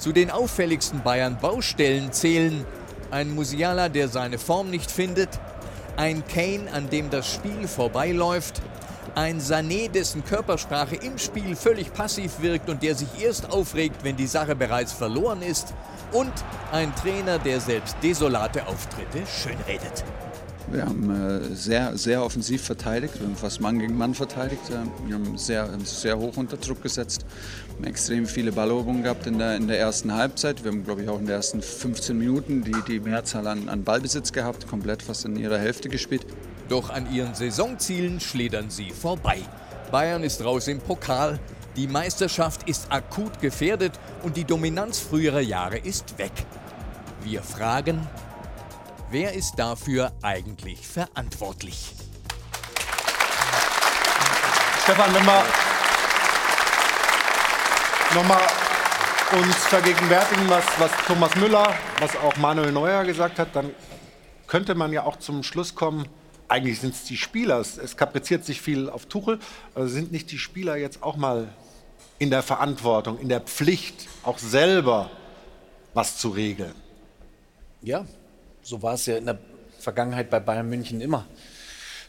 [0.06, 2.64] Zu den auffälligsten Bayern-Baustellen zählen
[3.10, 5.28] ein Musiala, der seine Form nicht findet,
[5.96, 8.62] ein Kane, an dem das Spiel vorbeiläuft
[9.16, 14.16] Ein Sané, dessen Körpersprache im Spiel völlig passiv wirkt und der sich erst aufregt, wenn
[14.16, 15.74] die Sache bereits verloren ist.
[16.12, 16.32] Und
[16.70, 20.04] ein Trainer, der selbst desolate Auftritte schönredet.
[20.68, 24.68] Wir haben äh, sehr, sehr offensiv verteidigt, wir haben fast Mann gegen Mann verteidigt.
[24.68, 27.24] Äh, wir haben sehr, sehr hoch unter Druck gesetzt,
[27.68, 30.64] wir haben extrem viele Balleroberungen gehabt in der, in der ersten Halbzeit.
[30.64, 33.84] Wir haben, glaube ich, auch in den ersten 15 Minuten die, die Mehrzahl an, an
[33.84, 36.26] Ballbesitz gehabt, komplett fast in ihrer Hälfte gespielt.
[36.68, 39.38] Doch an ihren Saisonzielen schlittern sie vorbei.
[39.92, 41.38] Bayern ist raus im Pokal,
[41.76, 43.92] die Meisterschaft ist akut gefährdet
[44.24, 46.32] und die Dominanz früherer Jahre ist weg.
[47.22, 48.00] Wir fragen,
[49.10, 51.92] wer ist dafür eigentlich verantwortlich?
[54.82, 55.44] Stefan, wenn wir
[58.14, 58.42] nochmal
[59.40, 63.70] uns vergegenwärtigen, was, was Thomas Müller, was auch Manuel Neuer gesagt hat, dann
[64.46, 66.06] könnte man ja auch zum Schluss kommen,
[66.48, 67.58] eigentlich sind es die Spieler.
[67.58, 69.40] Es, es kapriziert sich viel auf Tuchel.
[69.74, 71.48] Also sind nicht die Spieler jetzt auch mal
[72.18, 75.10] in der Verantwortung, in der Pflicht, auch selber
[75.92, 76.74] was zu regeln?
[77.82, 78.04] Ja,
[78.66, 79.38] so war es ja in der
[79.78, 81.24] Vergangenheit bei Bayern München immer.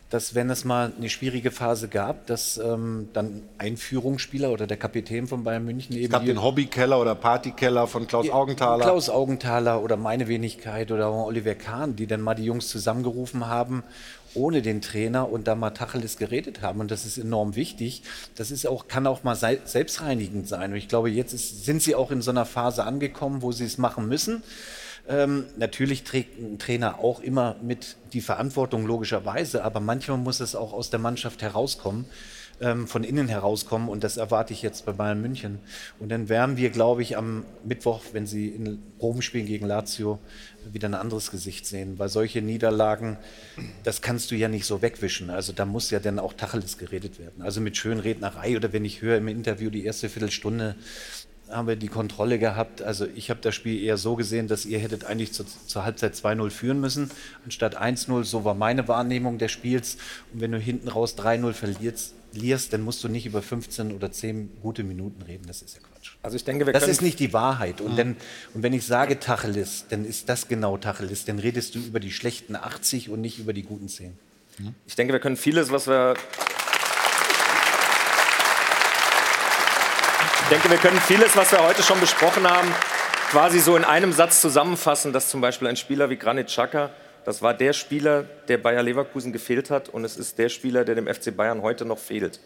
[0.09, 4.77] Dass, wenn es mal eine schwierige Phase gab, dass ähm, dann ein Führungsspieler oder der
[4.77, 6.05] Kapitän von Bayern München eben.
[6.05, 8.83] Es gab den Hobbykeller oder Partykeller von Klaus Augenthaler.
[8.85, 13.83] Klaus Augenthaler oder meine Wenigkeit oder Oliver Kahn, die dann mal die Jungs zusammengerufen haben,
[14.33, 16.79] ohne den Trainer und da mal Tacheles geredet haben.
[16.79, 18.01] Und das ist enorm wichtig.
[18.35, 20.71] Das ist auch, kann auch mal selbstreinigend sein.
[20.71, 23.65] Und ich glaube, jetzt ist, sind sie auch in so einer Phase angekommen, wo sie
[23.65, 24.41] es machen müssen.
[25.09, 30.55] Ähm, natürlich trägt ein Trainer auch immer mit die Verantwortung, logischerweise, aber manchmal muss es
[30.55, 32.05] auch aus der Mannschaft herauskommen,
[32.59, 35.59] ähm, von innen herauskommen und das erwarte ich jetzt bei Bayern München.
[35.99, 40.19] Und dann werden wir, glaube ich, am Mittwoch, wenn sie in Rom spielen gegen Lazio,
[40.73, 43.17] wieder ein anderes Gesicht sehen, weil solche Niederlagen,
[43.83, 45.29] das kannst du ja nicht so wegwischen.
[45.29, 47.41] Also da muss ja dann auch Tacheles geredet werden.
[47.41, 50.75] Also mit Schönrednerei oder wenn ich höre im Interview die erste Viertelstunde,
[51.49, 52.81] haben wir die Kontrolle gehabt.
[52.81, 56.13] Also ich habe das Spiel eher so gesehen, dass ihr hättet eigentlich zur, zur Halbzeit
[56.15, 57.11] 2-0 führen müssen,
[57.45, 58.23] anstatt 1-0.
[58.23, 59.97] So war meine Wahrnehmung des Spiels.
[60.33, 64.11] Und wenn du hinten raus 3-0 verlierst, verlierst, dann musst du nicht über 15 oder
[64.11, 65.45] 10 gute Minuten reden.
[65.47, 66.11] Das ist ja Quatsch.
[66.21, 67.81] Also ich denke, wir das ist nicht die Wahrheit.
[67.81, 67.97] Und, Mhm.
[67.97, 68.15] dann,
[68.53, 71.25] und wenn ich sage Tacheles, dann ist das genau Tacheles.
[71.25, 74.17] Dann redest du über die schlechten 80 und nicht über die guten 10.
[74.87, 76.15] Ich denke, wir können vieles, was wir.
[80.47, 82.73] Ich denke, wir können vieles, was wir heute schon besprochen haben,
[83.31, 86.89] quasi so in einem Satz zusammenfassen, dass zum Beispiel ein Spieler wie Granit Xhaka,
[87.25, 90.95] das war der Spieler, der Bayer Leverkusen gefehlt hat und es ist der Spieler, der
[90.95, 92.39] dem FC Bayern heute noch fehlt.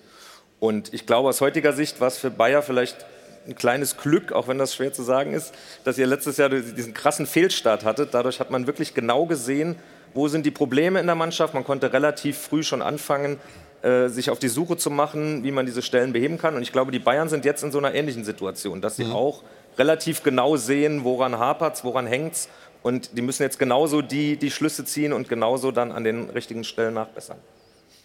[0.60, 3.06] Und ich glaube, aus heutiger Sicht war es für Bayer vielleicht
[3.48, 6.96] ein kleines Glück, auch wenn das schwer zu sagen ist, dass ihr letztes Jahr diesen
[6.96, 8.16] krassen Fehlstart hattet.
[8.16, 9.76] Dadurch hat man wirklich genau gesehen,
[10.16, 11.54] wo sind die Probleme in der Mannschaft.
[11.54, 13.40] Man konnte relativ früh schon anfangen,
[13.84, 16.56] sich auf die Suche zu machen, wie man diese Stellen beheben kann.
[16.56, 19.42] Und ich glaube, die Bayern sind jetzt in so einer ähnlichen Situation, dass sie auch
[19.78, 22.50] relativ genau sehen, woran hapert es, woran hängt es.
[22.84, 26.64] Und die müssen jetzt genauso die, die Schlüsse ziehen und genauso dann an den richtigen
[26.64, 27.38] Stellen nachbessern.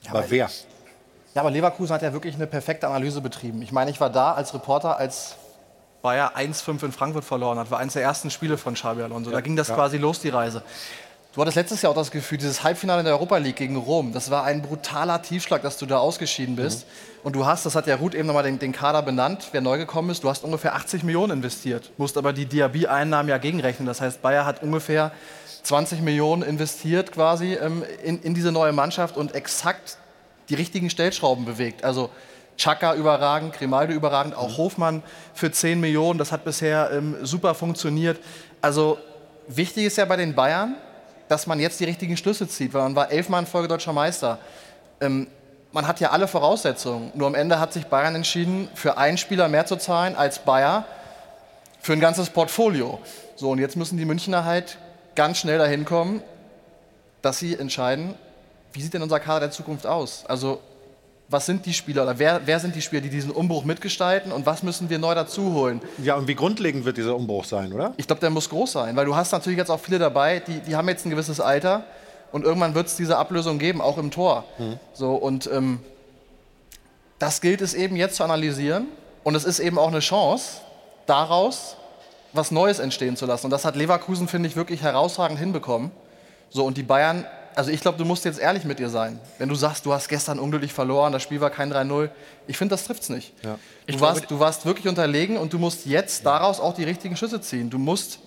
[0.09, 0.49] Aber wer?
[1.35, 3.61] Ja, aber Leverkusen hat ja wirklich eine perfekte Analyse betrieben.
[3.63, 5.37] Ich meine, ich war da als Reporter, als
[6.03, 7.71] Bayer 1-5 in Frankfurt verloren hat.
[7.71, 9.31] War eines der ersten Spiele von Xabi Alonso.
[9.31, 9.75] Da ging das ja.
[9.75, 10.63] quasi los, die Reise.
[11.37, 14.15] Du hattest letztes Jahr auch das Gefühl, dieses Halbfinale in der Europa League gegen Rom,
[14.15, 16.87] das war ein brutaler Tiefschlag, dass du da ausgeschieden bist.
[17.25, 19.77] Und du hast, das hat ja Ruth eben nochmal den, den Kader benannt, wer neu
[19.77, 23.87] gekommen ist, du hast ungefähr 80 Millionen investiert, musst aber die Diaby-Einnahmen ja gegenrechnen.
[23.87, 25.13] Das heißt, Bayer hat ungefähr
[25.63, 29.99] 20 Millionen investiert quasi ähm, in, in diese neue Mannschaft und exakt
[30.49, 31.85] die richtigen Stellschrauben bewegt.
[31.85, 32.09] Also
[32.57, 35.03] Chaka überragend, Grimaldo überragend, auch Hofmann
[35.35, 36.19] für 10 Millionen.
[36.19, 38.21] Das hat bisher ähm, super funktioniert.
[38.63, 38.97] Also
[39.49, 40.77] wichtig ist ja bei den Bayern,
[41.29, 44.39] dass man jetzt die richtigen Schlüsse zieht, weil man war elfmal in Folge deutscher Meister.
[45.01, 45.27] Ähm,
[45.73, 47.11] man hat ja alle Voraussetzungen.
[47.15, 50.87] Nur am Ende hat sich Bayern entschieden, für einen Spieler mehr zu zahlen als Bayer
[51.81, 52.99] für ein ganzes Portfolio.
[53.37, 54.79] So, und jetzt müssen die Münchner halt
[55.15, 56.23] ganz schnell dahin kommen,
[57.23, 58.15] dass sie entscheiden,
[58.73, 60.25] wie sieht denn unser Kader der Zukunft aus?
[60.27, 60.61] Also,
[61.29, 64.47] was sind die Spieler oder wer, wer sind die Spieler, die diesen Umbruch mitgestalten und
[64.47, 65.81] was müssen wir neu dazu holen?
[66.03, 67.95] Ja, und wie grundlegend wird dieser Umbruch sein, oder?
[67.97, 70.61] Ich glaube, der muss groß sein, weil du hast natürlich jetzt auch viele dabei, die,
[70.61, 71.85] die haben jetzt ein gewisses Alter
[72.31, 74.45] und irgendwann wird es diese Ablösung geben, auch im Tor.
[74.93, 75.81] So, und ähm,
[77.19, 78.87] das gilt es eben jetzt zu analysieren
[79.25, 80.61] und es ist eben auch eine Chance,
[81.07, 81.77] daraus
[82.33, 83.47] was Neues entstehen zu lassen.
[83.47, 85.91] Und das hat Leverkusen, finde ich, wirklich herausragend hinbekommen.
[86.51, 87.25] So, und die Bayern,
[87.57, 89.19] also ich glaube, du musst jetzt ehrlich mit dir sein.
[89.39, 92.11] Wenn du sagst, du hast gestern unglücklich verloren, das Spiel war kein 3-0,
[92.47, 93.33] ich finde, das trifft es nicht.
[93.43, 93.59] Ja.
[93.87, 97.41] Du warst, du warst wirklich unterlegen und du musst jetzt daraus auch die richtigen Schüsse
[97.41, 97.71] ziehen.
[97.71, 98.21] Du musst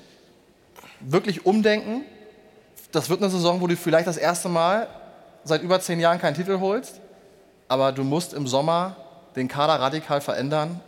[1.00, 2.02] wirklich umdenken.
[2.92, 4.88] Das wird eine Saison, wo du vielleicht das erste Mal
[5.44, 7.00] seit über zehn Jahren keinen Titel holst.
[7.68, 8.98] aber du musst im Sommer
[9.36, 10.80] den Kader radikal verändern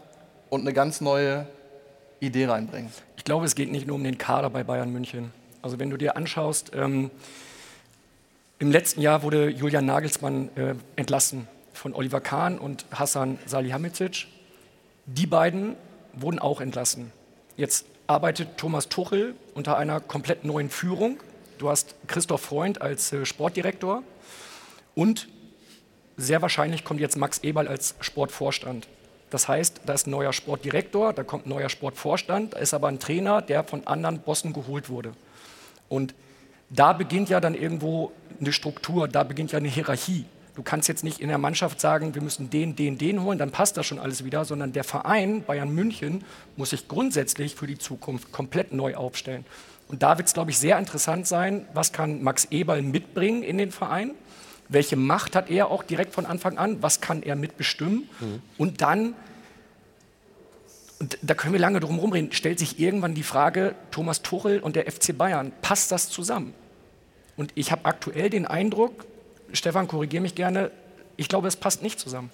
[0.50, 1.46] und eine ganz neue
[2.20, 2.92] Idee reinbringen.
[3.18, 5.32] Ich glaube, es geht nicht nur um den Kader bei Bayern München.
[5.62, 7.12] Also wenn du dir anschaust, ähm,
[8.62, 14.28] im letzten Jahr wurde Julian Nagelsmann äh, entlassen von Oliver Kahn und Hassan Salihamidzic.
[15.08, 15.76] Die beiden
[16.14, 17.12] wurden auch entlassen.
[17.58, 21.20] Jetzt arbeitet Thomas Tuchel unter einer komplett neuen Führung.
[21.58, 24.04] Du hast Christoph Freund als äh, Sportdirektor
[24.94, 25.28] und
[26.16, 28.88] sehr wahrscheinlich kommt jetzt Max Eberl als Sportvorstand.
[29.32, 32.90] Das heißt, da ist ein neuer Sportdirektor, da kommt ein neuer Sportvorstand, da ist aber
[32.90, 35.14] ein Trainer, der von anderen Bossen geholt wurde.
[35.90, 36.14] Und
[36.70, 38.12] da beginnt ja dann irgendwo
[38.42, 40.26] eine Struktur, da beginnt ja eine Hierarchie.
[40.56, 43.52] Du kannst jetzt nicht in der Mannschaft sagen, wir müssen den, den, den holen, dann
[43.52, 46.26] passt das schon alles wieder, sondern der Verein Bayern München
[46.58, 49.46] muss sich grundsätzlich für die Zukunft komplett neu aufstellen.
[49.88, 53.58] Und da wird es, glaube ich, sehr interessant sein, was kann Max Eberl mitbringen in
[53.58, 54.12] den Verein?
[54.68, 56.82] Welche Macht hat er auch direkt von Anfang an?
[56.82, 58.10] Was kann er mitbestimmen?
[58.20, 58.42] Mhm.
[58.58, 59.16] Und dann,
[61.00, 64.76] und da können wir lange drum rumreden, stellt sich irgendwann die Frage, Thomas Tuchel und
[64.76, 66.54] der FC Bayern, passt das zusammen?
[67.42, 69.04] Und ich habe aktuell den Eindruck,
[69.52, 70.70] Stefan, korrigiere mich gerne,
[71.18, 72.30] ich glaube, es passt nicht zusammen.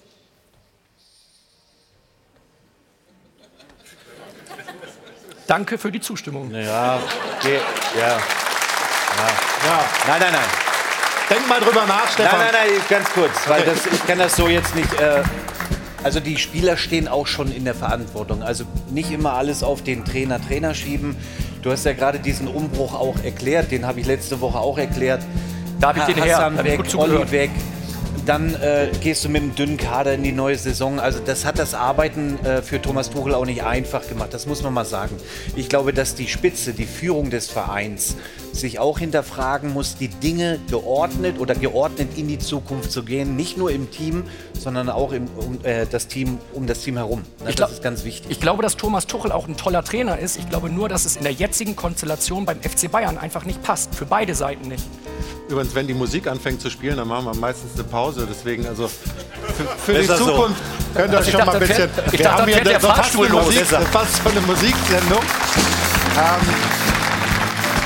[5.46, 6.50] Danke für die Zustimmung.
[6.50, 7.00] Ja,
[7.38, 7.58] okay,
[7.96, 8.06] ja.
[8.06, 8.18] ja.
[9.64, 9.84] ja.
[10.08, 10.48] Nein, nein, nein.
[11.30, 12.40] Denk mal drüber nach, Stefan.
[12.40, 14.92] Nein, nein, nein, ganz kurz, weil das, ich kann das so jetzt nicht.
[15.00, 15.22] Äh,
[16.04, 18.42] also die Spieler stehen auch schon in der Verantwortung.
[18.42, 21.16] Also nicht immer alles auf den Trainer, Trainer schieben.
[21.62, 25.22] Du hast ja gerade diesen Umbruch auch erklärt, den habe ich letzte Woche auch erklärt.
[25.80, 27.50] Da habe ich den Hassan her, weg, Olli weg.
[28.28, 31.00] Dann äh, gehst du mit einem dünnen Kader in die neue Saison.
[31.00, 34.34] Also das hat das Arbeiten äh, für Thomas Tuchel auch nicht einfach gemacht.
[34.34, 35.16] Das muss man mal sagen.
[35.56, 38.16] Ich glaube, dass die Spitze, die Führung des Vereins
[38.52, 43.34] sich auch hinterfragen muss, die Dinge geordnet oder geordnet in die Zukunft zu gehen.
[43.34, 47.22] Nicht nur im Team, sondern auch im, um, äh, das Team, um das Team herum.
[47.42, 48.30] Na, glaub, das ist ganz wichtig.
[48.30, 50.36] Ich glaube, dass Thomas Tuchel auch ein toller Trainer ist.
[50.36, 53.94] Ich glaube nur, dass es in der jetzigen Konstellation beim FC Bayern einfach nicht passt.
[53.94, 54.84] Für beide Seiten nicht.
[55.48, 58.26] Übrigens, wenn die Musik anfängt zu spielen, dann machen wir meistens eine Pause.
[58.30, 60.26] Deswegen, also für, für die Besser so.
[60.26, 60.60] Zukunft
[60.94, 61.90] könnt ihr Also euch schon mal ein dachte, bisschen.
[61.90, 63.28] fährt- ich wir dachte, haben hier der eine- fast eine.
[63.28, 65.22] Musik, fast so eine Musiksendung.
[66.18, 66.46] Ähm,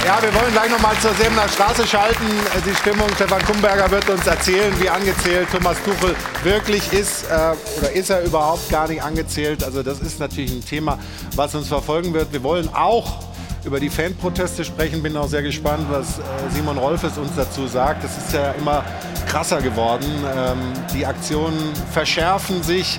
[0.04, 2.26] ja, wir wollen gleich noch mal zur Sebener Straße schalten.
[2.66, 7.24] Die Stimmung, Stefan Kumberger wird uns erzählen, wie angezählt Thomas Tuchel wirklich ist.
[7.30, 9.62] Äh, oder ist er überhaupt gar nicht angezählt?
[9.62, 10.98] Also das ist natürlich ein Thema,
[11.36, 12.32] was uns verfolgen wird.
[12.32, 13.20] Wir wollen auch
[13.64, 15.02] über die Fanproteste sprechen.
[15.02, 18.04] Bin auch sehr gespannt, was äh, Simon Rolfes uns dazu sagt.
[18.04, 18.84] Das ist ja immer
[19.26, 20.06] krasser geworden.
[20.36, 20.58] Ähm,
[20.94, 22.98] die Aktionen verschärfen sich.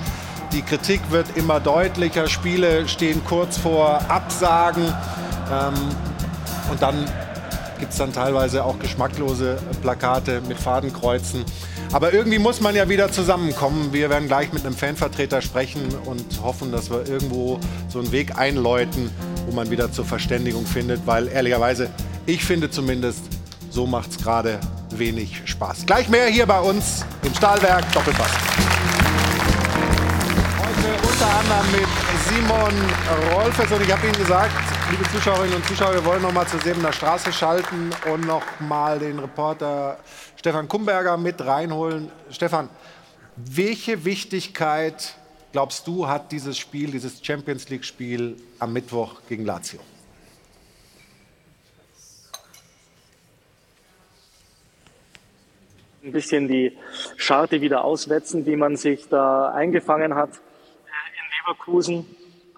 [0.52, 2.28] Die Kritik wird immer deutlicher.
[2.28, 4.86] Spiele stehen kurz vor Absagen.
[5.52, 5.74] Ähm,
[6.72, 7.06] und dann
[7.80, 11.44] gibt es dann teilweise auch geschmacklose Plakate mit Fadenkreuzen.
[11.94, 13.94] Aber irgendwie muss man ja wieder zusammenkommen.
[13.94, 18.36] Wir werden gleich mit einem Fanvertreter sprechen und hoffen, dass wir irgendwo so einen Weg
[18.36, 19.12] einläuten,
[19.46, 21.06] wo man wieder zur Verständigung findet.
[21.06, 21.92] Weil ehrlicherweise,
[22.26, 23.22] ich finde zumindest,
[23.70, 24.60] so macht es gerade
[24.90, 25.86] wenig Spaß.
[25.86, 28.32] Gleich mehr hier bei uns im Stahlwerk Doppelpass.
[30.58, 31.88] Heute unter anderem mit
[32.28, 36.48] Simon Rolfes und ich habe Ihnen gesagt, liebe Zuschauerinnen und Zuschauer, wir wollen noch mal
[36.48, 39.98] zur Sebener Straße schalten und noch mal den Reporter
[40.36, 42.12] Stefan Kumberger mit reinholen.
[42.32, 42.70] Stefan,
[43.36, 45.16] welche Wichtigkeit
[45.52, 49.80] glaubst du hat dieses Spiel, dieses Champions League Spiel am Mittwoch gegen Lazio?
[56.04, 56.78] ein bisschen die
[57.16, 62.06] Scharte wieder auswetzen, die man sich da eingefangen hat in Leverkusen.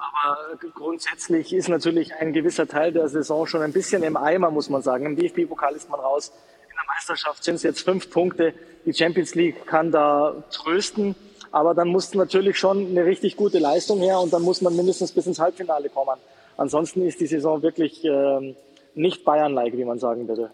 [0.06, 4.69] Aber grundsätzlich ist natürlich ein gewisser Teil der Saison schon ein bisschen im Eimer, muss
[4.69, 5.06] man sagen.
[5.06, 6.32] Im DFB-Pokal ist man raus.
[6.64, 8.53] In der Meisterschaft sind es jetzt fünf Punkte.
[8.86, 11.15] Die Champions League kann da trösten.
[11.52, 15.11] Aber dann muss natürlich schon eine richtig gute Leistung her und dann muss man mindestens
[15.11, 16.19] bis ins Halbfinale kommen.
[16.57, 18.56] Ansonsten ist die Saison wirklich ähm,
[18.94, 20.52] nicht Bayern-like, wie man sagen würde.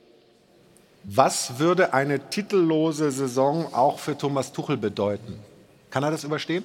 [1.04, 5.40] Was würde eine titellose Saison auch für Thomas Tuchel bedeuten?
[5.90, 6.64] Kann er das überstehen?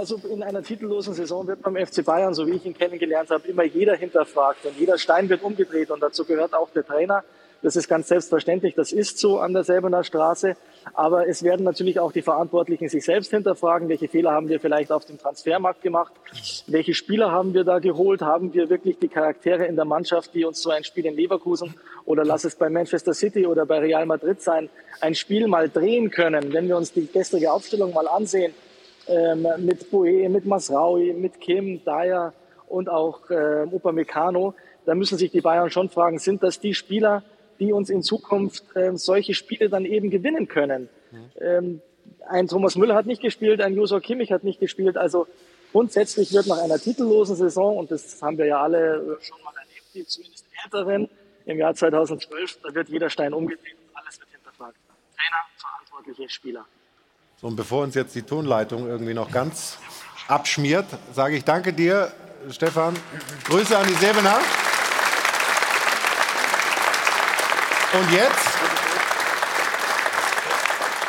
[0.00, 3.46] Also in einer titellosen Saison wird beim FC Bayern, so wie ich ihn kennengelernt habe,
[3.46, 7.22] immer jeder hinterfragt und jeder Stein wird umgedreht und dazu gehört auch der Trainer.
[7.60, 10.56] Das ist ganz selbstverständlich, das ist so an der Säbener Straße.
[10.94, 14.90] Aber es werden natürlich auch die Verantwortlichen sich selbst hinterfragen, welche Fehler haben wir vielleicht
[14.90, 16.14] auf dem Transfermarkt gemacht,
[16.66, 20.46] welche Spieler haben wir da geholt, haben wir wirklich die Charaktere in der Mannschaft, die
[20.46, 21.74] uns so ein Spiel in Leverkusen
[22.06, 24.70] oder lass es bei Manchester City oder bei Real Madrid sein,
[25.02, 26.54] ein Spiel mal drehen können.
[26.54, 28.54] Wenn wir uns die gestrige Aufstellung mal ansehen,
[29.08, 32.32] ähm, mit Boe, mit Masraui, mit Kim, Dyer
[32.68, 34.54] und auch äh, Upamecano,
[34.86, 37.22] da müssen sich die Bayern schon fragen, sind das die Spieler,
[37.58, 40.88] die uns in Zukunft äh, solche Spiele dann eben gewinnen können.
[41.40, 41.80] Ähm,
[42.28, 44.96] ein Thomas Müller hat nicht gespielt, ein Josor Kimmich hat nicht gespielt.
[44.96, 45.26] Also
[45.72, 49.86] grundsätzlich wird nach einer titellosen Saison, und das haben wir ja alle schon mal erlebt,
[49.94, 51.08] die zumindest älteren,
[51.46, 54.76] im Jahr 2012, da wird jeder Stein umgedreht und alles wird hinterfragt.
[55.16, 56.66] Trainer, verantwortliche Spieler.
[57.40, 59.78] So, und bevor uns jetzt die Tonleitung irgendwie noch ganz
[60.28, 60.84] abschmiert,
[61.14, 62.12] sage ich danke dir,
[62.50, 62.94] Stefan.
[63.44, 64.40] Grüße an die Sebener.
[67.94, 68.46] Und jetzt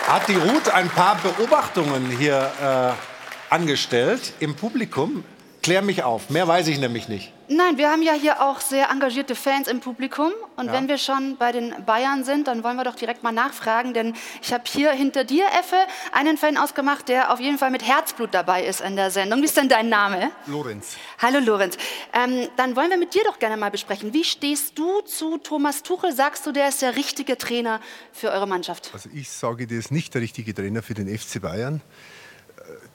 [0.07, 5.25] hat die Ruth ein paar Beobachtungen hier äh, angestellt im Publikum.
[5.61, 7.31] Klär mich auf, mehr weiß ich nämlich nicht.
[7.47, 10.31] Nein, wir haben ja hier auch sehr engagierte Fans im Publikum.
[10.55, 10.73] Und Ja.
[10.73, 13.93] wenn wir schon bei den Bayern sind, dann wollen wir doch direkt mal nachfragen.
[13.93, 15.75] Denn ich habe hier hinter dir, Effe,
[16.13, 19.41] einen Fan ausgemacht, der auf jeden Fall mit Herzblut dabei ist in der Sendung.
[19.41, 20.31] Wie ist denn dein Name?
[20.47, 20.95] Lorenz.
[21.21, 21.77] Hallo Lorenz.
[22.13, 24.13] Ähm, dann wollen wir mit dir doch gerne mal besprechen.
[24.13, 26.11] Wie stehst du zu Thomas Tuchel?
[26.11, 27.81] Sagst du, der ist der richtige Trainer
[28.13, 28.89] für eure Mannschaft?
[28.93, 31.81] Also ich sage, der ist nicht der richtige Trainer für den FC Bayern.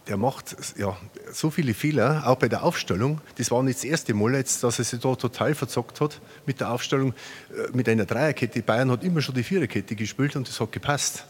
[0.09, 0.97] Der macht ja,
[1.33, 3.20] so viele Fehler, auch bei der Aufstellung.
[3.39, 6.61] Das war nicht das erste Mal jetzt, dass er sich da total verzockt hat mit
[6.61, 7.12] der Aufstellung,
[7.51, 8.62] äh, mit einer Dreierkette.
[8.62, 11.24] Bayern hat immer schon die Viererkette gespielt und das hat gepasst.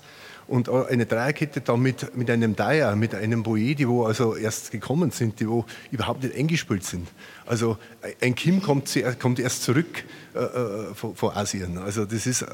[0.48, 4.36] Und äh, eine Dreierkette dann mit, mit einem Dyer, mit einem Boye, die wo also
[4.36, 7.09] erst gekommen sind, die wo überhaupt nicht eingespielt sind.
[7.47, 7.78] Also
[8.20, 10.05] ein Kim kommt, kommt erst zurück
[10.35, 11.78] äh, äh, von, von Asien.
[11.78, 12.47] Also das ist äh,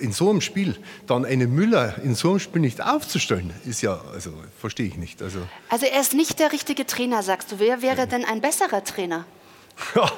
[0.00, 4.00] in so einem Spiel dann einen Müller in so einem Spiel nicht aufzustellen, ist ja,
[4.12, 5.22] also verstehe ich nicht.
[5.22, 7.58] Also Also er ist nicht der richtige Trainer, sagst du.
[7.58, 9.24] Wer wäre denn ein besserer Trainer?
[9.94, 10.10] Ja,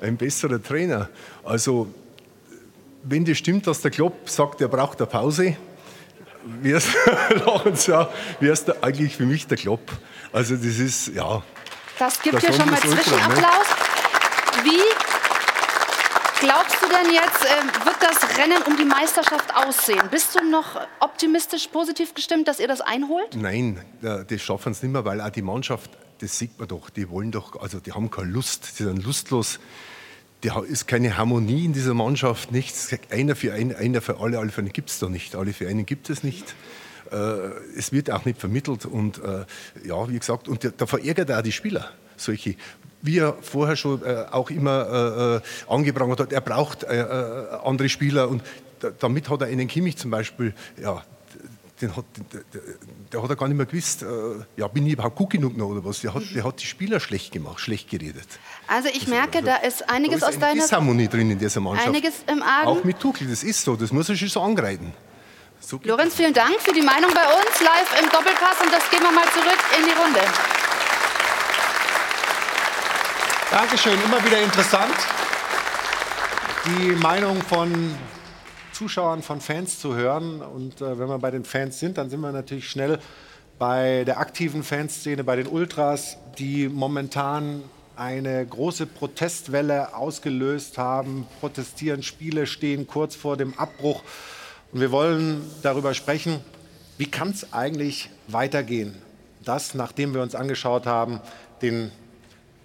[0.00, 1.08] ein besserer Trainer.
[1.44, 1.88] Also,
[3.04, 5.56] wenn das stimmt, dass der Klopp sagt, er braucht eine Pause,
[6.62, 6.78] wäre
[7.72, 8.08] es ja,
[8.40, 9.90] wär's da eigentlich für mich der Klopp.
[10.32, 11.42] Also, das ist, ja.
[11.98, 13.34] Das gibt Der hier schon mal Sondersultra, ne?
[13.34, 13.66] Zwischenapplaus.
[14.64, 14.82] Wie
[16.40, 20.02] glaubst du denn jetzt, äh, wird das Rennen um die Meisterschaft aussehen?
[20.10, 23.34] Bist du noch optimistisch, positiv gestimmt, dass ihr das einholt?
[23.34, 25.90] Nein, da- das schaffen sie nicht mehr, weil auch die Mannschaft,
[26.20, 29.58] das sieht man doch, die wollen doch, also die haben keine Lust, die sind lustlos.
[30.46, 32.96] Da ist keine Harmonie in dieser Mannschaft, nichts.
[33.10, 35.34] Einer für einen, einer für alle, alle für einen gibt es da nicht.
[35.34, 36.54] Alle für einen gibt es nicht.
[37.10, 37.16] Äh,
[37.76, 39.44] es wird auch nicht vermittelt und äh,
[39.84, 42.54] ja, wie gesagt, und da, verärgert er auch die Spieler, solche.
[43.02, 47.48] Wie er vorher schon äh, auch immer äh, äh, angeprangert hat, er braucht äh, äh,
[47.64, 48.44] andere Spieler und
[48.78, 51.02] da, damit hat er einen Kimmich zum Beispiel, ja,
[51.80, 52.40] den hat, der,
[53.12, 54.06] der, hat er gar nicht mehr gewusst, äh,
[54.56, 56.00] ja, bin ich überhaupt gut genug noch oder was.
[56.00, 58.26] Der hat, der hat die Spieler schlecht gemacht, schlecht geredet.
[58.66, 61.60] Also ich merke, da ist einiges da aus ist eine deiner Disharmonie drin in dieser
[61.60, 61.88] Mannschaft.
[61.88, 62.68] Einiges im Argen.
[62.68, 64.92] Auch mit Tuchel, das ist so, das muss er schon so angreifen.
[65.60, 69.02] So Lorenz, vielen Dank für die Meinung bei uns live im Doppelpass und das gehen
[69.02, 70.20] wir mal zurück in die Runde.
[73.50, 74.94] Dankeschön, immer wieder interessant,
[76.66, 77.96] die Meinung von
[78.76, 80.42] Zuschauern, von Fans zu hören.
[80.42, 82.98] Und äh, wenn wir bei den Fans sind, dann sind wir natürlich schnell
[83.58, 87.62] bei der aktiven Fanszene, bei den Ultras, die momentan
[87.96, 94.02] eine große Protestwelle ausgelöst haben, protestieren, Spiele stehen kurz vor dem Abbruch.
[94.72, 96.40] Und wir wollen darüber sprechen,
[96.98, 98.94] wie kann es eigentlich weitergehen?
[99.42, 101.20] Das, nachdem wir uns angeschaut haben,
[101.62, 101.90] den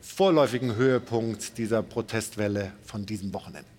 [0.02, 3.71] vorläufigen Höhepunkt dieser Protestwelle von diesem Wochenende.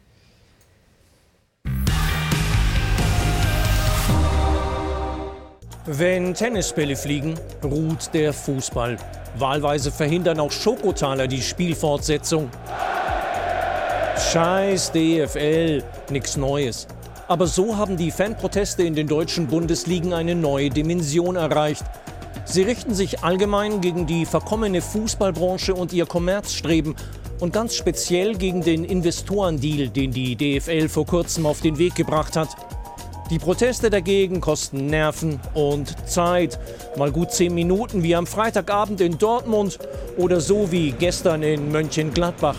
[5.85, 7.35] Wenn Tennisbälle fliegen,
[7.65, 8.97] ruht der Fußball.
[9.37, 12.49] Wahlweise verhindern auch Schokotaler die Spielfortsetzung.
[14.31, 16.87] Scheiß DFL, nix Neues.
[17.27, 21.85] Aber so haben die Fanproteste in den deutschen Bundesligen eine neue Dimension erreicht.
[22.45, 26.95] Sie richten sich allgemein gegen die verkommene Fußballbranche und ihr Kommerzstreben
[27.41, 32.37] und ganz speziell gegen den Investorendeal, den die DFL vor kurzem auf den Weg gebracht
[32.37, 32.51] hat.
[33.33, 36.59] Die Proteste dagegen kosten Nerven und Zeit.
[36.99, 39.79] Mal gut zehn Minuten wie am Freitagabend in Dortmund
[40.19, 42.57] oder so wie gestern in Mönchengladbach.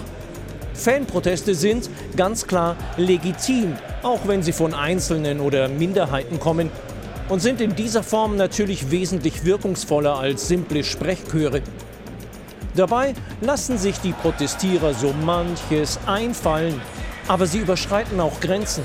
[0.73, 6.71] Fanproteste sind ganz klar legitim, auch wenn sie von Einzelnen oder Minderheiten kommen
[7.29, 11.61] und sind in dieser Form natürlich wesentlich wirkungsvoller als simple Sprechchöre.
[12.75, 16.81] Dabei lassen sich die Protestierer so manches einfallen,
[17.27, 18.83] aber sie überschreiten auch Grenzen.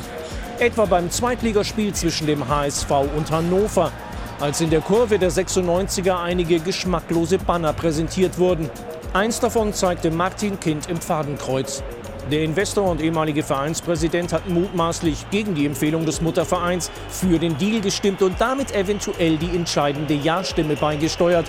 [0.60, 3.92] Etwa beim Zweitligaspiel zwischen dem HSV und Hannover,
[4.40, 8.68] als in der Kurve der 96er einige geschmacklose Banner präsentiert wurden.
[9.12, 11.84] Eins davon zeigte Martin Kind im Fadenkreuz.
[12.32, 17.80] Der Investor und ehemalige Vereinspräsident hat mutmaßlich gegen die Empfehlung des Muttervereins für den Deal
[17.80, 21.46] gestimmt und damit eventuell die entscheidende Ja-Stimme beigesteuert.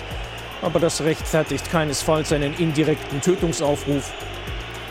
[0.62, 4.12] Aber das rechtfertigt keinesfalls einen indirekten Tötungsaufruf.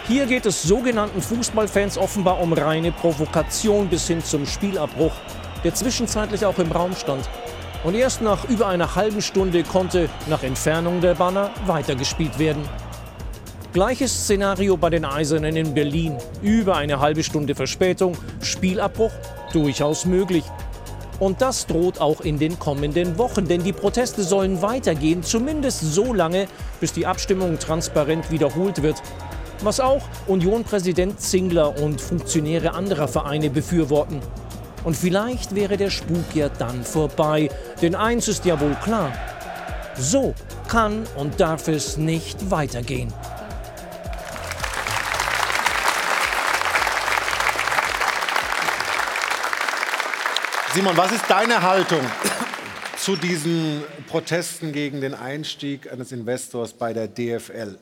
[0.10, 5.11] Hier geht es sogenannten Fußballfans offenbar um reine Provokation bis hin zum Spielabbruch,
[5.64, 7.30] der zwischenzeitlich auch im Raum stand.
[7.84, 12.68] Und erst nach über einer halben Stunde konnte nach Entfernung der Banner weitergespielt werden.
[13.72, 16.18] Gleiches Szenario bei den Eisernen in Berlin.
[16.41, 19.11] Über eine halbe Stunde Verspätung, Spielabbruch
[19.53, 20.44] durchaus möglich.
[21.19, 26.15] Und das droht auch in den kommenden Wochen, denn die Proteste sollen weitergehen, zumindest so
[26.15, 26.48] lange,
[26.80, 29.03] bis die Abstimmung transparent wiederholt wird.
[29.61, 34.22] Was auch Union-Präsident Zingler und Funktionäre anderer Vereine befürworten.
[34.86, 37.49] Und vielleicht wäre der Spuk ja dann vorbei.
[37.81, 39.11] Denn eins ist ja wohl klar.
[39.98, 40.34] So
[40.69, 43.14] kann und darf es nicht weitergehen.
[50.73, 51.99] Simon, was ist deine Haltung
[52.95, 57.77] zu diesen Protesten gegen den Einstieg eines Investors bei der DFL?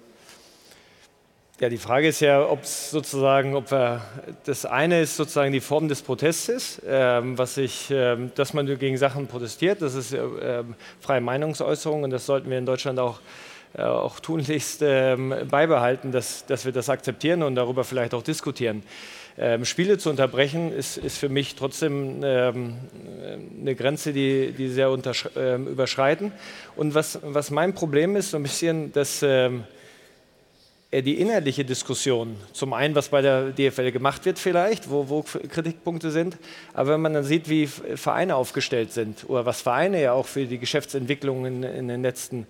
[1.59, 4.01] Ja, die Frage ist ja, ob es sozusagen, ob wir,
[4.45, 8.95] das eine ist sozusagen die Form des Protestes, ähm, was ich, ähm, dass man gegen
[8.95, 10.63] Sachen protestiert, das ist äh,
[10.99, 13.21] freie Meinungsäußerung und das sollten wir in Deutschland auch,
[13.75, 18.83] äh, auch tunlichst ähm, beibehalten, dass, dass wir das akzeptieren und darüber vielleicht auch diskutieren.
[19.39, 22.75] Ähm, Spiele zu unterbrechen ist, ist für mich trotzdem ähm,
[23.59, 24.95] eine Grenze, die, die sehr
[25.35, 26.33] ähm, überschreiten.
[26.75, 29.63] Und was, was mein Problem ist, so ein bisschen, dass ähm,
[30.91, 36.11] die inhaltliche Diskussion, zum einen, was bei der DFL gemacht wird vielleicht, wo, wo, Kritikpunkte
[36.11, 36.37] sind,
[36.73, 40.45] aber wenn man dann sieht, wie Vereine aufgestellt sind oder was Vereine ja auch für
[40.45, 42.47] die Geschäftsentwicklung in, in den letzten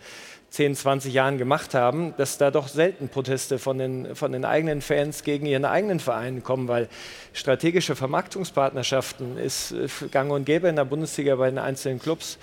[0.50, 4.82] 10, 20 Jahren gemacht haben, dass da doch selten Proteste von den, von den eigenen
[4.82, 6.88] Fans gegen ihren eigenen Verein kommen, weil
[7.34, 12.38] strategische Vermarktungspartnerschaften ist äh, gang und gäbe in der Bundesliga bei den einzelnen Clubs.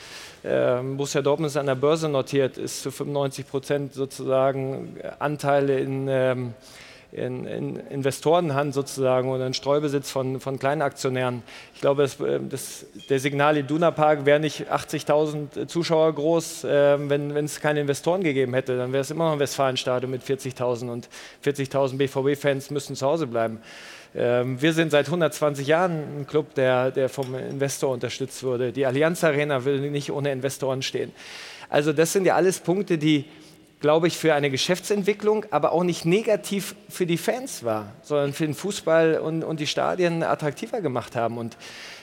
[0.46, 6.06] Ähm, Borussia Dortmund ist an der Börse notiert, ist zu 95 Prozent sozusagen Anteile in,
[6.08, 6.54] ähm,
[7.12, 11.42] in, in Investorenhand sozusagen oder in Streubesitz von, von Kleinaktionären.
[11.74, 17.08] Ich glaube, das, äh, das, der Signal Iduna Park wäre nicht 80.000 Zuschauer groß, äh,
[17.08, 18.76] wenn es keine Investoren gegeben hätte.
[18.76, 21.08] Dann wäre es immer noch ein Westfalenstadion mit 40.000 und
[21.42, 23.60] 40.000 BVB-Fans müssten zu Hause bleiben.
[24.14, 28.72] Ähm, wir sind seit 120 Jahren ein Club, der, der vom Investor unterstützt wurde.
[28.72, 31.12] Die Allianz Arena will nicht ohne Investoren stehen.
[31.68, 33.24] Also das sind ja alles Punkte, die,
[33.80, 38.46] glaube ich, für eine Geschäftsentwicklung, aber auch nicht negativ für die Fans war, sondern für
[38.46, 41.36] den Fußball und, und die Stadien attraktiver gemacht haben.
[41.36, 41.56] Und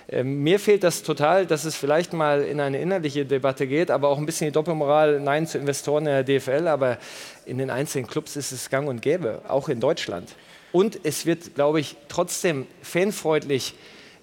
[0.10, 4.10] äh, mir fehlt das total, dass es vielleicht mal in eine innerliche Debatte geht, aber
[4.10, 6.98] auch ein bisschen die Doppelmoral, Nein zu Investoren in der DFL, aber
[7.46, 10.36] in den einzelnen Clubs ist es gang und gäbe, auch in Deutschland.
[10.72, 13.74] Und es wird, glaube ich, trotzdem fanfreundlich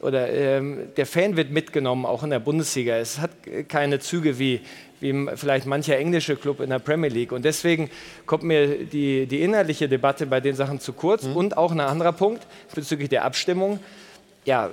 [0.01, 2.97] oder ähm, der Fan wird mitgenommen, auch in der Bundesliga.
[2.97, 3.31] Es hat
[3.69, 4.61] keine Züge wie,
[5.01, 7.33] wie vielleicht mancher englische Club in der Premier League.
[7.33, 7.91] Und deswegen
[8.25, 11.25] kommt mir die, die inhaltliche Debatte bei den Sachen zu kurz.
[11.25, 11.37] Mhm.
[11.37, 13.81] Und auch ein anderer Punkt bezüglich der Abstimmung.
[14.45, 14.71] Ja,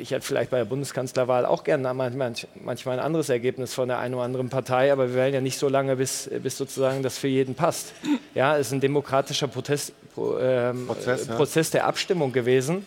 [0.00, 4.14] ich hätte vielleicht bei der Bundeskanzlerwahl auch gerne manchmal ein anderes Ergebnis von der einen
[4.14, 7.28] oder anderen Partei, aber wir wählen ja nicht so lange, bis, bis sozusagen das für
[7.28, 7.92] jeden passt.
[8.34, 11.34] Ja, es ist ein demokratischer Protest, ähm, Prozess, ja.
[11.34, 12.84] Prozess der Abstimmung gewesen.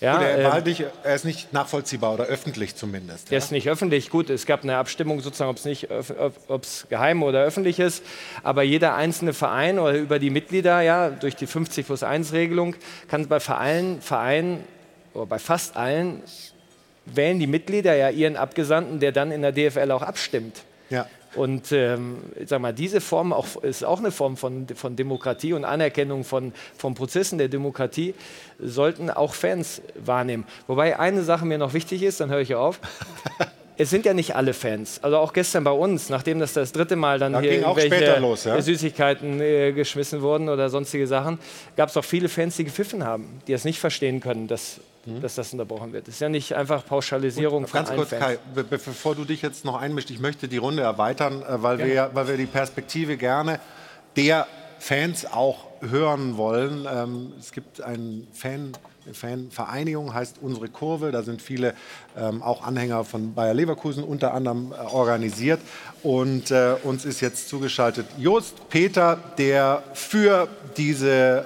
[0.00, 3.28] Ja, Gut, er, war ähm, nicht, er ist nicht nachvollziehbar oder öffentlich zumindest.
[3.28, 3.38] Er ja?
[3.38, 4.10] ist nicht öffentlich.
[4.10, 5.88] Gut, es gab eine Abstimmung sozusagen, ob es nicht,
[6.48, 8.04] ob es geheim oder öffentlich ist.
[8.42, 12.76] Aber jeder einzelne Verein oder über die Mitglieder, ja, durch die 50 plus 1 Regelung,
[13.08, 14.64] kann bei Vereinen, Vereinen
[15.14, 16.22] oder bei fast allen
[17.06, 20.64] wählen die Mitglieder ja ihren Abgesandten, der dann in der DFL auch abstimmt.
[20.90, 21.06] Ja.
[21.36, 25.64] Und ähm, sag mal, diese Form auch, ist auch eine Form von, von Demokratie und
[25.64, 28.14] Anerkennung von, von Prozessen der Demokratie,
[28.58, 30.44] sollten auch Fans wahrnehmen.
[30.66, 32.80] Wobei eine Sache mir noch wichtig ist, dann höre ich auf.
[33.78, 35.00] es sind ja nicht alle Fans.
[35.02, 38.44] Also auch gestern bei uns, nachdem das das dritte Mal dann da hier irgendwelche los,
[38.44, 38.60] ja?
[38.60, 41.38] Süßigkeiten äh, geschmissen wurden oder sonstige Sachen,
[41.76, 45.20] gab es auch viele Fans, die gepfiffen haben, die es nicht verstehen können, dass mhm.
[45.20, 46.08] dass das unterbrochen wird.
[46.08, 49.42] Es ist ja nicht einfach Pauschalisierung Und, von Ganz kurz, Kai, be bevor du dich
[49.42, 53.16] jetzt noch einmischst, ich möchte die Runde erweitern, äh, weil, wir, weil wir die Perspektive
[53.16, 53.60] gerne
[54.16, 54.46] der
[54.78, 56.86] Fans auch hören wollen.
[56.90, 58.72] Ähm, es gibt einen Fan.
[59.12, 61.12] Fanvereinigung heißt Unsere Kurve.
[61.12, 61.74] Da sind viele
[62.16, 65.60] ähm, auch Anhänger von Bayer Leverkusen unter anderem äh, organisiert.
[66.02, 71.44] Und äh, uns ist jetzt zugeschaltet Jost Peter, der für diese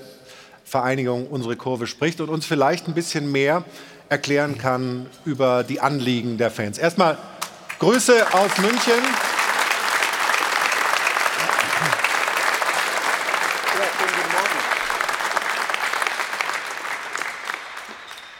[0.70, 3.64] Vereinigung Unsere Kurve spricht und uns vielleicht ein bisschen mehr
[4.08, 6.78] erklären kann über die Anliegen der Fans.
[6.78, 7.18] Erstmal
[7.80, 9.02] Grüße aus München.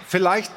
[0.07, 0.52] Vielleicht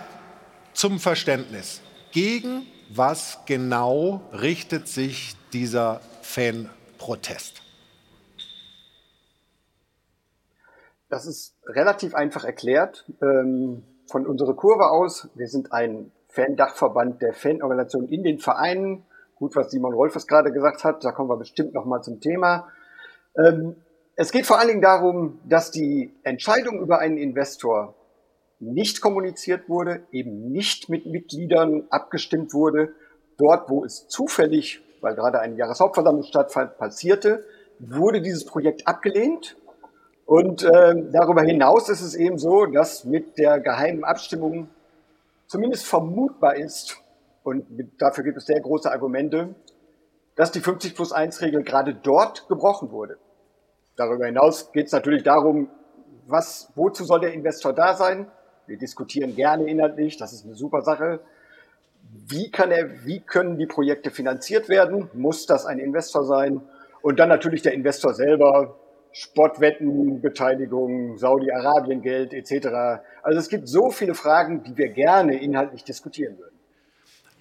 [0.73, 1.81] zum Verständnis.
[2.11, 7.63] Gegen was genau richtet sich dieser Fanprotest?
[11.09, 13.05] Das ist relativ einfach erklärt.
[13.21, 19.05] Ähm, von unserer Kurve aus, wir sind ein Fan-Dachverband der Fanorganisationen in den Vereinen.
[19.35, 22.67] Gut, was Simon Rolfes gerade gesagt hat, da kommen wir bestimmt noch mal zum Thema.
[23.37, 23.75] Ähm,
[24.15, 27.95] es geht vor allen Dingen darum, dass die Entscheidung über einen Investor
[28.59, 32.93] nicht kommuniziert wurde, eben nicht mit Mitgliedern abgestimmt wurde.
[33.37, 37.43] Dort, wo es zufällig, weil gerade eine Jahreshauptversammlung stattfand, passierte,
[37.79, 39.57] wurde dieses Projekt abgelehnt.
[40.25, 44.69] Und äh, darüber hinaus ist es eben so, dass mit der geheimen Abstimmung
[45.47, 46.97] zumindest vermutbar ist,
[47.43, 47.65] und
[47.99, 49.53] dafür gibt es sehr große Argumente,
[50.35, 53.17] dass die 50 plus 1 Regel gerade dort gebrochen wurde.
[53.95, 55.69] Darüber hinaus geht es natürlich darum,
[56.25, 58.27] was, wozu soll der Investor da sein?
[58.65, 61.19] Wir diskutieren gerne inhaltlich, das ist eine super Sache.
[62.27, 65.09] Wie, kann er, wie können die Projekte finanziert werden?
[65.13, 66.61] Muss das ein Investor sein?
[67.01, 68.75] Und dann natürlich der Investor selber,
[69.13, 73.01] Sportwetten, Beteiligung, Saudi-Arabien-Geld etc.
[73.21, 76.57] Also es gibt so viele Fragen, die wir gerne inhaltlich diskutieren würden.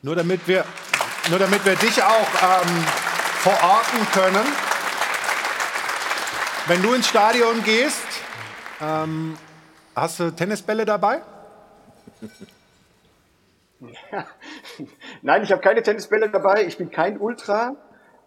[0.03, 0.65] Nur damit wir,
[1.31, 2.85] nur damit wir dich auch ähm,
[3.41, 4.47] verorten können,
[6.67, 8.07] wenn du ins Stadion gehst,
[8.81, 9.37] ähm,
[9.97, 11.23] hast du Tennisbälle dabei?
[15.23, 16.67] Nein, ich habe keine Tennisbälle dabei.
[16.67, 17.77] Ich bin kein Ultra.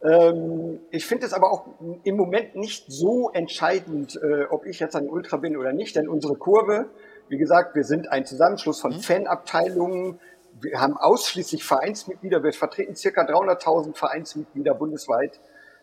[0.06, 1.66] Ähm, ich finde es aber auch
[2.04, 6.08] im Moment nicht so entscheidend, äh, ob ich jetzt ein Ultra bin oder nicht, denn
[6.08, 6.90] unsere Kurve,
[7.28, 9.00] wie gesagt, wir sind ein Zusammenschluss von mhm.
[9.00, 10.20] Fanabteilungen.
[10.62, 12.44] Wir haben ausschließlich Vereinsmitglieder.
[12.44, 15.40] Wir vertreten circa 300.000 Vereinsmitglieder bundesweit.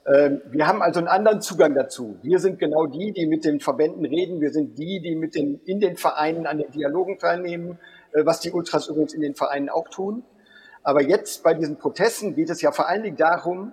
[0.06, 2.16] Ähm, wir haben also einen anderen Zugang dazu.
[2.22, 4.40] Wir sind genau die, die mit den Verbänden reden.
[4.40, 7.78] Wir sind die, die mit den, in den Vereinen an den Dialogen teilnehmen,
[8.12, 10.22] äh, was die Ultras übrigens in den Vereinen auch tun.
[10.84, 13.72] Aber jetzt bei diesen Protesten geht es ja vor allen Dingen darum,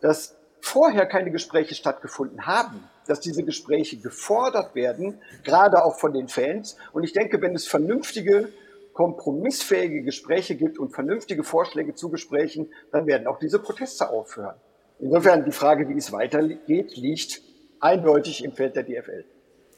[0.00, 6.28] dass vorher keine Gespräche stattgefunden haben, dass diese Gespräche gefordert werden, gerade auch von den
[6.28, 6.76] Fans.
[6.92, 8.48] Und ich denke, wenn es vernünftige,
[8.92, 14.56] kompromissfähige Gespräche gibt und vernünftige Vorschläge zu Gesprächen, dann werden auch diese Proteste aufhören.
[14.98, 17.40] Insofern die Frage, wie es weitergeht, liegt
[17.80, 19.24] eindeutig im Feld der DFL.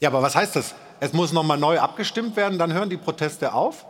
[0.01, 0.75] Ja, aber was heißt das?
[0.99, 3.85] Es muss nochmal neu abgestimmt werden, dann hören die Proteste auf?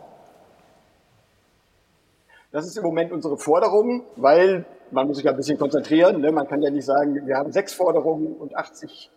[2.54, 6.20] Das ist im Moment unsere Forderung, weil man muss sich ein bisschen konzentrieren.
[6.20, 6.30] Ne?
[6.30, 9.10] Man kann ja nicht sagen, wir haben sechs Forderungen und 80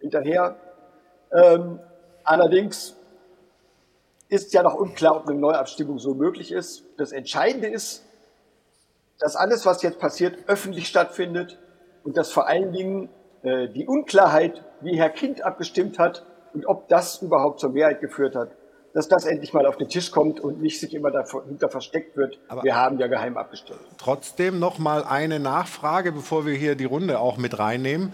[0.00, 0.56] hinterher.
[1.30, 1.80] Ähm,
[2.24, 2.96] allerdings
[4.30, 6.82] ist ja noch unklar, ob eine Neuabstimmung so möglich ist.
[6.96, 8.06] Das Entscheidende ist,
[9.18, 11.58] dass alles, was jetzt passiert, öffentlich stattfindet
[12.04, 13.10] und dass vor allen Dingen
[13.42, 16.24] äh, die Unklarheit, wie Herr Kind abgestimmt hat
[16.54, 18.52] und ob das überhaupt zur Mehrheit geführt hat,
[18.94, 22.38] dass das endlich mal auf den Tisch kommt und nicht sich immer dahinter versteckt wird.
[22.48, 23.80] Aber wir haben ja geheim abgestimmt.
[23.98, 28.12] Trotzdem noch mal eine Nachfrage, bevor wir hier die Runde auch mit reinnehmen.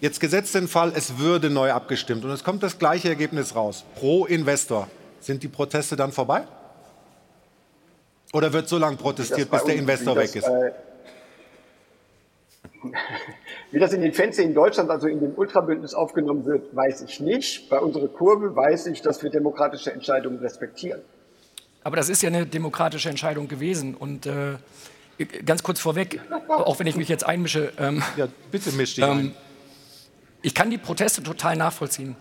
[0.00, 3.84] Jetzt gesetzt den Fall, es würde neu abgestimmt und es kommt das gleiche Ergebnis raus.
[3.98, 4.88] Pro Investor.
[5.20, 6.44] Sind die Proteste dann vorbei?
[8.32, 10.46] Oder wird so lange protestiert, bis der Investor weg ist?
[10.46, 10.72] Äh,
[13.70, 17.20] wie das in den Fans in Deutschland, also in dem Ultrabündnis aufgenommen wird, weiß ich
[17.20, 17.68] nicht.
[17.68, 21.00] Bei unserer Kurve weiß ich, dass wir demokratische Entscheidungen respektieren.
[21.82, 23.94] Aber das ist ja eine demokratische Entscheidung gewesen.
[23.94, 24.56] Und äh,
[25.44, 27.72] ganz kurz vorweg, auch wenn ich mich jetzt einmische.
[27.78, 29.34] Ähm, ja, bitte misch dich ähm, ein.
[30.42, 32.16] Ich kann die Proteste total nachvollziehen,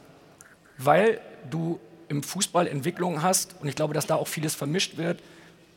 [0.78, 1.20] weil
[1.50, 5.20] du im Fußball Entwicklungen hast und ich glaube, dass da auch vieles vermischt wird.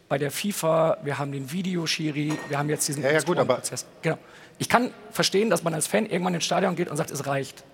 [0.08, 3.56] Bei der FIFA, wir haben den Videoschiri, wir haben jetzt diesen ja, ja, gut, aber
[3.56, 3.84] Prozess.
[4.02, 4.18] Genau.
[4.58, 7.64] Ich kann verstehen, dass man als Fan irgendwann ins Stadion geht und sagt, es reicht.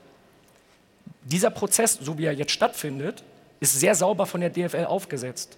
[1.22, 3.24] Dieser Prozess, so wie er jetzt stattfindet,
[3.60, 5.56] ist sehr sauber von der DFL aufgesetzt.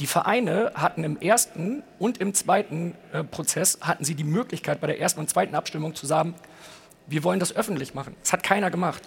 [0.00, 4.86] Die Vereine hatten im ersten und im zweiten äh, Prozess hatten sie die Möglichkeit, bei
[4.86, 6.34] der ersten und zweiten Abstimmung zu sagen,
[7.06, 8.16] wir wollen das öffentlich machen.
[8.22, 9.02] Das hat keiner gemacht.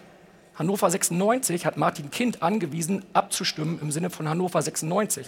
[0.56, 5.28] Hannover 96 hat Martin Kind angewiesen, abzustimmen im Sinne von Hannover 96.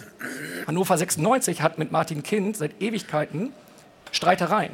[0.66, 3.52] Hannover 96 hat mit Martin Kind seit Ewigkeiten
[4.12, 4.72] Streitereien.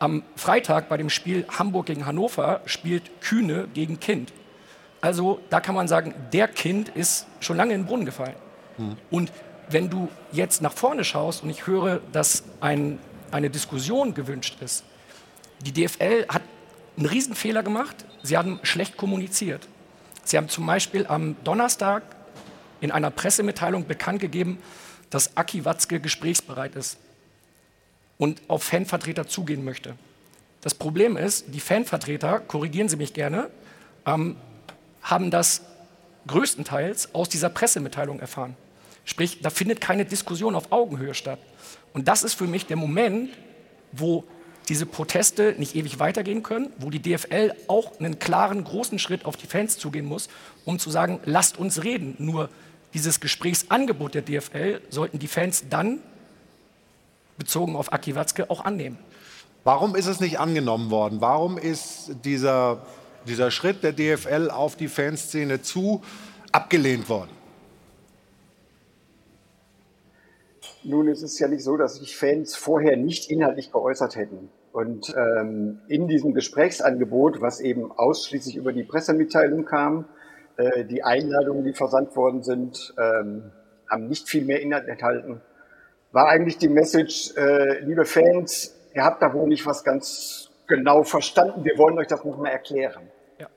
[0.00, 4.32] Am Freitag bei dem Spiel Hamburg gegen Hannover spielt Kühne gegen Kind.
[5.02, 8.34] Also da kann man sagen, der Kind ist schon lange in den Brunnen gefallen.
[8.78, 8.96] Mhm.
[9.10, 9.32] Und
[9.68, 12.98] wenn du jetzt nach vorne schaust und ich höre, dass ein,
[13.30, 14.84] eine Diskussion gewünscht ist,
[15.60, 16.42] die DFL hat
[16.96, 18.06] einen Riesenfehler gemacht.
[18.22, 19.68] Sie haben schlecht kommuniziert.
[20.24, 22.02] Sie haben zum Beispiel am Donnerstag
[22.80, 24.60] in einer Pressemitteilung bekannt gegeben,
[25.10, 26.96] dass Aki Watzke gesprächsbereit ist
[28.20, 29.94] und auf Fanvertreter zugehen möchte.
[30.60, 33.50] Das Problem ist, die Fanvertreter, korrigieren Sie mich gerne,
[34.06, 34.36] ähm,
[35.02, 35.62] haben das
[36.26, 38.56] größtenteils aus dieser Pressemitteilung erfahren.
[39.06, 41.38] Sprich, da findet keine Diskussion auf Augenhöhe statt.
[41.94, 43.30] Und das ist für mich der Moment,
[43.90, 44.24] wo
[44.68, 49.38] diese Proteste nicht ewig weitergehen können, wo die DFL auch einen klaren, großen Schritt auf
[49.38, 50.28] die Fans zugehen muss,
[50.66, 52.16] um zu sagen, lasst uns reden.
[52.18, 52.50] Nur
[52.92, 56.00] dieses Gesprächsangebot der DFL sollten die Fans dann,
[57.40, 58.98] bezogen auf Aki Watzke, auch annehmen.
[59.64, 61.20] Warum ist es nicht angenommen worden?
[61.20, 62.82] Warum ist dieser,
[63.26, 66.02] dieser Schritt der DFL auf die Fanszene zu
[66.52, 67.30] abgelehnt worden?
[70.82, 74.50] Nun, es ist ja nicht so, dass sich Fans vorher nicht inhaltlich geäußert hätten.
[74.72, 80.06] Und ähm, in diesem Gesprächsangebot, was eben ausschließlich über die Pressemitteilung kam,
[80.56, 83.50] äh, die Einladungen, die versandt worden sind, ähm,
[83.90, 85.42] haben nicht viel mehr Inhalt enthalten,
[86.12, 91.02] war eigentlich die Message, äh, liebe Fans, ihr habt da wohl nicht was ganz genau
[91.02, 93.08] verstanden, wir wollen euch das nochmal erklären.
[93.38, 93.48] Ja.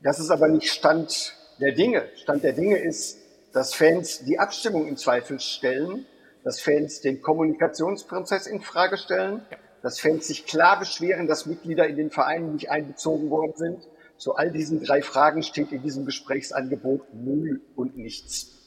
[0.00, 2.04] Das ist aber nicht Stand der Dinge.
[2.16, 3.18] Stand der Dinge ist,
[3.52, 6.06] dass Fans die Abstimmung in Zweifel stellen,
[6.44, 9.56] dass Fans den Kommunikationsprozess in Frage stellen, ja.
[9.82, 13.88] dass Fans sich klar beschweren, dass Mitglieder in den Vereinen nicht einbezogen worden sind.
[14.16, 18.61] Zu all diesen drei Fragen steht in diesem Gesprächsangebot null und nichts.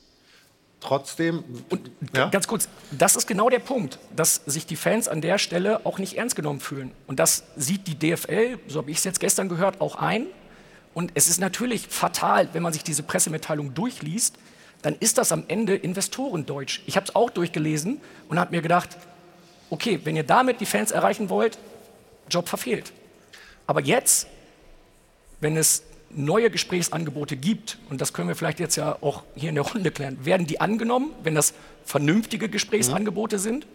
[0.85, 1.43] Trotzdem.
[1.69, 2.29] Und ja?
[2.29, 5.97] ganz kurz, das ist genau der Punkt, dass sich die Fans an der Stelle auch
[5.97, 6.91] nicht ernst genommen fühlen.
[7.07, 10.27] Und das sieht die DFL, so habe ich es jetzt gestern gehört, auch ein.
[10.93, 14.35] Und es ist natürlich fatal, wenn man sich diese Pressemitteilung durchliest,
[14.83, 16.81] dann ist das am Ende Investorendeutsch.
[16.85, 17.99] Ich habe es auch durchgelesen
[18.29, 18.95] und habe mir gedacht,
[19.71, 21.57] okay, wenn ihr damit die Fans erreichen wollt,
[22.29, 22.93] Job verfehlt.
[23.65, 24.27] Aber jetzt,
[25.39, 25.81] wenn es
[26.15, 29.91] neue Gesprächsangebote gibt, und das können wir vielleicht jetzt ja auch hier in der Runde
[29.91, 31.53] klären, werden die angenommen, wenn das
[31.85, 33.67] vernünftige Gesprächsangebote sind?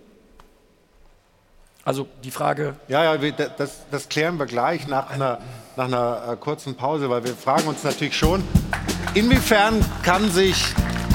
[1.84, 2.76] Also die Frage.
[2.88, 5.38] Ja, ja, das, das klären wir gleich nach einer,
[5.76, 8.44] nach einer äh, kurzen Pause, weil wir fragen uns natürlich schon,
[9.14, 10.62] inwiefern kann sich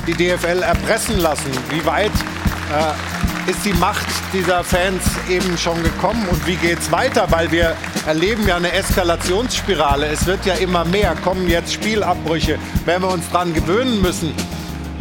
[0.07, 1.51] die DFL erpressen lassen?
[1.69, 6.91] Wie weit äh, ist die Macht dieser Fans eben schon gekommen und wie geht es
[6.91, 7.27] weiter?
[7.29, 7.75] Weil wir
[8.07, 10.07] erleben ja eine Eskalationsspirale.
[10.07, 11.15] Es wird ja immer mehr.
[11.23, 12.57] Kommen jetzt Spielabbrüche.
[12.85, 14.33] Werden wir uns daran gewöhnen müssen,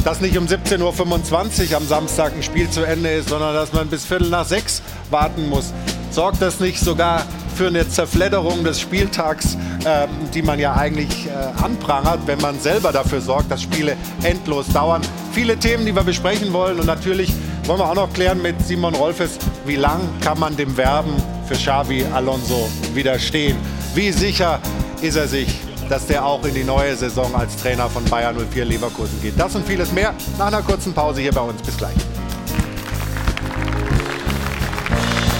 [0.04, 3.88] dass nicht um 17.25 Uhr am Samstag ein Spiel zu Ende ist, sondern dass man
[3.88, 5.72] bis Viertel nach sechs warten muss.
[6.10, 7.22] Sorgt das nicht sogar
[7.56, 12.92] für eine Zerfledderung des Spieltags, äh, die man ja eigentlich äh, anprangert, wenn man selber
[12.92, 15.00] dafür sorgt, dass Spiele endlos dauern.
[15.32, 17.32] Viele Themen, die wir besprechen wollen und natürlich
[17.66, 21.14] wollen wir auch noch klären mit Simon Rolfes, wie lang kann man dem Werben
[21.46, 23.56] für Xavi Alonso widerstehen?
[23.94, 24.60] Wie sicher
[25.00, 28.66] ist er sich, dass der auch in die neue Saison als Trainer von Bayern 04
[28.66, 29.34] Leverkusen geht?
[29.38, 31.62] Das und vieles mehr nach einer kurzen Pause hier bei uns.
[31.62, 31.96] Bis gleich.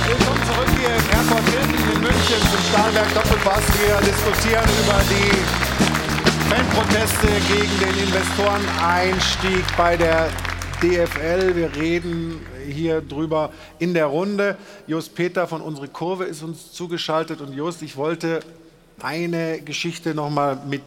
[0.06, 3.64] Willkommen zurück hier im Airport Hilton in München zum Stahlwerk Doppelpass.
[3.82, 5.64] Wir diskutieren über die
[6.48, 10.28] Fanproteste gegen den Investoreneinstieg bei der
[10.84, 11.56] DFL.
[11.56, 14.58] Wir reden hier drüber in der Runde.
[14.86, 17.40] Just Peter von Unsere Kurve ist uns zugeschaltet.
[17.40, 18.40] Und Just, ich wollte
[19.00, 20.82] eine Geschichte noch mal mit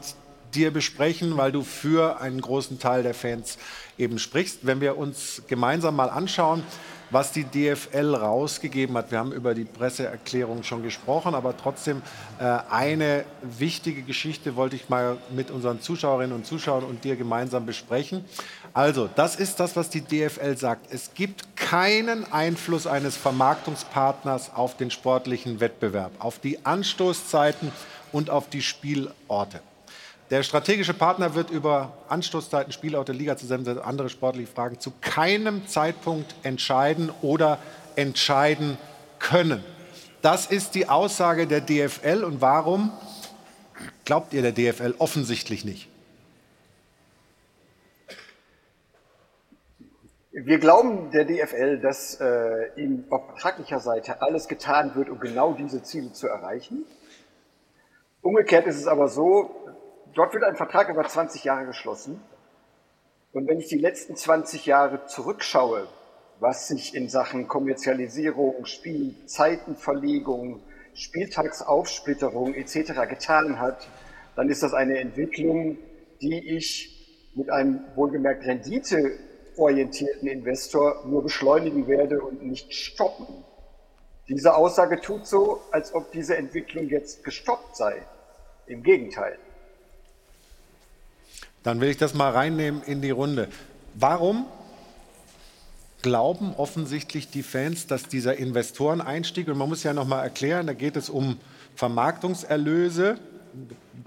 [0.58, 3.58] dir besprechen, weil du für einen großen Teil der Fans
[3.98, 4.60] eben sprichst.
[4.64, 6.64] Wenn wir uns gemeinsam mal anschauen,
[7.10, 9.12] was die DFL rausgegeben hat.
[9.12, 12.02] Wir haben über die Presseerklärung schon gesprochen, aber trotzdem
[12.40, 17.66] äh, eine wichtige Geschichte wollte ich mal mit unseren Zuschauerinnen und Zuschauern und dir gemeinsam
[17.66, 18.26] besprechen.
[18.74, 20.94] Also, das ist das, was die DFL sagt.
[20.94, 27.72] Es gibt keinen Einfluss eines Vermarktungspartners auf den sportlichen Wettbewerb, auf die Anstoßzeiten
[28.12, 29.62] und auf die Spielorte.
[30.30, 36.36] Der strategische Partner wird über Anstoßzeiten, Spielorte, Liga zusammen, andere sportliche Fragen zu keinem Zeitpunkt
[36.44, 37.60] entscheiden oder
[37.96, 38.78] entscheiden
[39.20, 39.64] können.
[40.22, 42.26] Das ist die Aussage der DFL.
[42.26, 42.92] Und warum
[44.04, 45.88] glaubt ihr der DFL offensichtlich nicht?
[50.32, 55.54] Wir glauben der DFL, dass äh, ihm auf vertraglicher Seite alles getan wird, um genau
[55.54, 56.86] diese Ziele zu erreichen.
[58.22, 59.56] Umgekehrt ist es aber so,
[60.14, 62.22] Dort wird ein Vertrag über 20 Jahre geschlossen.
[63.34, 65.88] Und wenn ich die letzten 20 Jahre zurückschaue,
[66.40, 70.62] was sich in Sachen Kommerzialisierung, Spielzeitenverlegung,
[70.94, 73.08] Spieltagsaufsplitterung etc.
[73.10, 73.88] getan hat,
[74.36, 75.78] dann ist das eine Entwicklung,
[76.22, 83.28] die ich mit einem wohlgemerkt renditeorientierten Investor nur beschleunigen werde und nicht stoppen.
[84.28, 88.02] Diese Aussage tut so, als ob diese Entwicklung jetzt gestoppt sei.
[88.66, 89.38] Im Gegenteil.
[91.68, 93.50] Dann will ich das mal reinnehmen in die Runde.
[93.94, 94.46] Warum
[96.02, 100.72] glauben offensichtlich die Fans, dass dieser Investoreneinstieg, und man muss ja noch mal erklären, da
[100.72, 101.38] geht es um
[101.76, 103.18] Vermarktungserlöse,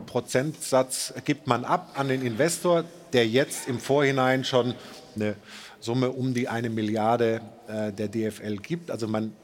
[0.06, 4.72] Prozentsatz gibt man ab an den Investor, der jetzt im Vorhinein schon
[5.14, 5.36] eine
[5.80, 8.90] Summe um die eine Milliarde äh, der DFL gibt.
[8.90, 9.34] Also man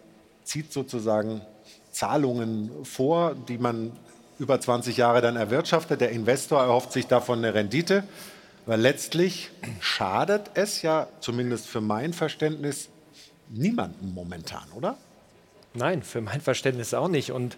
[0.42, 1.42] zieht sozusagen
[1.90, 3.92] Zahlungen vor, die man
[4.38, 6.00] über 20 Jahre dann erwirtschaftet.
[6.00, 8.04] Der Investor erhofft sich davon eine Rendite.
[8.66, 9.50] Weil letztlich
[9.80, 12.88] schadet es ja, zumindest für mein Verständnis,
[13.48, 14.96] niemandem momentan, oder?
[15.72, 17.30] Nein, für mein Verständnis auch nicht.
[17.30, 17.56] Und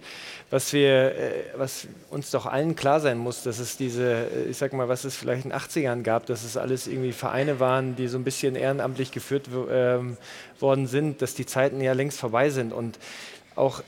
[0.50, 4.58] was wir, äh, was uns doch allen klar sein muss, dass es diese, äh, ich
[4.58, 7.96] sag mal, was es vielleicht in den 80ern gab, dass es alles irgendwie Vereine waren,
[7.96, 10.18] die so ein bisschen ehrenamtlich geführt ähm,
[10.60, 12.72] worden sind, dass die Zeiten ja längst vorbei sind.
[12.72, 12.98] Und
[13.54, 13.82] auch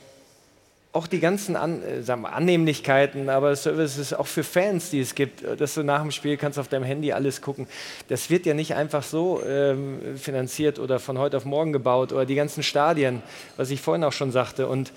[0.92, 5.14] auch die ganzen An äh, sagen wir, Annehmlichkeiten, aber Services auch für Fans, die es
[5.14, 7.68] gibt, äh, dass du nach dem Spiel kannst auf deinem Handy alles gucken.
[8.08, 12.26] Das wird ja nicht einfach so ähm, finanziert oder von heute auf morgen gebaut oder
[12.26, 13.22] die ganzen Stadien,
[13.56, 14.66] was ich vorhin auch schon sagte.
[14.66, 14.92] Und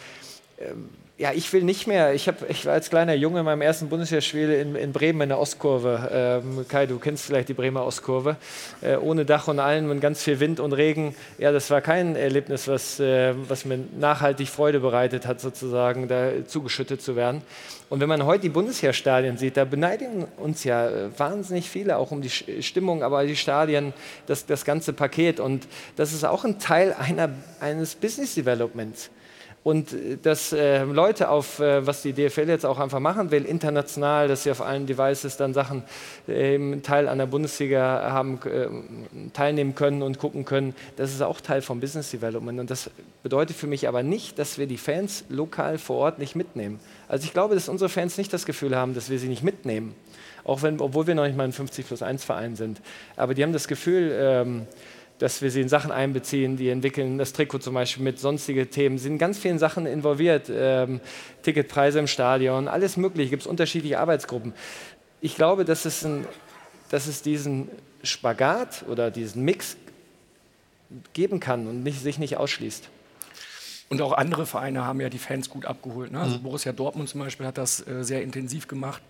[0.60, 2.16] ähm, ja, ich will nicht mehr.
[2.16, 5.30] Ich, hab, ich war als kleiner Junge in meinem ersten Bundeswehrspiel in, in Bremen in
[5.30, 6.10] der Ostkurve.
[6.12, 8.36] Ähm, Kai, du kennst vielleicht die Bremer Ostkurve.
[8.82, 11.16] Äh, ohne Dach und allem und ganz viel Wind und Regen.
[11.38, 16.48] Ja, das war kein Erlebnis, was, äh, was mir nachhaltig Freude bereitet hat, sozusagen, da
[16.48, 17.44] zugeschüttet zu werden.
[17.90, 22.10] Und wenn man heute die Bundesheerstadien sieht, da beneidigen uns ja äh, wahnsinnig viele auch
[22.10, 23.94] um die Stimmung, aber die Stadien,
[24.26, 25.40] das, das ganze Paket.
[25.40, 27.30] Und das ist auch ein Teil einer,
[27.60, 29.12] eines Business Developments.
[29.64, 33.46] Und äh, dass äh, Leute auf, äh, was die DFL jetzt auch einfach machen will,
[33.46, 35.84] international, dass sie auf allen Devices dann Sachen
[36.28, 38.68] äh, im Teil an der Bundesliga haben, äh,
[39.32, 42.60] teilnehmen können und gucken können, das ist auch Teil vom Business Development.
[42.60, 42.90] Und das
[43.24, 46.80] bedeutet für mich aber nicht, dass wir die Fans lokal vor Ort nicht mitnehmen.
[47.08, 49.96] Also ich glaube, dass unsere Fans nicht das Gefühl haben, dass wir sie nicht mitnehmen.
[50.46, 52.82] Auch wenn, obwohl wir noch nicht mal ein 50 plus 1 Verein sind.
[53.16, 54.68] Aber die haben das Gefühl, ähm,
[55.24, 58.98] dass wir sie in Sachen einbeziehen, die entwickeln das Trikot zum Beispiel mit sonstigen Themen,
[58.98, 61.00] sind in ganz vielen Sachen involviert, ähm,
[61.44, 64.54] Ticketpreise im Stadion, alles mögliche, gibt es unterschiedliche Arbeitsgruppen.
[65.22, 66.28] Ich glaube, dass es, ein,
[66.90, 67.70] dass es diesen
[68.04, 69.78] Spagat oder diesen Mix
[71.14, 72.90] geben kann und nicht, sich nicht ausschließt.
[73.88, 76.12] Und auch andere Vereine haben ja die Fans gut abgeholt.
[76.12, 76.20] Ne?
[76.20, 76.44] Also mhm.
[76.44, 79.02] Borussia Dortmund zum Beispiel hat das äh, sehr intensiv gemacht.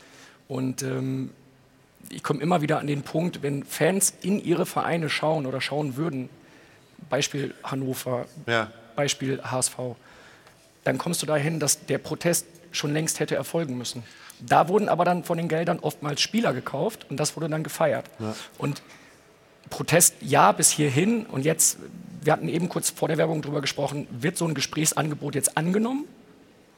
[0.47, 1.31] Und ähm,
[2.09, 5.95] ich komme immer wieder an den Punkt, wenn Fans in ihre Vereine schauen oder schauen
[5.95, 6.29] würden,
[7.09, 8.71] Beispiel Hannover, ja.
[8.95, 9.75] Beispiel HSV,
[10.83, 14.03] dann kommst du dahin, dass der Protest schon längst hätte erfolgen müssen.
[14.39, 18.05] Da wurden aber dann von den Geldern oftmals Spieler gekauft und das wurde dann gefeiert.
[18.19, 18.35] Ja.
[18.57, 18.81] Und
[19.69, 21.77] Protest ja bis hierhin und jetzt,
[22.21, 26.05] wir hatten eben kurz vor der Werbung darüber gesprochen, wird so ein Gesprächsangebot jetzt angenommen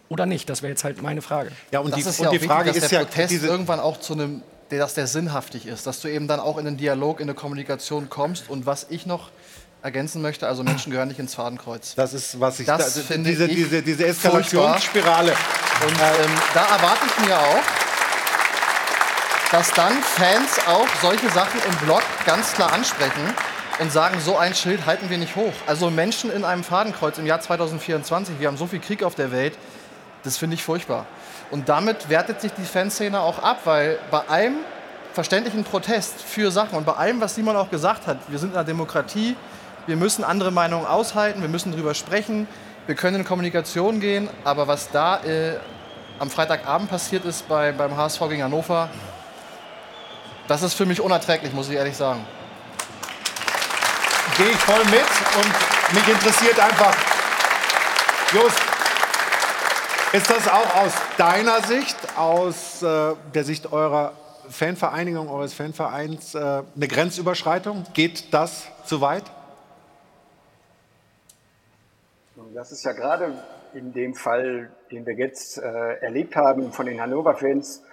[0.10, 0.49] oder nicht?
[0.49, 1.52] Das wäre jetzt halt meine Frage.
[1.72, 4.43] Ja, und, die, und ja die, Frage wichtig, ist ja, Protest irgendwann auch zu einem
[4.69, 8.09] dass der sinnhaftig ist, dass du eben dann auch in den Dialog, in eine Kommunikation
[8.09, 8.49] kommst.
[8.49, 9.29] Und was ich noch
[9.81, 11.93] ergänzen möchte, also Menschen gehören nicht ins Fadenkreuz.
[11.95, 15.31] Das ist, was ich, das da, also finde diese, ich diese, diese Eskalationsspirale.
[15.31, 17.61] Und ähm, da erwarte ich mir auch,
[19.51, 23.21] dass dann Fans auch solche Sachen im Blog ganz klar ansprechen
[23.79, 25.53] und sagen, so ein Schild halten wir nicht hoch.
[25.67, 29.31] Also Menschen in einem Fadenkreuz im Jahr 2024, wir haben so viel Krieg auf der
[29.31, 29.55] Welt,
[30.23, 31.05] das finde ich furchtbar.
[31.51, 34.55] Und damit wertet sich die Fanszene auch ab, weil bei allem
[35.13, 38.55] verständlichen Protest für Sachen und bei allem, was Simon auch gesagt hat, wir sind in
[38.55, 39.35] einer Demokratie,
[39.88, 42.47] wir müssen andere Meinungen aushalten, wir müssen darüber sprechen,
[42.88, 45.57] wir können in Kommunikation gehen, aber was da äh,
[46.19, 48.89] am Freitagabend passiert ist bei, beim HSV gegen Hannover,
[50.47, 52.26] das ist für mich unerträglich, muss ich ehrlich sagen.
[54.38, 55.05] Gehe ich voll mit
[55.38, 56.95] und mich interessiert einfach,
[58.34, 58.74] Just,
[60.15, 64.13] ist das auch aus deiner Sicht, aus äh, der Sicht eurer
[64.49, 67.83] Fanvereinigung, eures Fanvereins, äh, eine Grenzüberschreitung?
[67.93, 69.23] Geht das zu weit?
[72.53, 73.33] Das ist ja gerade
[73.73, 77.83] in dem Fall, den wir jetzt äh, erlebt haben von den Hannover-Fans,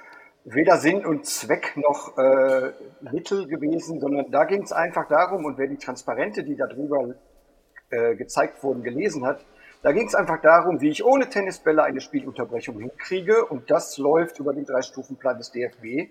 [0.44, 2.70] weder Sinn und Zweck noch äh,
[3.00, 7.16] Mittel gewesen, sondern da ging es einfach darum, und wer die Transparente, die darüber
[7.90, 9.44] äh, gezeigt wurden, gelesen hat,
[9.82, 13.44] da ging es einfach darum, wie ich ohne Tennisbälle eine Spielunterbrechung hinkriege.
[13.44, 16.10] Und das läuft über den Drei-Stufen-Plan des DFB.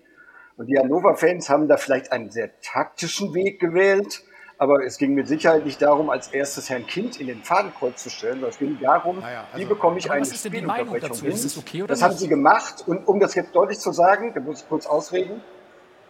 [0.58, 4.22] Und die Hannover-Fans haben da vielleicht einen sehr taktischen Weg gewählt.
[4.58, 8.10] Aber es ging mit Sicherheit nicht darum, als erstes Herrn Kind in den Fadenkreuz zu
[8.10, 11.30] stellen, sondern es ging darum, naja, also, wie bekomme ich eine Spielunterbrechung hin.
[11.30, 12.84] Das, okay das haben sie gemacht.
[12.86, 15.42] Und um das jetzt deutlich zu sagen, da muss ich kurz ausreden,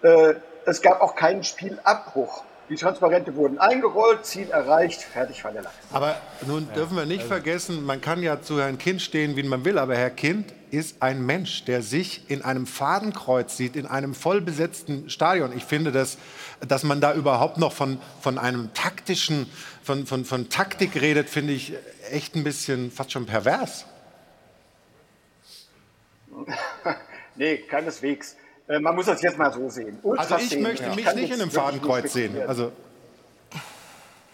[0.02, 0.34] äh,
[0.66, 2.44] es gab auch keinen Spielabbruch.
[2.68, 5.72] Die Transparente wurden eingerollt, Ziel erreicht, fertig war der Lack.
[5.92, 6.16] Aber
[6.46, 9.42] nun ja, dürfen wir nicht also vergessen, man kann ja zu Herrn Kind stehen, wie
[9.42, 13.86] man will, aber Herr Kind ist ein Mensch, der sich in einem Fadenkreuz sieht, in
[13.86, 15.54] einem vollbesetzten Stadion.
[15.54, 16.16] Ich finde, dass,
[16.66, 19.50] dass man da überhaupt noch von, von einem taktischen,
[19.82, 21.74] von, von, von Taktik redet, finde ich
[22.10, 23.84] echt ein bisschen fast schon pervers.
[27.36, 28.36] nee, keineswegs.
[28.72, 29.98] Äh, man muss das jetzt mal so sehen.
[30.02, 32.36] Ultras also ich möchte mich nicht in einem Fadenkreuz sehen.
[32.46, 32.72] Also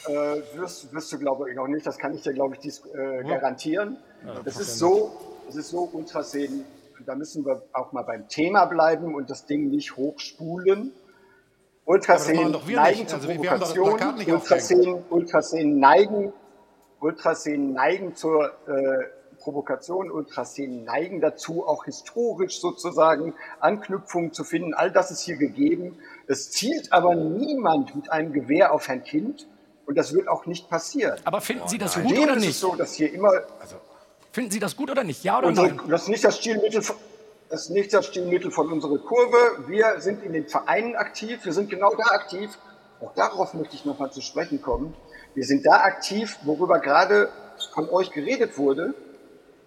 [0.07, 0.13] äh,
[0.55, 1.85] wirst, wirst du, glaube ich, noch nicht.
[1.85, 3.37] Das kann ich dir, glaube ich, dies, äh, Ja.
[3.37, 3.97] garantieren.
[4.25, 5.11] Ja, das ist so,
[5.47, 6.65] das ist so Ultraszenen.
[7.05, 10.93] Da müssen wir auch mal beim Thema bleiben und das Ding nicht hochspulen.
[11.87, 13.11] Wir neigen nicht.
[13.11, 14.35] zur Also Provokation.
[14.35, 16.33] Ultraszenen, Ultraszenen neigen,
[17.01, 19.05] Ultraszenen neigen zur äh,
[19.39, 20.11] Provokation.
[20.11, 24.75] Ultraszenen neigen dazu, auch historisch sozusagen Anknüpfungen zu finden.
[24.75, 25.99] All das ist hier gegeben.
[26.27, 29.47] Es zielt aber niemand mit einem Gewehr auf Herrn Kind.
[29.87, 31.19] Und das wird auch nicht passieren.
[31.25, 32.51] Aber finden Sie das gut oder ist nicht?
[32.51, 33.31] es so, dass hier immer
[34.33, 35.25] Finden Sie das gut oder nicht?
[35.25, 35.81] Ja oder Unsere, nein?
[35.89, 36.83] das ist nicht das Stilmittel.
[36.83, 36.97] von-
[37.49, 39.37] Das ist nicht das Stilmittel von unserer Kurve.
[39.67, 41.43] Wir sind in den Vereinen aktiv.
[41.45, 42.51] Wir sind genau da aktiv.
[43.01, 44.95] Auch darauf möchte ich nochmal zu sprechen kommen.
[45.35, 47.31] Wir sind da aktiv, worüber gerade
[47.73, 48.93] von euch geredet wurde,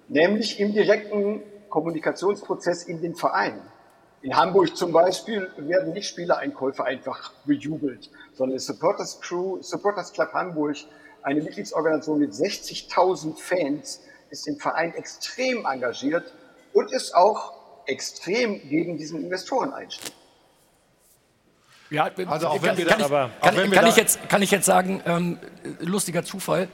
[0.08, 3.62] nämlich im direkten Kommunikationsprozess in den Vereinen.
[4.22, 10.76] In Hamburg zum Beispiel werden nicht Spielereinkäufe einfach bejubelt, sondern Supporters Crew, Supporters Club Hamburg,
[11.24, 16.32] eine Mitgliedsorganisation mit 60.000 Fans, ist im Verein extrem engagiert
[16.74, 17.54] und ist auch
[17.88, 20.14] extrem gegen diesen Investoreneinstieg.
[21.90, 23.84] Ja, Also auch kann, wenn wir kann, das- ich, aber- kann, auch wenn wir kann
[23.86, 25.38] da- ich jetzt, kann ich jetzt sagen, ähm,
[25.80, 26.70] lustiger Zufall.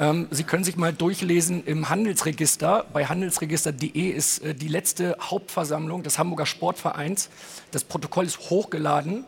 [0.00, 2.86] Ähm, Sie können sich mal durchlesen im Handelsregister.
[2.92, 7.28] Bei handelsregister.de ist äh, die letzte Hauptversammlung des Hamburger Sportvereins.
[7.70, 9.24] Das Protokoll ist hochgeladen.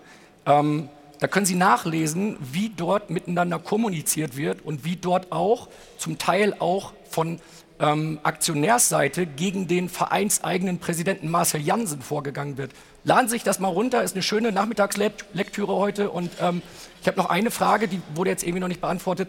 [0.46, 0.88] Ähm,
[1.20, 5.68] da können Sie nachlesen, wie dort miteinander kommuniziert wird und wie dort auch
[5.98, 7.38] zum Teil auch von
[7.78, 12.72] ähm, Aktionärsseite gegen den vereinseigenen Präsidenten Marcel Jansen vorgegangen wird.
[13.04, 16.10] Laden Sie sich das mal runter, ist eine schöne Nachmittagslektüre heute.
[16.10, 16.62] Und ähm,
[17.02, 19.28] ich habe noch eine Frage, die wurde jetzt irgendwie noch nicht beantwortet.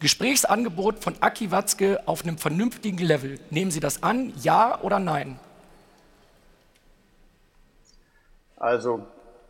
[0.00, 3.40] Gesprächsangebot von Aki Watzke auf einem vernünftigen Level.
[3.50, 5.40] Nehmen Sie das an, ja oder nein?
[8.56, 9.00] Also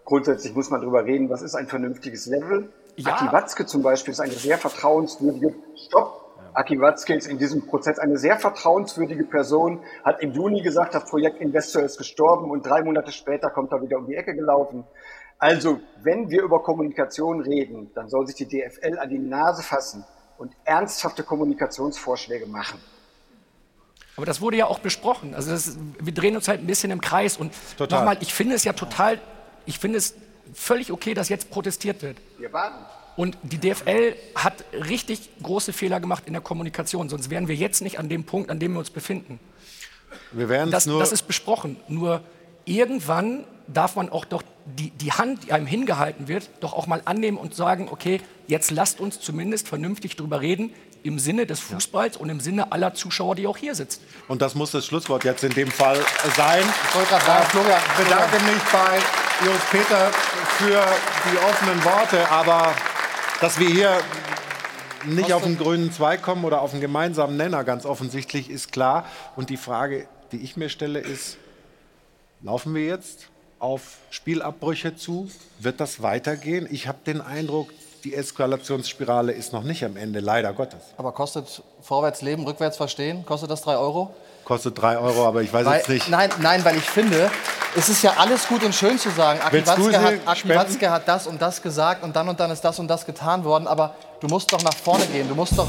[0.06, 2.70] grundsätzlich muss man darüber reden, was ist ein vernünftiges Level.
[2.96, 3.12] Ja.
[3.12, 5.54] Aki Watzke zum Beispiel ist eine sehr vertrauenswürdige,
[5.86, 6.18] stopp,
[6.54, 11.04] Aki Watzke ist in diesem Prozess eine sehr vertrauenswürdige Person, hat im Juni gesagt, das
[11.04, 14.84] Projekt Investor ist gestorben und drei Monate später kommt er wieder um die Ecke gelaufen.
[15.38, 20.04] Also, wenn wir über Kommunikation reden, dann soll sich die DFL an die Nase fassen
[20.38, 22.80] und ernsthafte Kommunikationsvorschläge machen.
[24.16, 25.34] Aber das wurde ja auch besprochen.
[25.34, 27.36] Also das, ist- wir drehen uns halt ein bisschen im Kreis.
[27.36, 29.20] Und nochmal, ich finde es ja total,
[29.66, 30.14] ich finde es
[30.54, 32.16] völlig okay, dass jetzt protestiert wird.
[32.38, 32.84] Wir warten.
[33.16, 37.08] Und die DFL hat richtig große Fehler gemacht in der Kommunikation.
[37.08, 39.40] Sonst wären wir jetzt nicht an dem Punkt, an dem wir uns befinden.
[40.32, 41.00] Wir werden Das, nur.
[41.00, 41.76] das ist besprochen.
[41.88, 42.22] Nur
[42.64, 44.42] irgendwann darf man auch doch
[44.76, 48.70] die, die Hand, die einem hingehalten wird, doch auch mal annehmen und sagen, okay, jetzt
[48.70, 50.72] lasst uns zumindest vernünftig drüber reden,
[51.02, 54.02] im Sinne des Fußballs und im Sinne aller Zuschauer, die auch hier sitzen.
[54.26, 55.96] Und das muss das Schlusswort jetzt in dem Fall
[56.36, 56.62] sein.
[56.88, 58.98] Ich wollte gerade sagen, Äh, Florian, Ich bedanke mich bei
[59.46, 60.10] Jos Peter
[60.58, 60.84] für
[61.30, 62.74] die offenen Worte, aber
[63.40, 63.96] dass wir hier
[65.04, 69.06] nicht auf den grünen Zweig kommen oder auf einen gemeinsamen Nenner, ganz offensichtlich, ist klar.
[69.36, 71.38] Und die Frage, die ich mir stelle, ist,
[72.42, 73.28] laufen wir jetzt
[73.58, 75.30] auf Spielabbrüche zu?
[75.58, 76.68] Wird das weitergehen?
[76.70, 77.70] Ich habe den Eindruck,
[78.04, 80.80] die Eskalationsspirale ist noch nicht am Ende, leider Gottes.
[80.96, 83.24] Aber kostet vorwärts leben, rückwärts verstehen?
[83.26, 84.14] Kostet das 3 Euro?
[84.48, 86.08] Kostet drei Euro, aber ich weiß Weil, jetzt nicht.
[86.08, 87.30] Nein, nein, weil ich finde,
[87.76, 90.58] es ist ja alles gut und schön zu sagen, Aki Watzke, hat, Aki spenden?
[90.58, 93.44] Watzke hat das und das gesagt und dann und dann ist das und das getan
[93.44, 95.66] worden, aber du musst doch nach vorne gehen, du musst doch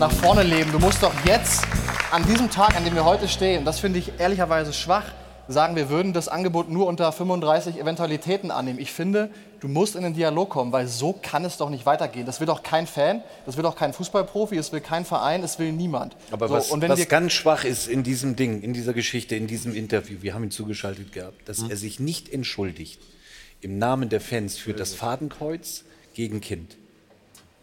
[0.00, 1.62] nach vorne leben, du musst doch jetzt
[2.10, 5.04] an diesem Tag, an dem wir heute stehen, das finde ich ehrlicherweise schwach,
[5.48, 8.78] sagen, wir würden das Angebot nur unter 35 Eventualitäten annehmen.
[8.78, 12.26] Ich finde, du musst in den Dialog kommen, weil so kann es doch nicht weitergehen.
[12.26, 15.58] Das will doch kein Fan, das will doch kein Fußballprofi, es will kein Verein, es
[15.58, 16.16] will niemand.
[16.30, 18.92] Aber so, was, und wenn was wir ganz schwach ist in diesem Ding, in dieser
[18.92, 21.70] Geschichte, in diesem Interview, wir haben ihn zugeschaltet gehabt, dass Mhm.
[21.70, 23.00] er sich nicht entschuldigt
[23.60, 26.76] im Namen der Fans für das Fadenkreuz gegen Kind.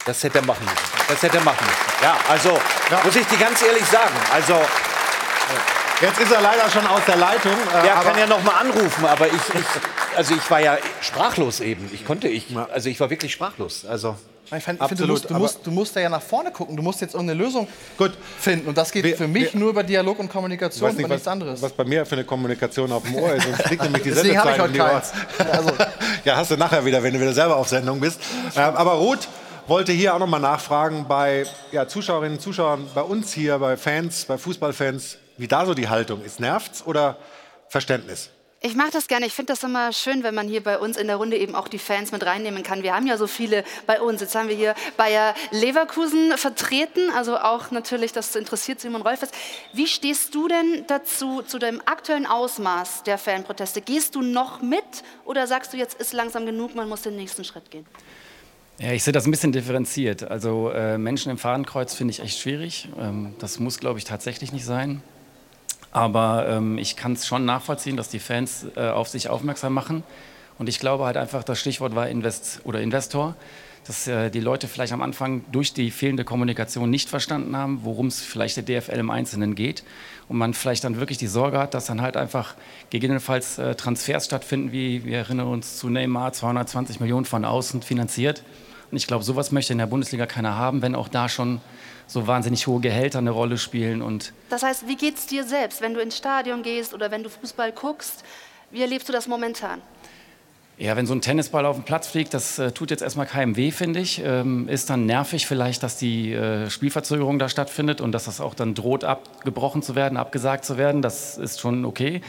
[0.05, 1.07] Das hätte er machen müssen.
[1.07, 2.03] Das hätte er machen müssen.
[2.03, 2.49] Ja, also
[3.05, 4.15] muss ich dir ganz ehrlich sagen.
[4.33, 4.53] Also
[6.03, 7.53] Jetzt ist er leider schon aus der Leitung.
[7.53, 11.61] äh, er kann ja noch mal anrufen, aber ich, ich, also ich war ja sprachlos
[11.61, 11.89] eben.
[11.93, 13.85] Ich konnte, ich, also ich war wirklich sprachlos.
[13.85, 14.15] Also
[14.53, 16.75] Ich find- ich finde, du, musst, du, musst, du musst da ja nach vorne gucken.
[16.75, 17.67] Du musst jetzt irgendeine Lösung
[18.39, 18.67] finden.
[18.67, 21.61] Und das geht für mich nur über Dialog und Kommunikation nicht, und was, nichts anderes.
[21.61, 23.43] was bei mir für eine Kommunikation auf dem Ohr ist.
[23.45, 25.13] Sonst fliegt nämlich die Deswegen habe ich heute die keins.
[25.39, 25.87] Ohren.
[26.25, 28.19] ja, hast du nachher wieder, wenn du wieder selber auf Sendung bist.
[28.57, 29.27] Ähm, aber Ruth
[29.67, 34.25] wollte hier auch nochmal nachfragen bei ja, Zuschauerinnen und Zuschauern, bei uns hier, bei Fans,
[34.25, 36.39] bei Fußballfans, wie da so die Haltung ist.
[36.39, 37.17] Nervt's oder
[37.67, 38.29] Verständnis?
[38.65, 39.25] Ich mache das gerne.
[39.25, 41.67] Ich finde das immer schön, wenn man hier bei uns in der Runde eben auch
[41.67, 42.81] die Fans mit reinnehmen kann.
[42.81, 44.21] Wir haben ja so viele bei uns.
[44.21, 49.31] Jetzt haben wir hier Bayer Leverkusen vertreten, also auch natürlich, das interessiert Simon Rolfes.
[49.73, 53.81] Wie stehst du denn dazu, zu dem aktuellen Ausmaß der Fanproteste?
[53.81, 54.85] Gehst du noch mit
[55.25, 57.85] oder sagst du, jetzt ist langsam genug, man muss den nächsten Schritt gehen?
[58.79, 60.23] Ja, ich sehe das ein bisschen differenziert.
[60.23, 62.87] Also äh, Menschen im Fadenkreuz finde ich echt schwierig.
[62.97, 65.03] Ähm, das muss, glaube ich, tatsächlich nicht sein.
[65.93, 70.03] Aber ähm, ich kann es schon nachvollziehen, dass die Fans äh, auf sich aufmerksam machen.
[70.57, 73.35] Und ich glaube halt einfach, das Stichwort war Invest oder Investor,
[73.85, 78.07] dass äh, die Leute vielleicht am Anfang durch die fehlende Kommunikation nicht verstanden haben, worum
[78.07, 79.83] es vielleicht der DFL im Einzelnen geht.
[80.27, 82.55] Und man vielleicht dann wirklich die Sorge hat, dass dann halt einfach
[82.89, 88.43] gegebenenfalls äh, Transfers stattfinden, wie wir erinnern uns zu Neymar, 220 Millionen von außen finanziert.
[88.89, 91.61] Und ich glaube, sowas möchte in der Bundesliga keiner haben, wenn auch da schon
[92.07, 94.01] so wahnsinnig hohe Gehälter eine Rolle spielen.
[94.01, 97.23] Und Das heißt, wie geht es dir selbst, wenn du ins Stadion gehst oder wenn
[97.23, 98.23] du Fußball guckst?
[98.71, 99.81] Wie erlebst du das momentan?
[100.77, 103.55] ja, wenn so ein Tennisball auf den Platz fliegt, das äh, tut jetzt erstmal keinem
[103.55, 104.21] weh, finde ich.
[104.23, 108.55] Ähm, ist dann nervig vielleicht, dass die äh, Spielverzögerung da stattfindet und dass das auch
[108.55, 111.01] dann droht, abgebrochen zu werden, abgesagt zu werden.
[111.01, 112.21] Das ist schon okay.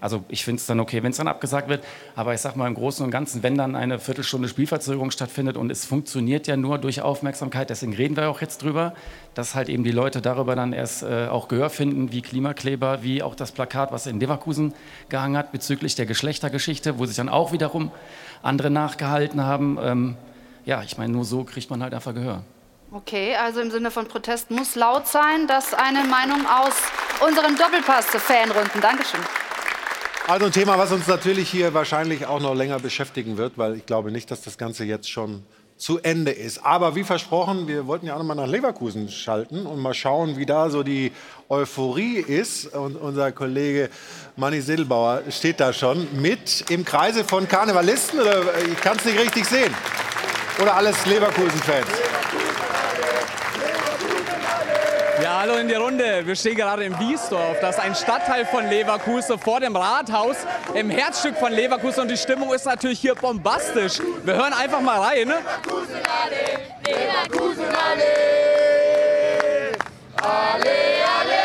[0.00, 1.84] Also ich finde es dann okay, wenn es dann abgesagt wird.
[2.16, 5.70] Aber ich sage mal im Großen und Ganzen, wenn dann eine Viertelstunde Spielverzögerung stattfindet und
[5.70, 8.94] es funktioniert ja nur durch Aufmerksamkeit, deswegen reden wir auch jetzt drüber,
[9.34, 13.22] dass halt eben die Leute darüber dann erst äh, auch Gehör finden, wie Klimakleber, wie
[13.22, 14.74] auch das Plakat, was in Leverkusen
[15.08, 17.90] gehangen hat bezüglich der Geschlechtergeschichte, wo sich dann auch wiederum
[18.42, 19.78] andere nachgehalten haben.
[19.82, 20.16] Ähm,
[20.64, 22.42] ja, ich meine, nur so kriegt man halt einfach Gehör.
[22.90, 25.46] Okay, also im Sinne von Protest muss laut sein.
[25.46, 26.74] Das ist eine Meinung aus
[27.20, 28.80] unseren Doppelpass-Fanrunden.
[28.80, 29.20] Dankeschön.
[30.28, 33.86] Also ein Thema, was uns natürlich hier wahrscheinlich auch noch länger beschäftigen wird, weil ich
[33.86, 35.42] glaube nicht, dass das Ganze jetzt schon
[35.78, 36.66] zu Ende ist.
[36.66, 40.36] Aber wie versprochen, wir wollten ja auch noch mal nach Leverkusen schalten und mal schauen,
[40.36, 41.12] wie da so die
[41.48, 42.74] Euphorie ist.
[42.74, 43.88] Und unser Kollege
[44.36, 48.20] Manni Silbauer steht da schon mit im Kreise von Karnevalisten.
[48.20, 49.74] Oder ich kann es nicht richtig sehen.
[50.60, 51.88] Oder alles Leverkusen-Fans?
[55.22, 56.24] Ja, hallo in die Runde.
[56.24, 57.58] Wir stehen gerade in Biesdorf.
[57.60, 60.36] Das ist ein Stadtteil von Leverkusen vor dem Rathaus
[60.74, 62.02] im Herzstück von Leverkusen.
[62.02, 63.98] Und die Stimmung ist natürlich hier bombastisch.
[64.24, 65.26] Wir hören einfach mal rein.
[65.26, 65.38] Ne?
[66.86, 68.04] Leverkusen alle!
[70.22, 70.70] Alle,
[71.18, 71.42] alle!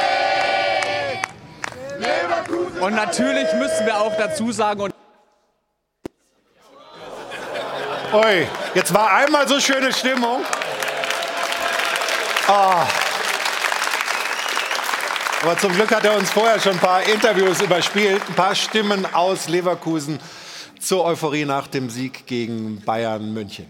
[1.97, 4.93] Leverkusen Und natürlich müssen wir auch dazu sagen, und
[8.13, 10.41] Ui, jetzt war einmal so schöne Stimmung.
[12.47, 12.85] Ah.
[15.43, 19.05] Aber zum Glück hat er uns vorher schon ein paar Interviews überspielt, ein paar Stimmen
[19.13, 20.17] aus Leverkusen
[20.79, 23.69] zur Euphorie nach dem Sieg gegen Bayern München.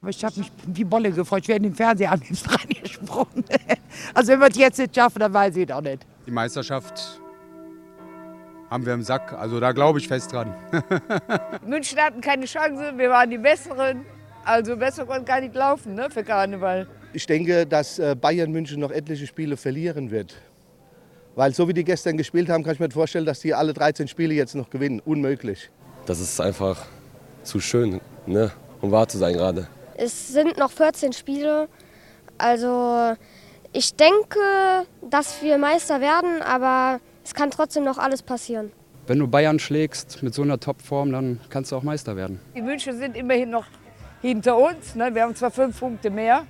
[0.00, 1.42] Aber ich habe mich wie Bolle gefreut.
[1.42, 3.44] Ich wäre in den Fernseher am liebsten reingesprungen.
[4.14, 6.06] Also wenn wir es jetzt nicht schaffen, dann weiß ich es auch nicht.
[6.26, 7.20] Die Meisterschaft
[8.70, 9.32] haben wir im Sack.
[9.32, 10.54] Also da glaube ich fest dran.
[11.66, 14.04] München hatten keine Chance, wir waren die Besseren.
[14.44, 16.86] Also besser konnte gar nicht laufen ne, für Karneval.
[17.14, 20.34] Ich denke, dass äh, Bayern München noch etliche Spiele verlieren wird.
[21.36, 24.08] Weil so wie die gestern gespielt haben, kann ich mir vorstellen, dass die alle 13
[24.08, 25.00] Spiele jetzt noch gewinnen.
[25.04, 25.70] Unmöglich.
[26.06, 26.86] Das ist einfach
[27.44, 28.50] zu schön, ne?
[28.80, 29.68] um wahr zu sein gerade.
[29.96, 31.68] Es sind noch 14 Spiele.
[32.36, 33.14] Also
[33.72, 34.40] ich denke,
[35.08, 38.72] dass wir Meister werden, aber es kann trotzdem noch alles passieren.
[39.06, 42.40] Wenn du Bayern schlägst mit so einer Topform, dann kannst du auch Meister werden.
[42.56, 43.66] Die München sind immerhin noch
[44.20, 44.94] hinter uns.
[44.94, 45.14] Ne?
[45.14, 46.46] Wir haben zwar fünf Punkte mehr,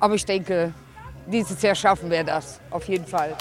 [0.00, 0.72] aber ich denke,
[1.26, 3.36] dieses Jahr schaffen wir das auf jeden Fall.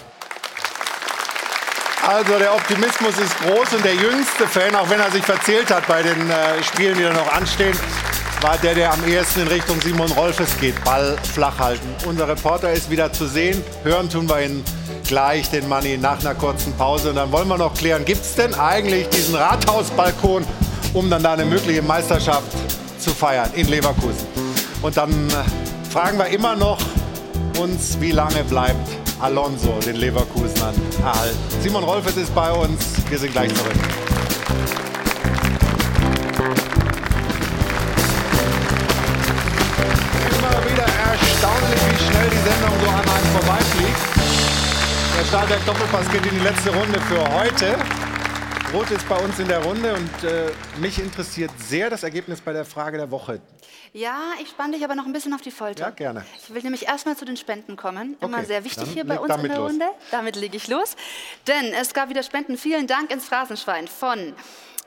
[2.06, 5.88] Also der Optimismus ist groß und der jüngste Fan, auch wenn er sich verzählt hat
[5.88, 7.78] bei den äh, Spielen, die da noch anstehen,
[8.42, 10.82] war der, der am ehesten in Richtung Simon Rolfes geht.
[10.84, 11.88] Ball flach halten.
[12.06, 13.62] Unser Reporter ist wieder zu sehen.
[13.84, 14.64] Hören tun wir ihn
[15.08, 17.10] gleich, den Manni, nach einer kurzen Pause.
[17.10, 20.48] Und dann wollen wir noch klären, gibt es denn eigentlich diesen Rathausbalkon,
[20.94, 22.48] um dann da eine mögliche Meisterschaft
[22.98, 24.26] zu feiern in Leverkusen?
[24.82, 26.78] Und dann äh, fragen wir immer noch
[27.58, 28.88] uns, wie lange bleibt
[29.20, 31.38] Alonso den Leverkusenern erhalten.
[31.62, 32.80] Simon Rolfes ist bei uns.
[33.10, 33.74] Wir sind gleich zurück.
[40.30, 44.00] Immer wieder erstaunlich, wie schnell die Sendung so an einem vorbeifliegt.
[45.20, 47.76] Der Stahlberg Doppelpass geht in die letzte Runde für heute.
[48.74, 52.54] Rot ist bei uns in der Runde und äh, mich interessiert sehr das Ergebnis bei
[52.54, 53.42] der Frage der Woche.
[53.94, 55.86] Ja, ich spanne dich aber noch ein bisschen auf die Folter.
[55.86, 56.24] Ja, gerne.
[56.38, 58.16] Ich will nämlich erstmal zu den Spenden kommen.
[58.22, 59.72] Immer Okay, sehr wichtig hier bei uns in der los.
[59.72, 59.86] Runde.
[60.12, 60.96] Damit lege ich los.
[61.48, 62.58] Denn es gab wieder Spenden.
[62.58, 64.34] Vielen Dank ins Phrasenschwein von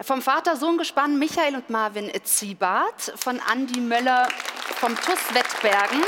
[0.00, 4.28] vom Vater-Sohn-Gespann Michael und Marvin Ziebart, von Andi Möller
[4.76, 6.02] vom TUS Wettbergen.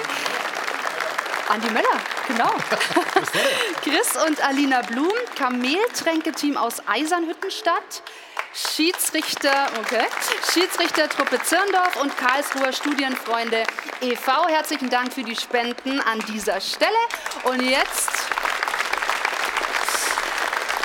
[1.49, 2.51] Andi Möller, genau.
[3.83, 8.03] Chris und Alina Blum, Kameltränketeam aus Eisernhüttenstadt.
[8.55, 10.05] Schiedsrichter, okay.
[10.53, 13.65] Schiedsrichtertruppe Zirndorf und Karlsruher Studienfreunde
[14.01, 14.47] e.V.
[14.49, 16.91] Herzlichen Dank für die Spenden an dieser Stelle.
[17.45, 18.11] Und jetzt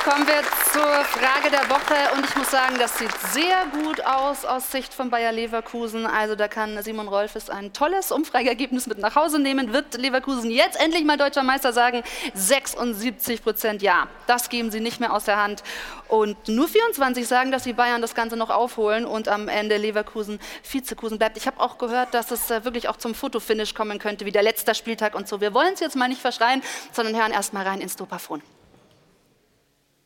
[0.03, 4.45] Kommen wir zur Frage der Woche und ich muss sagen, das sieht sehr gut aus
[4.45, 6.05] aus Sicht von Bayer Leverkusen.
[6.05, 9.73] Also da kann Simon Rolfes ein tolles Umfrageergebnis mit nach Hause nehmen.
[9.73, 12.01] Wird Leverkusen jetzt endlich mal deutscher Meister sagen?
[12.33, 14.07] 76 Prozent ja.
[14.25, 15.63] Das geben sie nicht mehr aus der Hand.
[16.07, 20.39] Und nur 24 sagen, dass die Bayern das Ganze noch aufholen und am Ende Leverkusen
[20.63, 21.35] Vizekusen bleibt.
[21.35, 24.43] Ich habe auch gehört, dass es äh, wirklich auch zum Fotofinish kommen könnte, wie der
[24.43, 25.41] letzte Spieltag und so.
[25.41, 26.63] Wir wollen es jetzt mal nicht verschreien,
[26.93, 28.41] sondern hören erst mal rein ins Dopafon.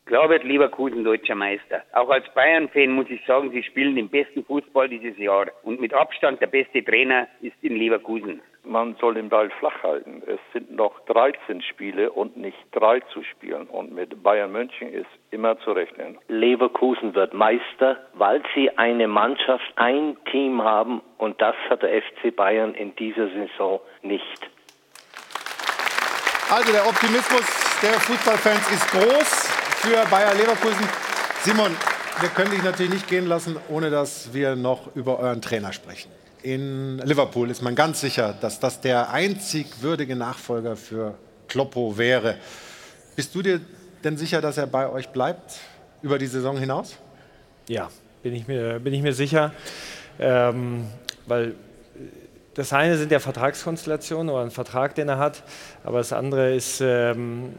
[0.06, 1.82] Klar wird Leverkusen deutscher Meister.
[1.94, 5.46] Auch als Bayern-Fan muss ich sagen, sie spielen den besten Fußball dieses Jahr.
[5.62, 8.42] Und mit Abstand der beste Trainer ist in Leverkusen.
[8.64, 10.22] Man soll den Ball flach halten.
[10.26, 13.66] Es sind noch 13 Spiele und nicht drei zu spielen.
[13.66, 16.18] Und mit Bayern München ist immer zu rechnen.
[16.28, 21.00] Leverkusen wird Meister, weil sie eine Mannschaft, ein Team haben.
[21.16, 24.50] Und das hat der FC Bayern in dieser Saison nicht.
[26.50, 30.88] Also der Optimismus der Fußballfans ist groß für Bayer Leverkusen.
[31.44, 31.70] Simon,
[32.20, 36.10] wir können dich natürlich nicht gehen lassen, ohne dass wir noch über euren Trainer sprechen.
[36.42, 42.36] In Liverpool ist man ganz sicher, dass das der einzig würdige Nachfolger für Kloppo wäre.
[43.14, 43.60] Bist du dir
[44.02, 45.58] denn sicher, dass er bei euch bleibt
[46.00, 46.96] über die Saison hinaus?
[47.68, 47.90] Ja,
[48.22, 49.52] bin ich mir, bin ich mir sicher.
[50.18, 50.86] Ähm,
[51.26, 51.56] weil
[52.54, 55.42] das eine sind ja Vertragskonstellationen oder ein Vertrag, den er hat,
[55.82, 57.52] aber das andere ist, ähm,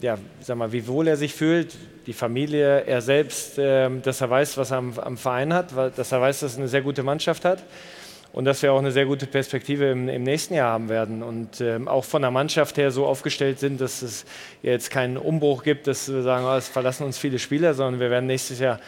[0.00, 1.74] ja, sag mal, wie wohl er sich fühlt,
[2.06, 6.12] die Familie, er selbst, ähm, dass er weiß, was er am, am, Verein hat, dass
[6.12, 7.62] er weiß, dass er eine sehr gute Mannschaft hat
[8.32, 11.60] und dass wir auch eine sehr gute Perspektive im, im nächsten Jahr haben werden und
[11.60, 14.24] ähm, auch von der Mannschaft her so aufgestellt sind, dass es
[14.62, 18.10] jetzt keinen Umbruch gibt, dass wir sagen, oh, es verlassen uns viele Spieler, sondern wir
[18.10, 18.80] werden nächstes Jahr äh,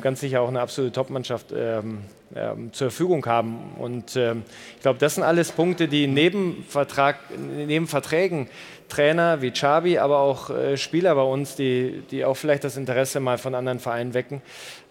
[0.00, 2.00] ganz sicher auch eine absolute Top-Mannschaft ähm,
[2.34, 3.74] ähm, zur Verfügung haben.
[3.78, 4.44] Und ähm,
[4.76, 8.48] ich glaube, das sind alles Punkte, die neben, Vertrag, neben Verträgen
[8.88, 13.20] Trainer wie Chabi, aber auch äh, Spieler bei uns, die, die auch vielleicht das Interesse
[13.20, 14.42] mal von anderen Vereinen wecken,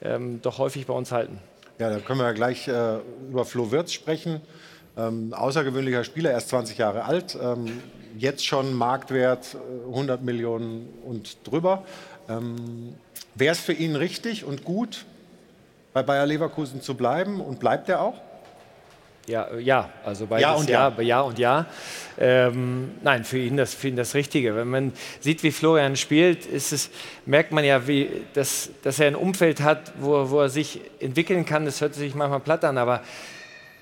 [0.02, 1.40] ähm, doch häufig bei uns halten.
[1.80, 2.98] Ja, da können wir ja gleich äh,
[3.30, 4.42] über Flo Wirtz sprechen.
[4.98, 7.82] Ähm, außergewöhnlicher Spieler, erst 20 Jahre alt, ähm,
[8.18, 9.56] jetzt schon Marktwert
[9.88, 11.84] 100 äh, Millionen und drüber.
[12.30, 12.96] Ähm,
[13.36, 15.06] Wäre es für ihn richtig und gut,
[15.94, 18.16] bei Bayer Leverkusen zu bleiben und bleibt er auch?
[19.28, 20.90] Ja, äh, ja, also beides ja und ja.
[20.90, 21.66] ja, ja und ja.
[22.20, 24.56] Ähm, nein, für ihn, das, für ihn das Richtige.
[24.56, 26.90] Wenn man sieht, wie Florian spielt, ist es,
[27.26, 31.46] merkt man ja, wie, dass, dass er ein Umfeld hat, wo, wo er sich entwickeln
[31.46, 31.66] kann.
[31.66, 33.02] Das hört sich manchmal platt an, aber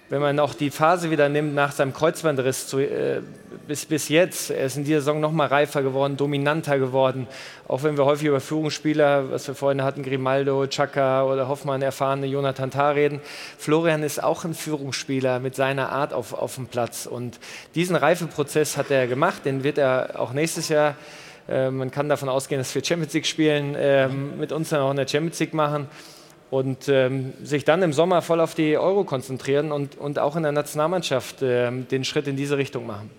[0.10, 3.22] wenn man auch die Phase wieder nimmt nach seinem Kreuzbandriss zu, äh,
[3.68, 7.28] bis, bis jetzt, er ist in dieser Saison noch mal reifer geworden, dominanter geworden.
[7.68, 12.26] Auch wenn wir häufig über Führungsspieler, was wir vorhin hatten, Grimaldo, Chaka oder Hoffmann, erfahrene
[12.26, 13.22] Jonathan Tah reden.
[13.60, 17.06] Florian ist auch ein Führungsspieler mit seiner Art auf, auf dem Platz.
[17.06, 17.40] Und
[17.76, 20.96] diesen Reifeprozess hat er gemacht, den wird er auch nächstes Jahr
[21.48, 24.92] äh, man kann davon ausgehen, dass wir Champions League spielen, äh, mit uns dann auch
[24.92, 25.88] in der Champions League machen
[26.50, 30.44] und ähm, sich dann im Sommer voll auf die Euro konzentrieren und, und auch in
[30.44, 33.12] der Nationalmannschaft äh, den Schritt in diese Richtung machen.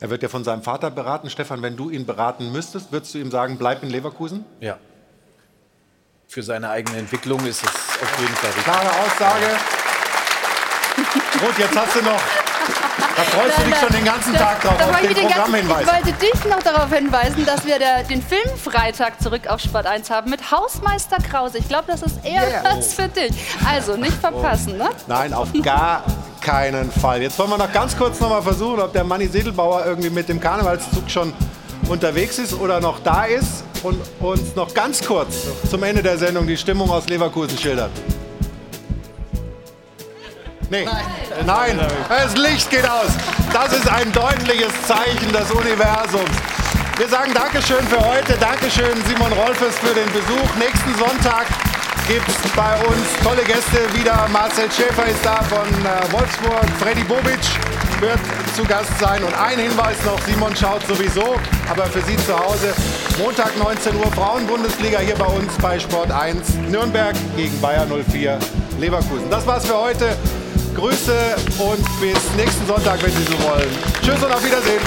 [0.00, 1.30] Er wird ja von seinem Vater beraten.
[1.30, 4.44] Stefan, wenn du ihn beraten müsstest, würdest du ihm sagen, bleib in Leverkusen?
[4.60, 4.78] Ja.
[6.26, 8.64] Für seine eigene Entwicklung ist es auf jeden Fall richtig.
[8.64, 9.46] Klare Aussage.
[11.40, 12.43] Gut, jetzt hast du noch
[13.16, 15.86] da freust du dich schon den ganzen Tag drauf, da auf den Programmhinweis.
[15.86, 20.10] Ich wollte dich noch darauf hinweisen, dass wir der, den Filmfreitag zurück auf Sport 1
[20.10, 21.58] haben mit Hausmeister Krause.
[21.58, 22.62] Ich glaube, das ist eher yeah.
[22.64, 23.32] was für dich.
[23.66, 24.90] Also nicht verpassen, ne?
[25.06, 26.04] Nein, auf gar
[26.40, 27.22] keinen Fall.
[27.22, 30.28] Jetzt wollen wir noch ganz kurz noch mal versuchen, ob der Manni Sedelbauer irgendwie mit
[30.28, 31.32] dem Karnevalszug schon
[31.88, 36.46] unterwegs ist oder noch da ist und uns noch ganz kurz zum Ende der Sendung
[36.46, 37.90] die Stimmung aus Leverkusen schildert.
[40.74, 40.88] Nee.
[41.46, 41.76] Nein.
[41.76, 43.12] Nein, das Licht geht aus.
[43.52, 46.34] Das ist ein deutliches Zeichen des Universums.
[46.96, 48.34] Wir sagen Dankeschön für heute.
[48.40, 50.54] Dankeschön Simon Rolfes für den Besuch.
[50.58, 51.46] Nächsten Sonntag
[52.08, 54.26] gibt es bei uns tolle Gäste wieder.
[54.32, 56.66] Marcel Schäfer ist da von äh, Wolfsburg.
[56.80, 57.38] Freddy Bobic
[58.00, 58.18] wird
[58.56, 59.22] zu Gast sein.
[59.22, 61.36] Und ein Hinweis noch, Simon schaut sowieso,
[61.70, 62.74] aber für Sie zu Hause.
[63.18, 66.54] Montag 19 Uhr Frauenbundesliga hier bei uns bei Sport 1.
[66.68, 68.40] Nürnberg gegen Bayer 04
[68.80, 69.30] Leverkusen.
[69.30, 70.16] Das war's für heute.
[70.74, 73.70] Grüße und bis nächsten Sonntag, wenn Sie so wollen.
[74.02, 74.80] Tschüss und auf Wiedersehen.